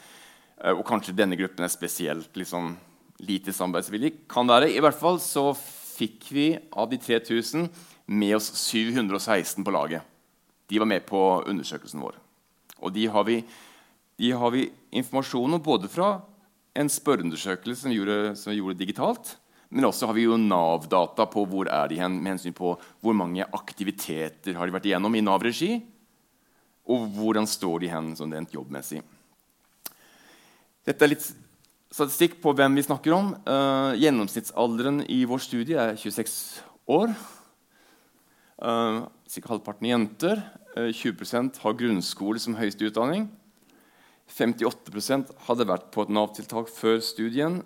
Uh, 0.59 0.75
og 0.75 0.85
kanskje 0.89 1.17
denne 1.17 1.39
gruppen 1.39 1.67
er 1.67 1.73
spesielt 1.73 2.35
liksom, 2.39 2.75
lite 3.23 3.55
samarbeidsvillig. 3.55 4.15
Kan 4.31 4.51
være. 4.51 4.73
I 4.73 4.83
hvert 4.83 4.99
fall 4.99 5.21
så 5.23 5.51
fikk 5.57 6.31
vi 6.35 6.49
av 6.73 6.91
de 6.91 6.99
3000 7.01 7.69
med 8.13 8.37
oss 8.37 8.51
716 8.67 9.63
på 9.63 9.75
laget. 9.75 10.03
De 10.69 10.81
var 10.81 10.89
med 10.89 11.05
på 11.07 11.21
undersøkelsen 11.47 12.03
vår. 12.03 12.19
Og 12.83 12.95
de 12.95 13.07
har 13.13 13.25
vi, 13.29 13.43
de 14.19 14.33
har 14.35 14.53
vi 14.55 14.67
informasjon 14.91 15.59
om 15.59 15.63
både 15.63 15.91
fra 15.93 16.17
en 16.79 16.89
spørreundersøkelse 16.89 17.85
som, 17.85 17.93
vi 17.93 18.01
gjorde, 18.01 18.35
som 18.41 18.51
vi 18.51 18.59
gjorde 18.59 18.81
digitalt, 18.81 19.37
men 19.73 19.89
også 19.89 20.09
har 20.09 20.17
vi 20.17 20.27
jo 20.27 20.37
Nav-data 20.37 21.25
på 21.33 21.47
hvor 21.49 21.69
er 21.73 21.89
de 21.89 21.97
hen, 22.03 22.19
med 22.21 22.35
hensyn 22.35 22.55
på 22.57 22.75
hvor 23.01 23.17
mange 23.17 23.47
aktiviteter 23.57 24.59
har 24.59 24.69
de 24.69 24.75
vært 24.75 24.89
igjennom 24.91 25.17
i 25.17 25.25
Nav-regi, 25.25 25.79
og 26.93 27.07
hvordan 27.17 27.49
står 27.49 27.85
de 27.85 27.91
hen 27.93 28.11
sånn 28.19 28.35
rent 28.37 28.53
jobbmessig. 28.53 29.01
Dette 30.85 31.07
er 31.07 31.13
litt 31.15 31.25
statistikk 31.93 32.41
på 32.43 32.53
hvem 32.59 32.77
vi 32.77 32.85
snakker 32.85 33.15
om. 33.17 33.33
Uh, 33.47 33.93
gjennomsnittsalderen 34.01 35.05
i 35.13 35.23
vår 35.29 35.43
studie 35.45 35.79
er 35.79 35.95
26 35.97 36.35
år. 36.93 37.13
Uh, 38.59 39.05
Ca. 39.31 39.45
halvparten 39.49 39.89
jenter. 39.89 40.43
Uh, 40.75 40.91
20% 40.91 41.61
har 41.63 41.79
grunnskole 41.79 42.43
som 42.43 42.59
høyeste 42.59 42.89
utdanning. 42.91 43.29
58% 44.33 45.33
hadde 45.47 45.69
vært 45.69 45.89
på 45.95 46.05
et 46.05 46.13
Nav-tiltak 46.13 46.73
før 46.73 47.01
studien. 47.05 47.61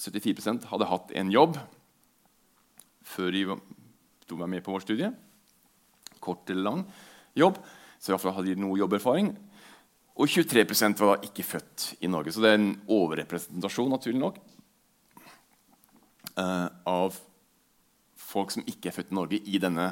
74% 0.00 0.66
hadde 0.70 0.90
hatt 0.90 1.12
en 1.14 1.30
jobb 1.32 1.58
før 3.04 3.30
de 3.34 3.44
var 3.46 4.50
med 4.50 4.64
på 4.64 4.72
vår 4.74 4.84
studie. 4.84 5.10
Kort 6.24 6.50
eller 6.50 6.66
lang 6.66 6.84
jobb. 7.36 7.58
Så 7.98 8.10
i 8.10 8.14
hvert 8.14 8.24
fall 8.24 8.36
hadde 8.38 8.54
de 8.54 8.62
noe 8.64 8.78
jobberfaring. 8.80 9.30
Og 10.14 10.30
23% 10.30 11.00
var 11.00 11.14
da 11.14 11.28
ikke 11.28 11.46
født 11.46 11.86
i 12.06 12.10
Norge. 12.10 12.32
Så 12.32 12.42
det 12.42 12.52
er 12.52 12.60
en 12.60 12.74
overrepresentasjon 12.90 13.90
naturlig 13.90 14.20
nok, 14.20 14.36
uh, 16.38 16.68
av 16.86 17.16
folk 18.18 18.54
som 18.54 18.66
ikke 18.70 18.90
er 18.90 18.96
født 18.98 19.10
i 19.10 19.18
Norge, 19.18 19.40
i 19.42 19.60
denne, 19.62 19.88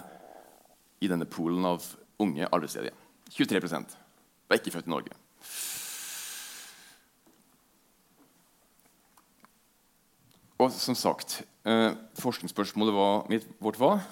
i 1.03 1.11
denne 1.11 1.27
poolen 1.31 1.67
av 1.67 1.85
unge 2.23 2.47
arbeidsledige. 2.47 2.95
23% 3.33 3.99
var 4.49 4.61
ikke 4.61 4.75
født 4.77 4.91
i 4.91 4.95
Norge. 4.95 5.19
Og 10.63 10.71
som 10.71 10.95
sagt, 10.95 11.41
eh, 11.67 11.91
forskningsspørsmålet 12.21 12.95
var, 12.95 13.25
mitt, 13.31 13.47
vårt 13.59 13.81
var 13.81 14.03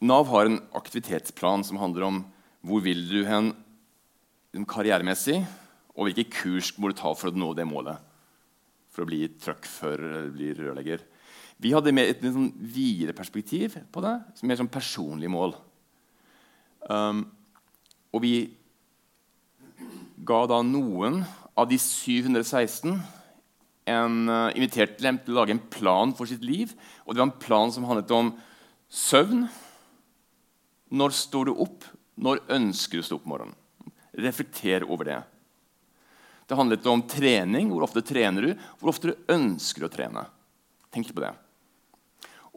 Nav 0.00 0.28
har 0.30 0.46
en 0.46 0.60
aktivitetsplan 0.78 1.64
som 1.66 1.80
handler 1.80 2.04
om 2.06 2.20
hvor 2.62 2.84
vil 2.84 3.00
du 3.10 3.24
hen 3.26 3.50
karrieremessig, 4.68 5.40
og 5.98 6.06
hvilke 6.06 6.30
kurs 6.30 6.70
må 6.78 6.90
du 6.90 6.94
ta 6.98 7.10
for 7.18 7.32
å 7.32 7.34
nå 7.34 7.50
det 7.58 7.66
målet? 7.66 7.98
For 8.94 9.02
å 9.02 9.08
bli 9.10 9.24
truckfører 9.42 10.06
eller 10.06 10.30
bli 10.34 10.52
rørlegger. 10.54 11.02
Vi 11.58 11.74
hadde 11.74 11.92
mer 11.94 12.12
et, 12.12 12.22
et 12.22 12.34
sånn 12.34 12.52
videre 12.54 13.16
perspektiv 13.18 13.74
på 13.90 14.02
det, 14.04 14.14
mer 14.46 14.60
sånn 14.60 14.70
personlig 14.70 15.30
mål. 15.34 15.56
Um, 16.86 17.24
og 18.14 18.22
vi 18.22 18.34
ga 20.22 20.44
da 20.46 20.62
noen 20.62 21.24
av 21.58 21.66
de 21.70 21.78
716 21.82 22.94
en, 23.88 24.20
uh, 24.28 24.50
invitert 24.56 24.98
til 25.00 25.32
å 25.32 25.38
lage 25.40 25.54
en 25.54 25.64
plan 25.72 26.12
for 26.16 26.28
sitt 26.30 26.44
liv. 26.44 26.74
Og 27.06 27.14
det 27.14 27.22
var 27.22 27.28
en 27.30 27.40
plan 27.42 27.72
som 27.74 27.86
handlet 27.88 28.12
om 28.14 28.32
søvn. 28.88 29.46
Når 30.92 31.16
står 31.16 31.48
du 31.48 31.56
opp? 31.64 31.86
Når 32.18 32.42
ønsker 32.54 32.98
du 32.98 33.04
å 33.04 33.08
stå 33.08 33.18
opp 33.18 33.26
om 33.28 33.34
morgenen? 33.36 33.58
Reflekter 34.18 34.86
over 34.88 35.10
det. 35.10 35.18
Det 36.48 36.56
handlet 36.58 36.86
om 36.88 37.04
trening. 37.04 37.68
Hvor 37.72 37.84
ofte 37.86 38.02
trener 38.04 38.48
du? 38.48 38.66
Hvor 38.80 38.92
ofte 38.94 39.12
du 39.12 39.32
ønsker 39.34 39.86
å 39.86 39.92
trene. 39.92 40.24
Tenk 40.94 41.12
på 41.12 41.22
det. 41.22 41.34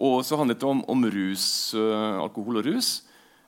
Og 0.02 0.22
så 0.26 0.38
handlet 0.40 0.62
det 0.62 0.70
om, 0.70 0.82
om 0.90 1.10
rus, 1.14 1.46
uh, 1.78 2.22
alkohol 2.24 2.62
og 2.62 2.70
rus. 2.72 2.94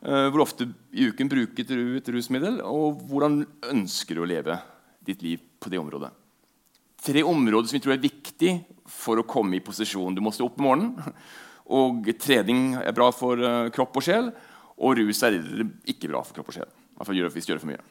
Uh, 0.03 0.27
hvor 0.27 0.43
ofte 0.43 0.67
i 0.91 1.07
uken 1.09 1.31
bruker 1.31 1.65
du 1.65 1.95
et 1.97 2.11
rusmiddel, 2.11 2.59
og 2.67 3.05
hvordan 3.07 3.45
ønsker 3.71 4.19
du 4.19 4.25
å 4.25 4.27
leve 4.27 4.59
ditt 5.03 5.23
liv 5.23 5.41
på 5.63 5.71
det 5.71 5.79
området. 5.79 6.11
Tre 7.03 7.23
områder 7.27 7.67
som 7.67 7.75
vi 7.77 7.83
tror 7.83 7.95
er 7.97 8.03
viktig 8.03 8.53
for 8.87 9.19
å 9.19 9.27
komme 9.27 9.57
i 9.57 9.63
posisjon. 9.63 10.15
Du 10.15 10.21
må 10.23 10.31
stå 10.31 10.47
opp 10.47 10.59
om 10.61 10.67
morgenen, 10.69 11.15
og 11.75 12.07
trening 12.21 12.77
er 12.79 12.95
bra 12.95 13.09
for 13.15 13.39
uh, 13.39 13.71
kropp 13.75 13.99
og 13.99 14.05
sjel. 14.05 14.29
Og 14.83 14.95
rus 14.99 15.19
er 15.27 15.35
ikke 15.89 16.09
bra 16.11 16.23
for 16.23 16.37
kropp 16.37 16.53
og 16.53 16.57
sjel. 16.59 16.71
hvis 16.99 17.45
du 17.45 17.51
gjør 17.51 17.59
det 17.59 17.65
for 17.65 17.71
mye. 17.73 17.83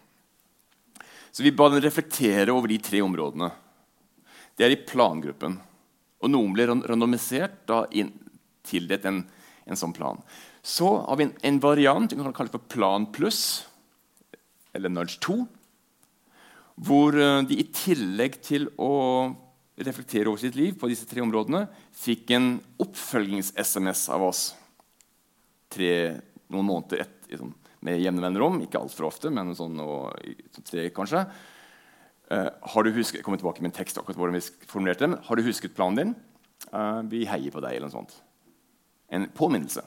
Så 1.32 1.44
vi 1.44 1.52
ba 1.56 1.68
dem 1.68 1.80
reflektere 1.80 2.52
over 2.52 2.68
de 2.68 2.78
tre 2.78 3.00
områdene. 3.04 3.50
Det 4.56 4.66
er 4.66 4.74
i 4.74 4.82
plangruppen. 4.84 5.58
Og 6.22 6.30
noen 6.30 6.52
ble 6.54 6.66
randomisert 6.68 7.64
da 7.68 7.84
tildelt 8.68 9.06
en, 9.08 9.22
en 9.66 9.78
sånn 9.78 9.94
plan. 9.96 10.20
Så 10.62 10.88
har 11.08 11.18
vi 11.18 11.26
en, 11.26 11.36
en 11.42 11.60
variant 11.62 12.12
vi 12.12 12.20
kan 12.20 12.36
kalle 12.36 12.52
for 12.52 12.64
Plan 12.70 13.08
pluss, 13.12 13.64
eller 14.72 14.92
Nudge 14.92 15.18
2, 15.24 15.40
hvor 16.80 17.16
eh, 17.18 17.40
de 17.48 17.58
i 17.60 17.68
tillegg 17.74 18.38
til 18.44 18.68
å 18.80 18.92
reflektere 19.82 20.30
over 20.30 20.40
sitt 20.42 20.56
liv 20.58 20.76
på 20.78 20.88
disse 20.90 21.08
tre 21.08 21.22
områdene, 21.24 21.64
fikk 21.96 22.34
en 22.36 22.54
oppfølgings-SMS 22.82 24.06
av 24.12 24.26
oss. 24.28 24.42
Tre 25.72 25.92
noen 26.52 26.68
måneder 26.68 27.06
et, 27.06 27.14
liksom, 27.32 27.54
med 27.82 28.02
jevne 28.02 28.24
vennerom. 28.24 28.60
Ikke 28.64 28.80
altfor 28.82 29.08
ofte, 29.08 29.32
men 29.32 29.54
sånn 29.58 29.80
og, 29.82 30.12
tre, 30.68 30.86
kanskje. 30.94 31.24
Uh, 32.32 32.48
har 32.74 32.84
du 32.84 32.92
husket, 32.94 33.20
jeg 33.20 33.26
kommer 33.26 33.40
tilbake 33.40 33.64
med 33.64 33.72
en 33.72 33.78
tekst 33.80 33.98
akkurat 34.00 34.16
hvordan 34.20 34.36
vi 34.38 34.68
formulerte 34.70 35.04
den. 35.04 35.18
Har 35.26 35.36
du 35.36 35.44
husket 35.44 35.74
planen 35.76 35.98
din? 35.98 36.12
Uh, 36.70 37.02
vi 37.10 37.26
heier 37.28 37.52
på 37.52 37.64
deg. 37.64 37.76
eller 37.76 37.90
noe 37.90 37.96
sånt. 37.96 38.14
En 39.12 39.26
påminnelse. 39.36 39.84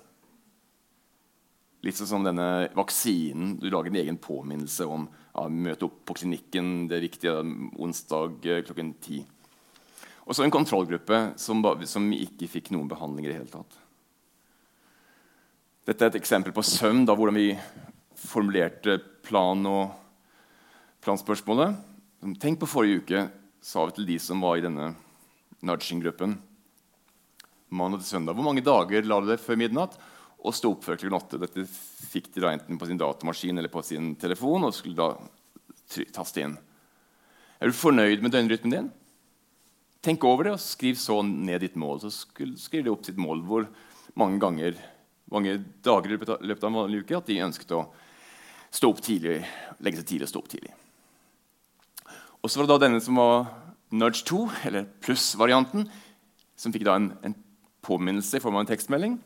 Litt 1.85 1.99
sånn 1.99 2.09
som 2.09 2.25
denne 2.25 2.67
vaksinen. 2.73 3.59
Du 3.61 3.67
lager 3.69 3.91
en 3.91 4.01
egen 4.01 4.17
påminnelse 4.17 4.87
om 4.89 5.05
ja, 5.05 5.45
møte 5.51 5.85
opp 5.85 5.99
på 6.09 6.15
klinikken 6.17 6.87
det 6.89 6.97
er 6.97 7.03
viktig, 7.05 7.33
onsdag 7.77 8.47
eh, 8.49 8.63
klokken 8.65 8.95
ti. 9.03 9.19
Og 10.25 10.33
så 10.33 10.41
en 10.41 10.53
kontrollgruppe 10.53 11.19
som, 11.37 11.61
som 11.85 12.07
ikke 12.15 12.49
fikk 12.49 12.71
noen 12.73 12.89
behandling 12.89 13.27
i 13.27 13.29
det 13.29 13.37
hele 13.37 13.53
tatt. 13.53 13.77
Dette 15.85 16.01
er 16.01 16.09
et 16.09 16.17
eksempel 16.17 16.55
på 16.55 16.63
søvn, 16.65 17.03
da, 17.05 17.13
hvordan 17.13 17.37
vi 17.37 17.51
formulerte 18.17 18.97
plan 19.27 19.61
og 19.69 19.93
planspørsmålet. 21.05 21.77
Tenk 22.41 22.57
på 22.63 22.71
forrige 22.71 23.03
uke, 23.03 23.23
sa 23.61 23.85
vi 23.85 23.99
til 23.99 24.09
de 24.09 24.17
som 24.21 24.41
var 24.41 24.57
i 24.57 24.65
denne 24.65 24.95
nudging-gruppen. 25.61 26.33
Mandag 27.77 28.01
til 28.01 28.15
søndag. 28.15 28.33
Hvor 28.33 28.49
mange 28.49 28.65
dager 28.65 29.05
la 29.05 29.21
du 29.21 29.29
deg 29.29 29.45
før 29.45 29.61
midnatt 29.61 29.99
og 30.45 30.55
stå 30.55 30.71
opp 30.75 30.85
før 30.85 30.99
klokken 30.99 31.17
åtte? 31.17 31.39
Dette 31.41 31.65
fikk 31.65 32.31
de 32.35 32.43
da 32.43 32.53
enten 32.53 32.79
på 32.79 32.87
sin 32.89 33.01
datamaskin 33.01 33.57
eller 33.57 33.73
på 33.73 33.83
sin 33.85 34.13
telefon 34.21 34.67
og 34.67 34.75
skulle 34.77 34.99
da 34.99 36.05
taste 36.15 36.43
inn. 36.43 36.55
Er 37.59 37.71
du 37.71 37.77
fornøyd 37.77 38.23
med 38.23 38.33
døgnrytmen 38.35 38.73
din? 38.73 38.89
Tenk 40.05 40.23
over 40.27 40.45
det 40.45 40.55
og 40.57 40.61
skriv 40.61 40.99
så 41.01 41.21
ned 41.25 41.63
ditt 41.65 41.77
mål. 41.79 42.03
Så 42.03 42.11
skriv 42.13 42.85
de 42.85 42.93
opp 42.93 43.07
sitt 43.07 43.17
mål. 43.21 43.41
Hvor 43.47 43.67
mange 44.19 44.37
ganger 44.43 44.77
mange 45.33 45.57
dager 45.83 46.11
i 46.11 46.17
løpet 46.17 46.63
av 46.63 46.69
en 46.69 46.81
vanlig 46.83 47.03
uke 47.03 47.17
at 47.17 47.29
de 47.29 47.41
ønsket 47.41 47.73
å 47.73 47.85
stå 48.75 48.89
opp 48.91 49.01
tidlig, 49.03 49.39
legge 49.83 50.01
seg 50.01 50.09
tidlig 50.09 50.27
og 50.27 50.33
stå 50.33 50.41
opp 50.43 50.51
tidlig. 50.51 50.73
Og 52.43 52.51
så 52.51 52.59
var 52.59 52.67
det 52.67 52.73
da 52.75 52.83
denne 52.85 53.01
som 53.01 53.17
var 53.17 53.47
nudge 53.95 54.25
2, 54.27 54.41
eller 54.67 54.89
pluss-varianten, 55.01 55.87
som 56.59 56.73
fikk 56.75 56.85
da 56.87 56.99
en, 56.99 57.09
en, 57.25 57.37
påminnelse 57.85 58.39
i 58.39 58.41
form 58.41 58.55
av 58.57 58.63
en 58.63 58.69
tekstmelding. 58.71 59.19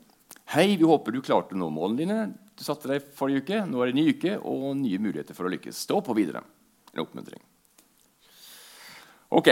Hei, 0.50 0.78
vi 0.82 0.86
håper 0.90 1.14
du 1.14 1.20
klarte 1.22 1.54
å 1.54 1.60
nå 1.62 1.68
målene 1.70 2.00
dine. 2.00 2.22
Du 2.58 2.64
satte 2.66 2.90
deg 2.90 3.04
forrige 3.14 3.44
uke. 3.44 3.58
Nå 3.70 3.84
er 3.84 3.92
det 3.92 4.00
ny 4.00 4.06
uke 4.16 4.32
og 4.42 4.72
nye 4.80 4.98
muligheter 4.98 5.36
for 5.38 5.46
å 5.46 5.52
lykkes. 5.54 5.78
Stå 5.86 6.00
på 6.02 6.16
videre. 6.18 6.42
En 6.90 7.04
oppmuntring. 7.04 7.44
Ok. 9.38 9.50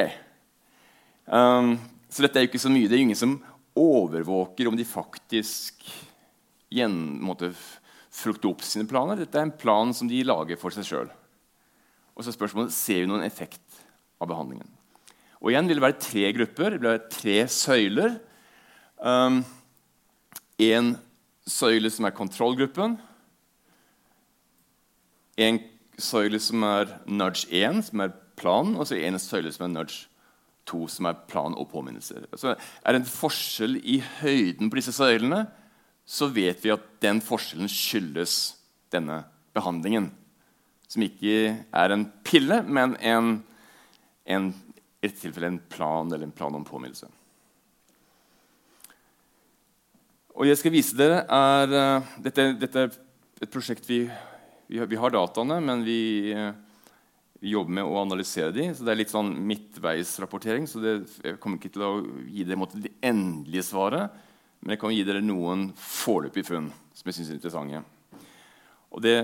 Um, 1.29 1.75
så 2.09 2.25
dette 2.25 2.41
er 2.41 2.47
jo 2.47 2.49
ikke 2.49 2.61
så 2.63 2.71
mye. 2.73 2.87
Det 2.89 2.97
er 2.97 3.03
ingen 3.03 3.19
som 3.19 3.35
overvåker 3.77 4.71
om 4.71 4.79
de 4.79 4.87
faktisk 4.89 5.85
gjen, 6.73 6.95
måtte 7.21 7.51
frukte 8.09 8.49
opp 8.49 8.65
sine 8.65 8.89
planer. 8.89 9.21
Dette 9.21 9.37
er 9.37 9.45
en 9.45 9.53
plan 9.53 9.93
som 9.93 10.09
de 10.09 10.23
lager 10.25 10.57
for 10.57 10.73
seg 10.73 10.87
sjøl. 10.87 11.11
Og 12.17 12.25
så 12.25 12.33
er 12.33 12.39
spørsmålet 12.39 12.73
ser 12.73 13.03
vi 13.03 13.11
noen 13.11 13.27
effekt 13.27 13.83
av 14.17 14.31
behandlingen. 14.33 14.73
Og 15.43 15.53
igjen 15.53 15.69
vil 15.69 15.77
det 15.77 15.85
være 15.85 16.01
tre 16.07 16.33
grupper. 16.39 16.73
Det 16.73 16.81
vil 16.81 16.89
være 16.89 17.13
tre 17.19 17.37
søyler. 17.53 18.17
Um, 18.97 19.43
en 20.57 20.95
søyle 21.47 21.91
som 21.93 22.07
er 22.07 22.15
kontrollgruppen. 22.17 22.97
En 25.37 25.59
søyle 25.97 26.39
som 26.41 26.63
er 26.65 26.97
nudge 27.05 27.47
1, 27.51 27.83
som 27.91 28.03
er 28.05 28.15
planen. 28.39 28.75
Og 28.75 28.89
så 28.89 28.97
en 28.97 29.19
søyle 29.21 29.53
som 29.53 29.67
er 29.67 29.73
nudge 29.75 30.07
2, 30.67 30.87
som 30.91 31.07
er 31.09 31.21
plan 31.29 31.55
og 31.55 31.69
påminnelser. 31.71 32.25
Så 32.35 32.55
er 32.57 32.93
det 32.93 33.03
en 33.03 33.09
forskjell 33.09 33.77
i 33.83 34.01
høyden 34.19 34.69
på 34.69 34.81
disse 34.81 34.95
søylene 34.97 35.45
så 36.07 36.29
vet 36.31 36.63
vi 36.63 36.71
at 36.71 36.85
den 37.03 37.19
forskjellen 37.23 37.67
skyldes 37.69 38.55
denne 38.93 39.19
behandlingen. 39.55 40.07
Som 40.87 41.03
ikke 41.03 41.51
er 41.59 41.93
en 41.93 42.07
pille, 42.23 42.61
men 42.63 42.95
en, 43.03 43.41
en 44.23 44.53
i 45.03 45.09
dette 45.11 45.43
en 45.45 45.59
plan 45.69 46.07
eller 46.07 46.23
en 46.25 46.35
plan 46.35 46.55
om 46.55 46.63
påminnelse. 46.65 47.09
Og 50.37 50.45
jeg 50.45 50.59
skal 50.59 50.69
vise 50.69 50.93
dere 50.93 51.23
er, 51.33 51.71
uh, 51.73 52.09
dette, 52.21 52.51
dette, 52.61 52.81
er 52.85 53.41
et 53.41 53.49
prosjekt 53.49 53.87
vi, 53.89 54.03
vi, 54.69 54.77
vi 54.77 54.99
har 55.01 55.13
dataene, 55.15 55.55
men 55.65 55.81
vi, 55.81 56.29
uh, 56.37 56.51
vi, 57.41 57.55
jobber 57.55 57.73
med 57.79 57.89
å 57.89 58.03
analysere 58.03 58.53
dem. 58.53 58.75
Så 58.77 58.85
det 58.85 58.93
er 58.93 58.99
litt 58.99 59.13
sånn 59.13 59.31
midtveisrapportering. 59.49 60.67
Så 60.69 60.81
det, 60.83 60.93
jeg 61.25 61.39
kommer 61.41 61.57
ikke 61.57 61.71
til 61.73 61.85
å 61.87 61.91
gi 62.29 62.45
dere 62.45 62.69
det 62.75 62.93
endelige 63.01 63.65
svaret, 63.65 64.13
men 64.61 64.75
jeg 64.75 64.81
kan 64.83 64.93
gi 64.93 65.07
dere 65.09 65.23
noen 65.25 65.71
foreløpige 65.73 66.51
funn 66.51 66.69
som 66.93 67.09
jeg 67.09 67.17
syns 67.17 67.33
er 67.33 67.39
interessante. 67.39 67.81
Og 68.93 69.01
det, 69.01 69.15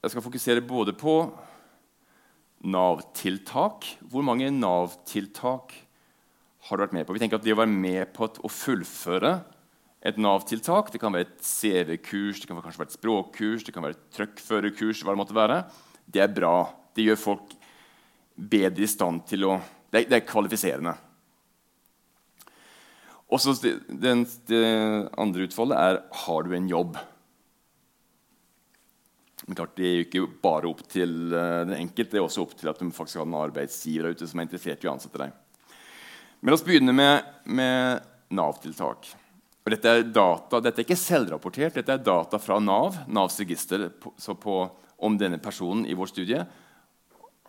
jeg 0.00 0.14
skal 0.14 0.26
fokusere 0.30 0.64
både 0.64 0.96
på 0.96 1.18
Nav-tiltak. 2.72 3.84
Hvor 4.08 4.24
mange 4.24 4.48
Nav-tiltak 4.48 5.76
har 6.68 6.80
du 6.80 6.86
vært 6.86 6.96
med 6.96 7.04
på? 7.04 7.12
Vi 7.12 7.20
tenker 7.20 7.36
at 7.36 7.44
Det 7.44 7.52
å 7.52 7.60
være 7.60 7.76
med 7.84 8.16
på 8.16 8.32
å 8.32 8.48
fullføre 8.52 9.36
et 10.06 10.18
Nav-tiltak 10.20 10.92
Det 10.92 11.00
kan 11.02 11.12
være 11.14 11.26
et 11.26 11.42
CV-kurs, 11.42 12.40
det 12.40 12.46
kan 12.46 12.60
kanskje 12.62 12.82
være 12.82 12.92
et 12.92 12.98
språkkurs, 12.98 13.64
det 13.66 13.74
kan 13.74 13.82
være 13.82 13.96
et 13.96 14.06
trøkkførerkurs. 14.14 15.02
hva 15.02 15.14
Det 15.14 15.22
måtte 15.22 15.34
være. 15.34 15.64
Det 16.06 16.22
er 16.22 16.32
bra. 16.32 16.70
Det 16.94 17.04
gjør 17.04 17.20
folk 17.20 17.54
bedre 18.38 18.84
i 18.84 18.90
stand 18.90 19.26
til 19.26 19.44
å 19.48 19.58
Det 19.90 20.02
er, 20.02 20.08
det 20.10 20.16
er 20.18 20.28
kvalifiserende. 20.28 20.92
Også 23.28 23.54
det, 23.60 23.78
det, 23.88 24.58
andre 25.16 25.46
utfallet 25.48 25.76
er 25.76 26.00
har 26.24 26.42
du 26.44 26.54
en 26.56 26.68
jobb. 26.68 26.98
Men 29.46 29.56
klart, 29.56 29.76
Det 29.76 29.84
er 29.84 29.94
jo 29.96 30.04
ikke 30.04 30.40
bare 30.42 30.68
opp 30.68 30.82
til 30.88 31.32
uh, 31.32 31.64
den 31.64 31.76
enkelte, 31.78 32.12
det 32.12 32.20
er 32.20 32.26
også 32.26 32.44
opp 32.44 32.52
til 32.56 32.68
at 32.68 32.80
du 32.80 32.90
faktisk 32.92 33.20
har 33.20 33.28
en 33.28 33.40
arbeidsgiver 33.40 34.12
ute 34.12 34.28
som 34.28 34.40
er 34.40 34.48
interessert 34.48 34.84
i 34.84 34.88
å 34.88 34.92
ansette 34.92 35.20
deg. 35.20 35.32
Men 36.40 36.52
la 36.52 36.58
oss 36.58 36.66
begynne 36.66 36.92
med, 36.92 37.24
med 37.48 38.04
Nav-tiltak. 38.28 39.08
Og 39.68 39.74
dette 39.74 39.90
er 39.92 40.06
data, 40.08 40.62
dette 40.64 40.80
er 40.80 40.86
ikke 40.86 40.96
selvrapportert, 40.96 41.74
dette 41.76 41.92
er 41.92 42.00
data 42.00 42.38
fra 42.40 42.56
Nav, 42.56 42.94
Navs 43.12 43.34
register 43.42 43.82
på, 44.00 44.14
på, 44.40 44.54
om 45.04 45.18
denne 45.20 45.36
personen 45.44 45.82
i 45.84 45.96
vår 45.98 46.08
studie 46.08 46.38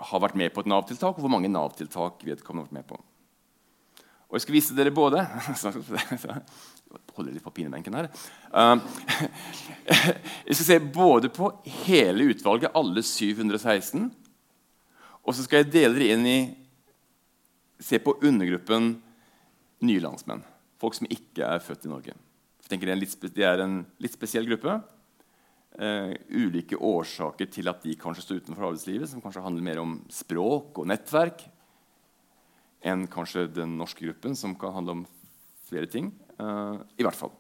har 0.10 0.22
vært 0.26 0.36
med 0.36 0.52
på 0.52 0.66
et 0.66 0.68
Nav-tiltak, 0.68 1.16
og 1.16 1.24
hvor 1.24 1.32
mange 1.32 1.48
Nav-tiltak 1.48 2.20
vedkommende 2.28 2.66
har 2.66 2.68
vært 2.68 2.76
med 2.76 2.90
på. 2.90 3.00
Og 4.28 4.36
jeg 4.36 4.44
skal 4.44 4.58
vise 4.58 4.76
dere 4.76 4.92
både 4.92 5.24
holder 7.16 7.32
litt 7.32 7.46
på 7.48 7.56
pinebenken 7.56 7.96
her. 8.02 8.12
Uh, 8.50 8.84
skal 10.52 10.66
se 10.66 10.80
både 10.92 11.32
på 11.32 11.48
hele 11.86 12.28
utvalget, 12.34 12.76
alle 12.76 13.00
716, 13.06 14.10
og 15.24 15.36
så 15.38 15.46
skal 15.46 15.64
jeg 15.64 15.72
dele 15.72 15.96
dere 15.96 16.18
inn 16.18 16.28
i 16.28 16.40
Se 17.80 17.96
på 18.04 18.12
undergruppen 18.28 18.90
nye 19.88 20.02
landsmenn. 20.04 20.42
Folk 20.80 20.96
som 20.96 21.10
ikke 21.12 21.44
er 21.44 21.64
født 21.64 21.88
i 21.88 21.92
Norge. 21.92 22.16
Jeg 22.64 22.72
tenker 22.72 22.92
er 22.92 23.00
litt, 23.00 23.16
er 23.36 23.64
en 23.66 23.82
litt 24.00 24.16
spesiell 24.16 24.48
gruppe. 24.48 24.78
Uh, 25.80 26.12
ulike 26.32 26.76
årsaker 26.76 27.50
til 27.52 27.70
at 27.72 27.84
de 27.86 27.96
kanskje 28.00 28.26
står 28.26 28.42
utenfor 28.44 28.70
arbeidslivet, 28.70 29.10
som 29.12 29.24
kanskje 29.24 29.44
handler 29.44 29.66
mer 29.66 29.82
om 29.84 29.98
språk 30.12 30.80
og 30.82 30.90
nettverk 30.90 31.46
enn 32.88 33.06
kanskje 33.12 33.50
den 33.52 33.76
norske 33.80 34.06
gruppen, 34.06 34.38
som 34.40 34.56
kan 34.60 34.74
handle 34.78 34.98
om 34.98 35.06
flere 35.68 35.90
ting. 35.92 36.14
Uh, 36.40 36.80
I 36.96 37.04
hvert 37.04 37.20
fall. 37.20 37.34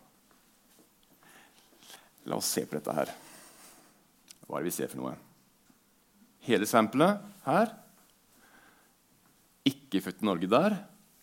La 2.27 2.39
oss 2.39 2.51
se 2.51 2.65
på 2.67 2.75
dette 2.75 2.95
her. 2.95 3.13
Hva 4.45 4.59
er 4.59 4.65
det 4.65 4.71
vi 4.71 4.75
ser 4.75 4.91
for 4.91 4.99
noe? 4.99 5.15
Hele 6.43 6.67
samplet 6.67 7.23
her. 7.45 7.71
Ikke 9.67 10.01
født 10.03 10.23
i 10.23 10.27
Norge 10.27 10.51
der. 10.51 10.77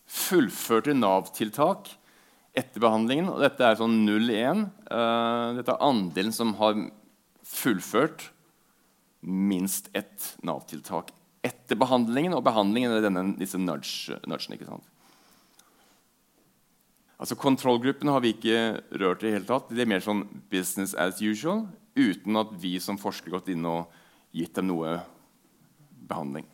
Fullførte 0.07 0.95
Nav-tiltak 0.97 1.93
etter 2.57 2.83
behandlingen. 2.83 3.29
og 3.31 3.43
Dette 3.45 3.67
er 3.67 3.79
sånn 3.79 4.01
0-1. 4.07 4.65
Uh, 4.89 4.97
eh, 4.97 5.51
dette 5.59 5.75
er 5.75 5.85
andelen 5.85 6.35
som 6.35 6.55
har 6.61 6.79
fullført 7.47 8.31
minst 9.27 9.91
ett 9.97 10.33
Nav-tiltak 10.47 11.13
etter 11.47 11.79
behandlingen. 11.79 12.37
Og 12.37 12.45
behandlingen 12.47 12.97
er 12.97 13.05
denne, 13.05 13.29
disse 13.39 13.61
nudge, 13.61 14.17
nudgene. 14.25 14.57
ikke 14.57 14.71
sant? 14.71 14.89
Altså 17.17 17.37
Kontrollgruppen 17.41 18.11
har 18.13 18.21
vi 18.21 18.35
ikke 18.35 18.59
rørt 19.01 19.23
i 19.23 19.29
det 19.29 19.37
hele 19.39 19.49
tatt. 19.49 19.71
Det 19.73 19.85
er 19.85 19.89
mer 19.89 20.05
sånn 20.05 20.27
business 20.53 20.93
as 21.01 21.23
usual, 21.23 21.65
uten 21.97 22.37
at 22.37 22.53
vi 22.61 22.77
som 22.83 23.01
forskere 23.01 23.33
har 23.33 23.41
gått 23.41 23.55
inn 23.55 23.65
og 23.69 23.93
gitt 24.37 24.57
dem 24.59 24.69
noe 24.69 24.99
behandling. 26.09 26.45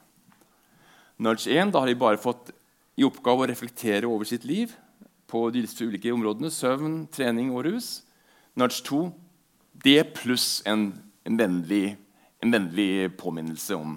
Nudge 1.23 1.51
1 1.51 1.75
da 1.75 1.83
har 1.83 1.91
de 1.91 1.99
bare 1.99 2.21
fått 2.21 2.53
i 2.99 3.05
oppgave 3.07 3.43
å 3.43 3.51
reflektere 3.51 4.07
over 4.07 4.29
sitt 4.29 4.47
liv 4.47 4.75
på 5.33 5.47
de 5.55 5.65
ulike 5.65 6.13
områdene. 6.13 6.53
Søvn, 6.53 7.07
trening 7.13 7.53
og 7.57 7.65
rus. 7.71 8.03
Nudge 8.59 8.83
2 8.85 9.07
det 9.83 10.03
pluss 10.19 10.61
en, 10.69 10.91
en, 11.25 11.39
vennlig, 11.39 11.97
en 12.45 12.53
vennlig, 12.53 13.09
påminnelse 13.19 13.77
om 13.79 13.97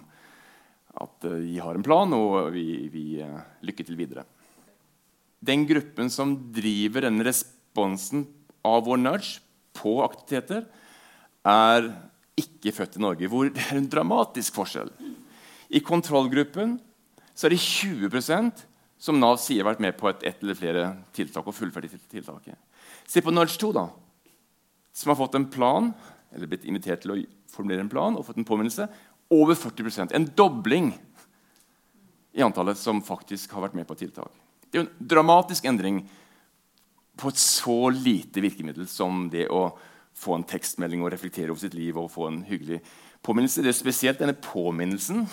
at 0.95 1.27
uh, 1.27 1.35
vi 1.43 1.57
har 1.59 1.75
en 1.75 1.83
plan, 1.83 2.13
og 2.15 2.53
vi, 2.55 2.87
vi 2.93 3.05
uh, 3.19 3.43
lykker 3.65 3.87
til 3.87 3.99
videre. 3.99 4.23
Den 5.45 5.65
gruppen 5.67 6.09
som 6.09 6.33
driver 6.55 7.05
denne 7.05 7.25
responsen 7.27 8.23
av 8.65 8.85
vår 8.87 9.01
nudge 9.03 9.43
på 9.75 9.99
aktiviteter, 10.05 10.63
er 11.45 11.91
ikke 12.39 12.73
født 12.73 12.95
i 12.97 13.03
Norge, 13.03 13.27
hvor 13.29 13.51
det 13.51 13.61
er 13.67 13.77
en 13.77 13.91
dramatisk 13.91 14.55
forskjell. 14.55 14.89
I 15.69 15.83
kontrollgruppen 15.83 16.77
er 17.35 17.51
det 17.51 17.59
20 17.61 18.09
som 18.97 19.19
Nav 19.19 19.37
sier 19.41 19.63
har 19.63 19.73
vært 19.73 19.83
med 19.83 19.95
på 19.99 20.09
et, 20.09 20.23
eller 20.41 20.57
flere 20.57 20.85
tiltak. 21.13 21.47
og 21.47 21.55
fullført 21.55 21.89
tiltaket. 22.09 22.55
Se 23.07 23.21
på 23.21 23.33
Nudge 23.33 23.59
2, 23.59 23.71
da, 23.75 23.89
som 24.93 25.11
har 25.11 25.19
fått 25.19 25.35
en 25.35 25.49
plan, 25.51 25.93
eller 26.33 26.47
blitt 26.47 26.65
invitert 26.65 27.03
til 27.03 27.11
å 27.13 27.19
formulere 27.51 27.83
en 27.83 27.91
plan 27.91 28.15
og 28.15 28.25
fått 28.25 28.37
en 28.37 28.47
påminnelse. 28.47 28.87
Over 29.31 29.55
40% 29.55 30.13
En 30.13 30.25
dobling 30.35 30.93
i 32.33 32.43
antallet 32.43 32.77
som 32.77 33.01
faktisk 33.01 33.51
har 33.55 33.61
vært 33.61 33.75
med 33.75 33.87
på 33.87 33.95
tiltak. 33.95 34.31
Det 34.69 34.77
er 34.77 34.83
jo 34.83 34.87
en 34.87 35.07
dramatisk 35.07 35.65
endring 35.65 36.01
på 37.15 37.31
et 37.31 37.39
så 37.39 37.89
lite 37.95 38.43
virkemiddel 38.43 38.87
som 38.91 39.29
det 39.31 39.47
å 39.47 39.69
få 40.15 40.35
en 40.35 40.47
tekstmelding 40.47 41.03
og 41.03 41.13
reflektere 41.13 41.51
over 41.51 41.61
sitt 41.63 41.75
liv 41.75 41.95
og 41.99 42.11
få 42.11 42.27
en 42.27 42.41
hyggelig 42.47 42.81
påminnelse. 43.23 43.63
Det 43.63 43.71
er 43.71 43.77
spesielt 43.77 44.19
denne 44.19 44.35
påminnelsen. 44.35 45.25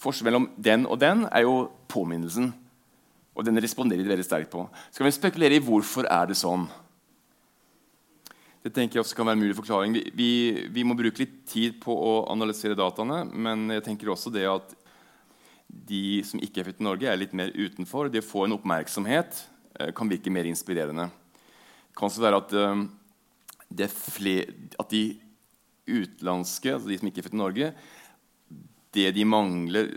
Forskjellen 0.00 0.30
mellom 0.30 0.50
den 0.60 0.86
og 0.88 1.00
den 1.00 1.24
er 1.30 1.46
jo 1.46 1.56
påminnelsen. 1.88 2.52
Og 3.34 3.46
den 3.46 3.58
responderer 3.58 4.04
de 4.04 4.12
veldig 4.12 4.26
sterkt 4.26 4.52
på. 4.52 4.64
Skal 4.94 5.08
vi 5.08 5.14
spekulere 5.14 5.58
i 5.58 5.62
hvorfor 5.62 6.06
er 6.06 6.30
det 6.30 6.38
sånn? 6.38 6.68
Det 8.64 8.72
tenker 8.72 8.96
jeg 8.96 9.04
også 9.04 9.18
kan 9.18 9.28
være 9.28 9.36
en 9.36 9.42
mulig 9.42 9.56
forklaring. 9.58 9.92
Vi, 9.92 10.02
vi, 10.16 10.28
vi, 10.72 10.84
må 10.86 10.96
bruke 10.96 11.20
litt 11.20 11.42
tid 11.50 11.76
på 11.82 11.92
å 11.92 12.14
analysere 12.32 12.78
dataene, 12.78 13.24
men 13.28 13.66
jeg 13.74 13.84
tenker 13.84 14.08
også 14.14 14.32
det 14.32 14.46
at 14.48 14.72
de 15.68 16.22
som 16.24 16.40
ikke 16.40 16.62
er 16.62 16.70
født 16.70 16.80
i 16.80 16.86
Norge, 16.86 17.10
er 17.10 17.20
litt 17.20 17.34
mer 17.36 17.52
utenfor. 17.52 18.08
Det 18.08 18.22
å 18.22 18.26
få 18.26 18.46
en 18.46 18.56
oppmerksomhet 18.56 19.42
eh, 19.80 19.90
kan 19.96 20.08
virke 20.08 20.32
mer 20.32 20.48
inspirerende. 20.48 21.10
Det 21.10 21.98
kan 21.98 22.08
også 22.08 22.24
være 22.24 22.40
at, 22.40 22.56
eh, 23.82 23.98
flere, 24.14 24.56
at 24.80 24.94
de 24.94 25.04
utenlandske, 25.84 26.72
altså 26.72 26.88
de 26.88 26.98
som 27.02 27.10
ikke 27.10 27.20
er 27.20 27.28
født 27.28 27.36
i 27.36 27.42
Norge, 27.42 27.70
det 28.94 29.08
de 29.18 29.28
mangler, 29.28 29.96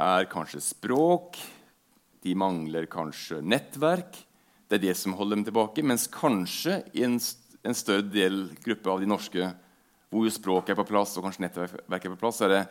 er 0.00 0.30
kanskje 0.32 0.62
språk, 0.64 1.36
de 2.24 2.34
mangler 2.36 2.88
kanskje 2.90 3.40
nettverk. 3.42 4.18
Det 4.68 4.78
er 4.78 4.84
det 4.88 4.96
som 4.98 5.16
holder 5.18 5.40
dem 5.40 5.46
tilbake. 5.48 5.84
Mens 5.86 6.06
kanskje 6.12 6.82
i 6.94 7.04
en, 7.06 7.16
en 7.64 7.76
større 7.76 8.06
del 8.06 8.44
gruppe 8.64 8.92
av 8.92 9.02
de 9.02 9.08
norske 9.10 9.50
hvor 10.10 10.26
jo 10.26 10.32
språket 10.34 10.74
er 10.74 10.78
på 10.80 10.88
plass, 10.88 11.14
og 11.16 11.26
kanskje 11.26 11.44
nettverket 11.44 12.08
er 12.08 12.14
på 12.16 12.18
plass, 12.18 12.40
er 12.42 12.50
det 12.50 12.62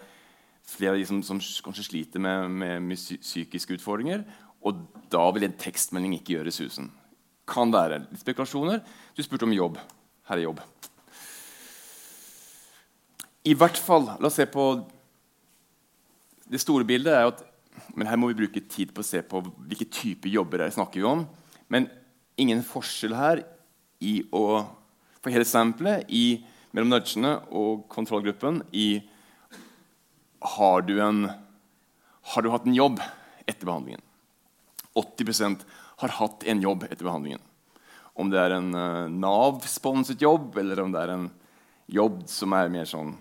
flere 0.67 0.97
av 0.97 0.99
de 0.99 1.05
som, 1.07 1.21
som 1.23 1.39
kanskje 1.39 1.85
sliter 1.87 2.21
med, 2.23 2.49
med, 2.51 2.81
med, 2.83 2.99
psykiske 2.99 3.77
utfordringer. 3.77 4.25
Og 4.67 4.81
da 5.11 5.23
vil 5.31 5.47
en 5.47 5.55
tekstmelding 5.59 6.17
ikke 6.17 6.35
gjøre 6.35 6.53
susen. 6.53 6.91
Kan 7.49 7.71
være 7.73 8.01
litt 8.03 8.21
spekulasjoner. 8.21 8.83
Du 9.15 9.23
spurte 9.23 9.47
om 9.47 9.55
jobb. 9.55 9.79
Her 10.29 10.37
er 10.37 10.49
jobb. 10.49 10.59
I 13.47 13.55
hvert 13.55 13.79
fall, 13.79 14.11
La 14.19 14.27
oss 14.27 14.35
se 14.37 14.45
på 14.51 14.65
Det 16.49 16.59
store 16.59 16.83
bildet 16.83 17.13
er 17.13 17.29
at 17.29 17.43
men 17.95 18.07
her 18.09 18.19
må 18.19 18.29
vi 18.31 18.39
bruke 18.41 18.63
tid 18.69 18.91
på 18.93 19.03
å 19.03 19.07
se 19.07 19.21
på 19.25 19.41
hvilke 19.43 19.87
typer 19.91 20.31
jobber 20.31 20.63
det 20.63 20.73
snakker 20.75 21.01
vi 21.01 21.07
om. 21.07 21.23
Men 21.71 21.87
ingen 22.39 22.61
forskjell 22.65 23.15
her 23.17 23.45
i 23.99 24.21
å 24.31 24.65
For 25.19 25.35
hele 25.35 25.43
samplet 25.43 26.07
mellom 26.71 26.93
nudgene 26.93 27.33
og 27.51 27.81
kontrollgruppen 27.91 28.61
i 28.71 29.01
har 30.55 30.85
du, 30.87 30.93
en, 31.03 31.25
har 32.31 32.45
du 32.45 32.47
hatt 32.53 32.63
en 32.69 32.77
jobb 32.77 33.01
etter 33.43 33.67
behandlingen. 33.67 33.99
80% 34.95 35.65
har 35.99 36.15
hatt 36.21 36.45
en 36.47 36.61
jobb 36.63 36.85
etter 36.87 37.03
behandlingen. 37.03 37.43
Om 38.15 38.31
det 38.31 38.39
er 38.39 38.55
en 38.55 38.71
uh, 38.71 39.11
Nav-sponset 39.11 40.23
jobb, 40.23 40.55
eller 40.63 40.79
om 40.85 40.95
det 40.95 41.03
er 41.03 41.13
en 41.17 41.27
jobb 41.91 42.23
som 42.31 42.55
er 42.55 42.71
mer 42.71 42.87
sånn 42.87 43.11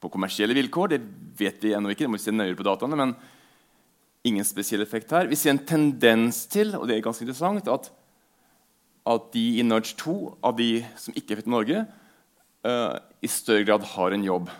på 0.00 0.10
kommersielle 0.16 0.56
vilkår, 0.56 0.94
det 0.94 1.02
vet 1.38 1.60
vi 1.60 1.76
ennå 1.76 1.92
ikke. 1.92 2.06
det 2.06 2.10
må 2.14 2.18
vi 2.18 2.24
se 2.24 2.34
nøyere 2.34 2.56
på 2.58 2.66
dataene, 2.66 2.98
men 2.98 3.14
ingen 4.26 4.46
spesiell 4.46 4.82
effekt 4.84 5.12
her. 5.14 5.28
Vi 5.30 5.38
ser 5.38 5.56
en 5.56 5.64
tendens 5.66 6.44
til, 6.50 6.74
og 6.78 6.86
det 6.88 6.96
er 6.96 7.04
ganske 7.04 7.24
interessant, 7.26 7.68
at, 7.68 7.90
at 9.08 9.30
de 9.34 9.44
i 9.58 9.66
Nudge 9.66 9.96
2, 9.98 10.16
av 10.46 10.56
de 10.58 10.84
som 11.00 11.16
ikke 11.18 11.34
er 11.34 11.42
født 11.42 11.50
i 11.50 11.54
Norge, 11.56 11.84
uh, 12.68 12.98
i 13.22 13.30
større 13.30 13.66
grad 13.66 13.86
har 13.94 14.14
en 14.14 14.26
jobb. 14.26 14.50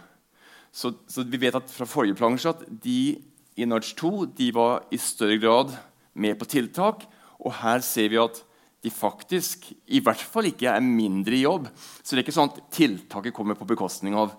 Så, 0.73 0.95
så, 1.07 1.25
vi 1.29 1.41
vet 1.41 1.57
at 1.59 1.71
fra 1.71 1.87
forrige 1.87 2.17
plansje 2.19 2.51
at 2.51 2.63
de 2.83 3.21
i 3.61 3.67
Nudge 3.69 3.93
2 3.99 4.31
de 4.39 4.49
var 4.57 4.87
i 4.91 4.99
større 5.01 5.37
grad 5.39 5.75
med 6.15 6.39
på 6.41 6.49
tiltak. 6.49 7.05
Og 7.43 7.53
her 7.61 7.85
ser 7.85 8.09
vi 8.09 8.21
at 8.23 8.41
de 8.83 8.91
faktisk 8.91 9.69
i 9.95 10.01
hvert 10.03 10.23
fall 10.33 10.49
ikke 10.49 10.73
er 10.73 10.83
mindre 10.83 11.37
i 11.37 11.45
jobb. 11.45 11.69
Så 12.01 12.15
det 12.15 12.23
er 12.23 12.25
ikke 12.25 12.35
sånn 12.35 12.51
at 12.51 12.65
tiltaket 12.75 13.37
kommer 13.37 13.59
på 13.59 13.69
bekostning 13.69 14.17
av 14.19 14.33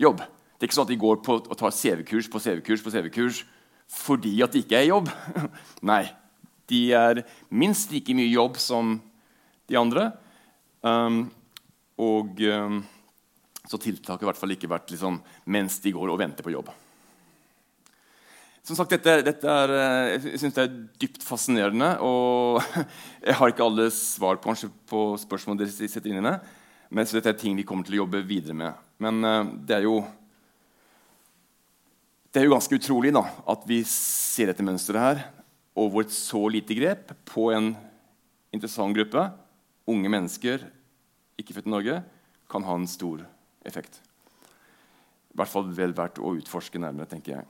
jobb. 0.00 0.22
Det 0.22 0.64
er 0.64 0.70
ikke 0.70 0.78
sånn 0.78 0.86
at 0.86 0.94
de 0.94 1.02
går 1.02 1.18
på 1.26 1.36
og 1.42 1.58
tar 1.58 1.74
CV-kurs 1.74 2.30
på 2.32 2.40
CV-kurs 2.40 2.84
på 2.84 2.94
CV-kurs 2.94 3.42
fordi 3.90 4.36
at 4.44 4.54
de 4.54 4.62
ikke 4.64 4.78
er 4.80 4.90
jobb. 4.90 5.10
Nei. 5.90 6.04
De 6.70 6.80
er 6.96 7.22
minst 7.52 7.92
like 7.92 8.14
mye 8.16 8.30
jobb 8.32 8.56
som 8.60 8.96
de 9.68 9.78
andre. 9.78 10.10
Um, 10.84 11.26
og 12.00 12.40
um, 12.48 12.80
så 13.64 13.80
tiltaket 13.80 14.20
har 14.20 14.26
i 14.26 14.30
hvert 14.32 14.40
fall 14.40 14.54
ikke 14.56 14.70
vært 14.70 14.90
liksom, 14.92 15.20
mens 15.52 15.78
de 15.84 15.92
går 15.94 16.12
og 16.12 16.20
venter 16.20 16.44
på 16.44 16.52
jobb. 16.52 16.72
Som 18.64 18.78
sagt, 18.78 18.94
dette, 18.94 19.18
dette 19.26 19.44
er, 19.44 19.70
eh, 19.76 20.26
jeg 20.32 20.40
synes 20.40 20.54
det 20.56 20.62
er 20.62 20.76
dypt 21.02 21.24
fascinerende. 21.24 21.90
Og 22.00 22.62
jeg 23.26 23.36
har 23.36 23.52
ikke 23.52 23.66
alle 23.66 23.90
svar 23.92 24.40
på, 24.40 24.54
på 24.88 25.06
spørsmål 25.20 25.60
dere 25.60 25.72
setter 25.72 26.08
inn 26.08 26.22
i 26.22 26.24
det. 26.24 26.38
Men 26.94 27.08
dette 27.10 27.32
er 27.32 27.40
ting 27.40 27.56
vi 27.58 27.66
kommer 27.68 27.84
til 27.84 27.98
å 27.98 28.04
jobbe 28.04 28.22
videre 28.24 28.56
med. 28.56 28.80
Men 29.04 29.20
uh, 29.20 29.42
det 29.68 29.78
er 29.78 29.88
jo 29.88 29.98
det 32.34 32.42
er 32.42 32.48
jo 32.48 32.56
ganske 32.56 32.74
utrolig 32.74 33.12
da, 33.14 33.22
at 33.46 33.62
vi 33.68 33.76
ser 33.86 34.50
dette 34.50 34.64
mønsteret 34.66 35.04
her 35.04 35.20
over 35.78 36.02
et 36.02 36.14
så 36.14 36.40
lite 36.50 36.74
grep 36.74 37.12
på 37.30 37.52
en 37.54 37.68
interessant 38.54 38.94
gruppe. 38.96 39.22
Unge 39.86 40.10
mennesker, 40.10 40.64
ikke 41.38 41.54
født 41.54 41.68
i 41.68 41.74
Norge, 41.74 42.00
kan 42.50 42.66
ha 42.66 42.74
en 42.74 42.88
stor 42.90 43.22
effekt. 43.62 44.00
I 45.30 45.38
hvert 45.38 45.52
fall 45.52 45.70
vel 45.76 45.94
verdt 45.94 46.18
å 46.18 46.34
utforske 46.34 46.82
nærmere, 46.82 47.06
tenker 47.10 47.36
jeg. 47.36 47.46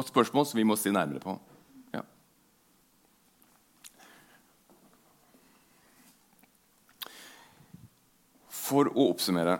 Godt 0.00 0.14
spørsmål 0.14 0.46
som 0.48 0.56
vi 0.56 0.64
må 0.64 0.78
se 0.80 0.88
nærmere 0.94 1.20
på. 1.20 1.34
Ja. 1.92 2.00
For 8.48 8.88
å 8.88 9.10
oppsummere 9.10 9.58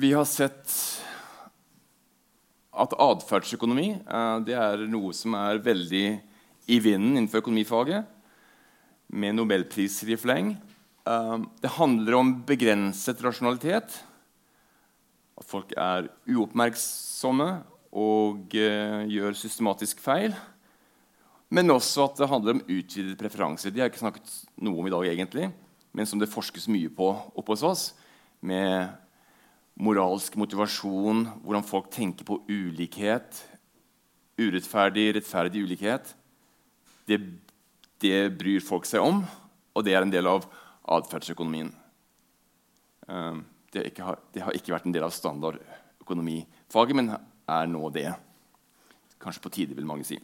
Vi 0.00 0.14
har 0.16 0.24
sett 0.24 0.72
at 2.72 2.94
atferdsøkonomi 2.96 3.90
eh, 4.00 4.52
er 4.56 4.86
noe 4.88 5.12
som 5.12 5.36
er 5.36 5.60
veldig 5.60 6.06
i 6.72 6.78
vinden 6.80 7.18
innenfor 7.18 7.42
økonomifaget, 7.42 8.06
med 9.12 9.36
nobelpriser 9.36 10.14
i 10.14 10.16
fleng. 10.16 10.54
Eh, 11.04 11.36
det 11.60 11.74
handler 11.76 12.16
om 12.16 12.32
begrenset 12.48 13.20
rasjonalitet. 13.20 13.98
At 15.42 15.48
folk 15.50 15.72
er 15.74 16.06
uoppmerksomme 16.30 17.50
og 17.92 18.54
eh, 18.54 19.02
gjør 19.10 19.34
systematisk 19.36 20.00
feil. 20.00 20.36
Men 21.52 21.74
også 21.74 22.06
at 22.06 22.20
det 22.20 22.28
handler 22.30 22.56
om 22.56 22.62
utvidede 22.64 23.18
preferanser. 23.18 23.74
De 23.74 23.82
har 23.82 23.90
ikke 23.90 24.00
snakket 24.00 24.30
noe 24.62 24.78
om 24.78 24.86
i 24.88 24.92
dag, 24.94 25.08
egentlig, 25.10 25.50
men 25.92 26.08
som 26.08 26.22
det 26.22 26.30
forskes 26.32 26.70
mye 26.72 26.88
på 26.94 27.10
oppe 27.10 27.52
hos 27.52 27.64
oss. 27.66 27.84
Med 28.40 28.94
moralsk 29.82 30.38
motivasjon, 30.40 31.26
hvordan 31.42 31.66
folk 31.66 31.90
tenker 31.92 32.24
på 32.28 32.38
ulikhet. 32.48 33.42
Urettferdig, 34.40 35.10
rettferdig 35.18 35.66
ulikhet. 35.66 36.14
Det, 37.10 37.18
det 38.00 38.30
bryr 38.38 38.64
folk 38.64 38.88
seg 38.88 39.04
om, 39.04 39.24
og 39.74 39.84
det 39.84 39.98
er 39.98 40.06
en 40.06 40.14
del 40.14 40.30
av 40.30 40.46
atferdsøkonomien. 40.96 41.74
Um, 43.10 43.42
det, 43.72 43.86
har, 43.98 44.18
det 44.32 44.44
har 44.44 44.56
ikke 44.56 44.74
vært 44.74 44.86
en 44.88 44.94
del 44.94 45.06
av 45.06 45.14
standardøkonomifaget, 45.16 46.98
men 46.98 47.14
er 47.16 47.70
nå 47.70 47.88
det. 47.94 48.10
Kanskje 49.22 49.42
på 49.44 49.52
tide, 49.54 49.76
vil 49.78 49.88
mange 49.88 50.06
si. 50.06 50.18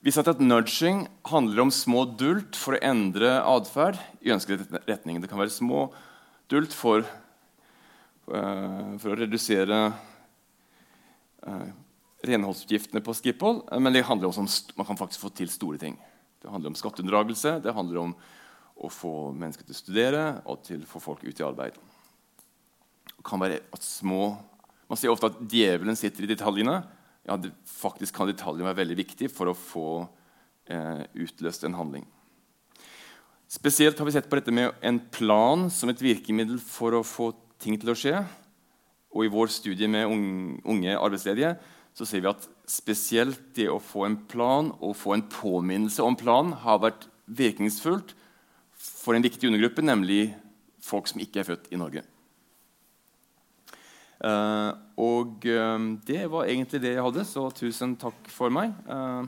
Vi 0.00 0.12
sa 0.14 0.24
at 0.24 0.40
nudging 0.40 1.02
handler 1.28 1.66
om 1.66 1.72
små 1.74 2.06
dult 2.16 2.56
for 2.56 2.72
å 2.72 2.80
endre 2.80 3.34
atferd 3.44 3.98
i 4.24 4.32
ønsket 4.32 4.70
retning. 4.88 5.20
Det 5.20 5.28
kan 5.28 5.40
være 5.42 5.52
små 5.52 5.90
dult 6.48 6.72
for, 6.72 7.04
uh, 8.32 8.96
for 8.96 9.12
å 9.12 9.18
redusere 9.20 9.82
uh, 11.44 11.68
renholdsutgiftene 12.24 13.04
på 13.04 13.12
Skiphol, 13.18 13.60
men 13.76 13.92
det 13.92 14.06
handler 14.08 14.30
også 14.30 14.46
om 14.46 14.48
man 14.80 14.88
kan 14.88 15.00
faktisk 15.02 15.26
få 15.26 15.34
til 15.36 15.52
store 15.52 15.80
ting. 15.80 16.00
Det 16.40 16.48
handler 16.48 16.72
om 16.72 16.80
skatteunndragelse, 16.80 17.58
det 17.60 17.76
handler 17.76 18.06
om 18.06 18.16
å 18.80 18.90
få 18.92 19.14
mennesker 19.36 19.66
til 19.66 19.76
å 19.76 19.80
studere 19.80 20.22
og 20.48 20.62
til 20.66 20.84
å 20.84 20.88
få 20.88 21.02
folk 21.02 21.24
ut 21.26 21.40
i 21.40 21.46
arbeid. 21.46 21.76
Det 23.10 23.26
kan 23.26 23.42
være 23.42 23.60
at 23.72 23.84
små, 23.84 24.38
Man 24.90 24.98
sier 24.98 25.12
ofte 25.12 25.28
at 25.30 25.36
djevelen 25.46 25.94
sitter 25.94 26.24
i 26.26 26.28
detaljene. 26.32 26.80
Ja, 27.22 27.36
det, 27.38 27.52
faktisk 27.62 28.16
kan 28.16 28.26
detaljene 28.26 28.66
være 28.66 28.80
veldig 28.80 28.96
viktig 28.98 29.28
for 29.30 29.46
å 29.46 29.54
få 29.54 29.84
eh, 30.66 31.04
utløst 31.14 31.62
en 31.62 31.76
handling. 31.78 32.08
Spesielt 33.46 33.98
har 34.02 34.08
vi 34.08 34.16
sett 34.16 34.26
på 34.26 34.34
dette 34.34 34.50
med 34.50 34.74
en 34.82 34.98
plan 35.14 35.68
som 35.70 35.92
et 35.92 36.02
virkemiddel 36.02 36.58
for 36.58 36.98
å 36.98 37.04
få 37.06 37.28
ting 37.62 37.78
til 37.78 37.92
å 37.92 37.96
skje. 38.00 38.16
Og 39.14 39.28
i 39.28 39.30
vår 39.30 39.54
studie 39.54 39.86
med 39.86 40.10
unge 40.10 40.98
arbeidsledige 40.98 41.54
så 41.94 42.06
ser 42.06 42.24
vi 42.24 42.32
at 42.32 42.50
spesielt 42.66 43.40
det 43.54 43.68
å 43.70 43.78
få 43.78 44.08
en 44.08 44.18
plan 44.30 44.72
og 44.78 44.98
få 44.98 45.14
en 45.14 45.26
påminnelse 45.30 46.02
om 46.02 46.18
plan 46.18 46.50
har 46.64 46.82
vært 46.82 47.06
virkningsfullt 47.30 48.16
for 48.80 49.16
en 49.16 49.24
viktig 49.24 49.48
undergruppe, 49.50 49.84
nemlig 49.84 50.22
folk 50.84 51.10
som 51.10 51.20
ikke 51.22 51.42
er 51.42 51.48
født 51.50 51.68
i 51.72 51.80
Norge. 51.80 52.04
Uh, 54.20 54.76
og 55.00 55.46
uh, 55.48 55.78
det 56.04 56.26
var 56.28 56.48
egentlig 56.48 56.82
det 56.82 56.94
jeg 56.96 57.04
hadde, 57.04 57.24
så 57.24 57.46
tusen 57.56 57.94
takk 58.00 58.28
for 58.32 58.52
meg. 58.52 58.74
Uh, 58.84 59.24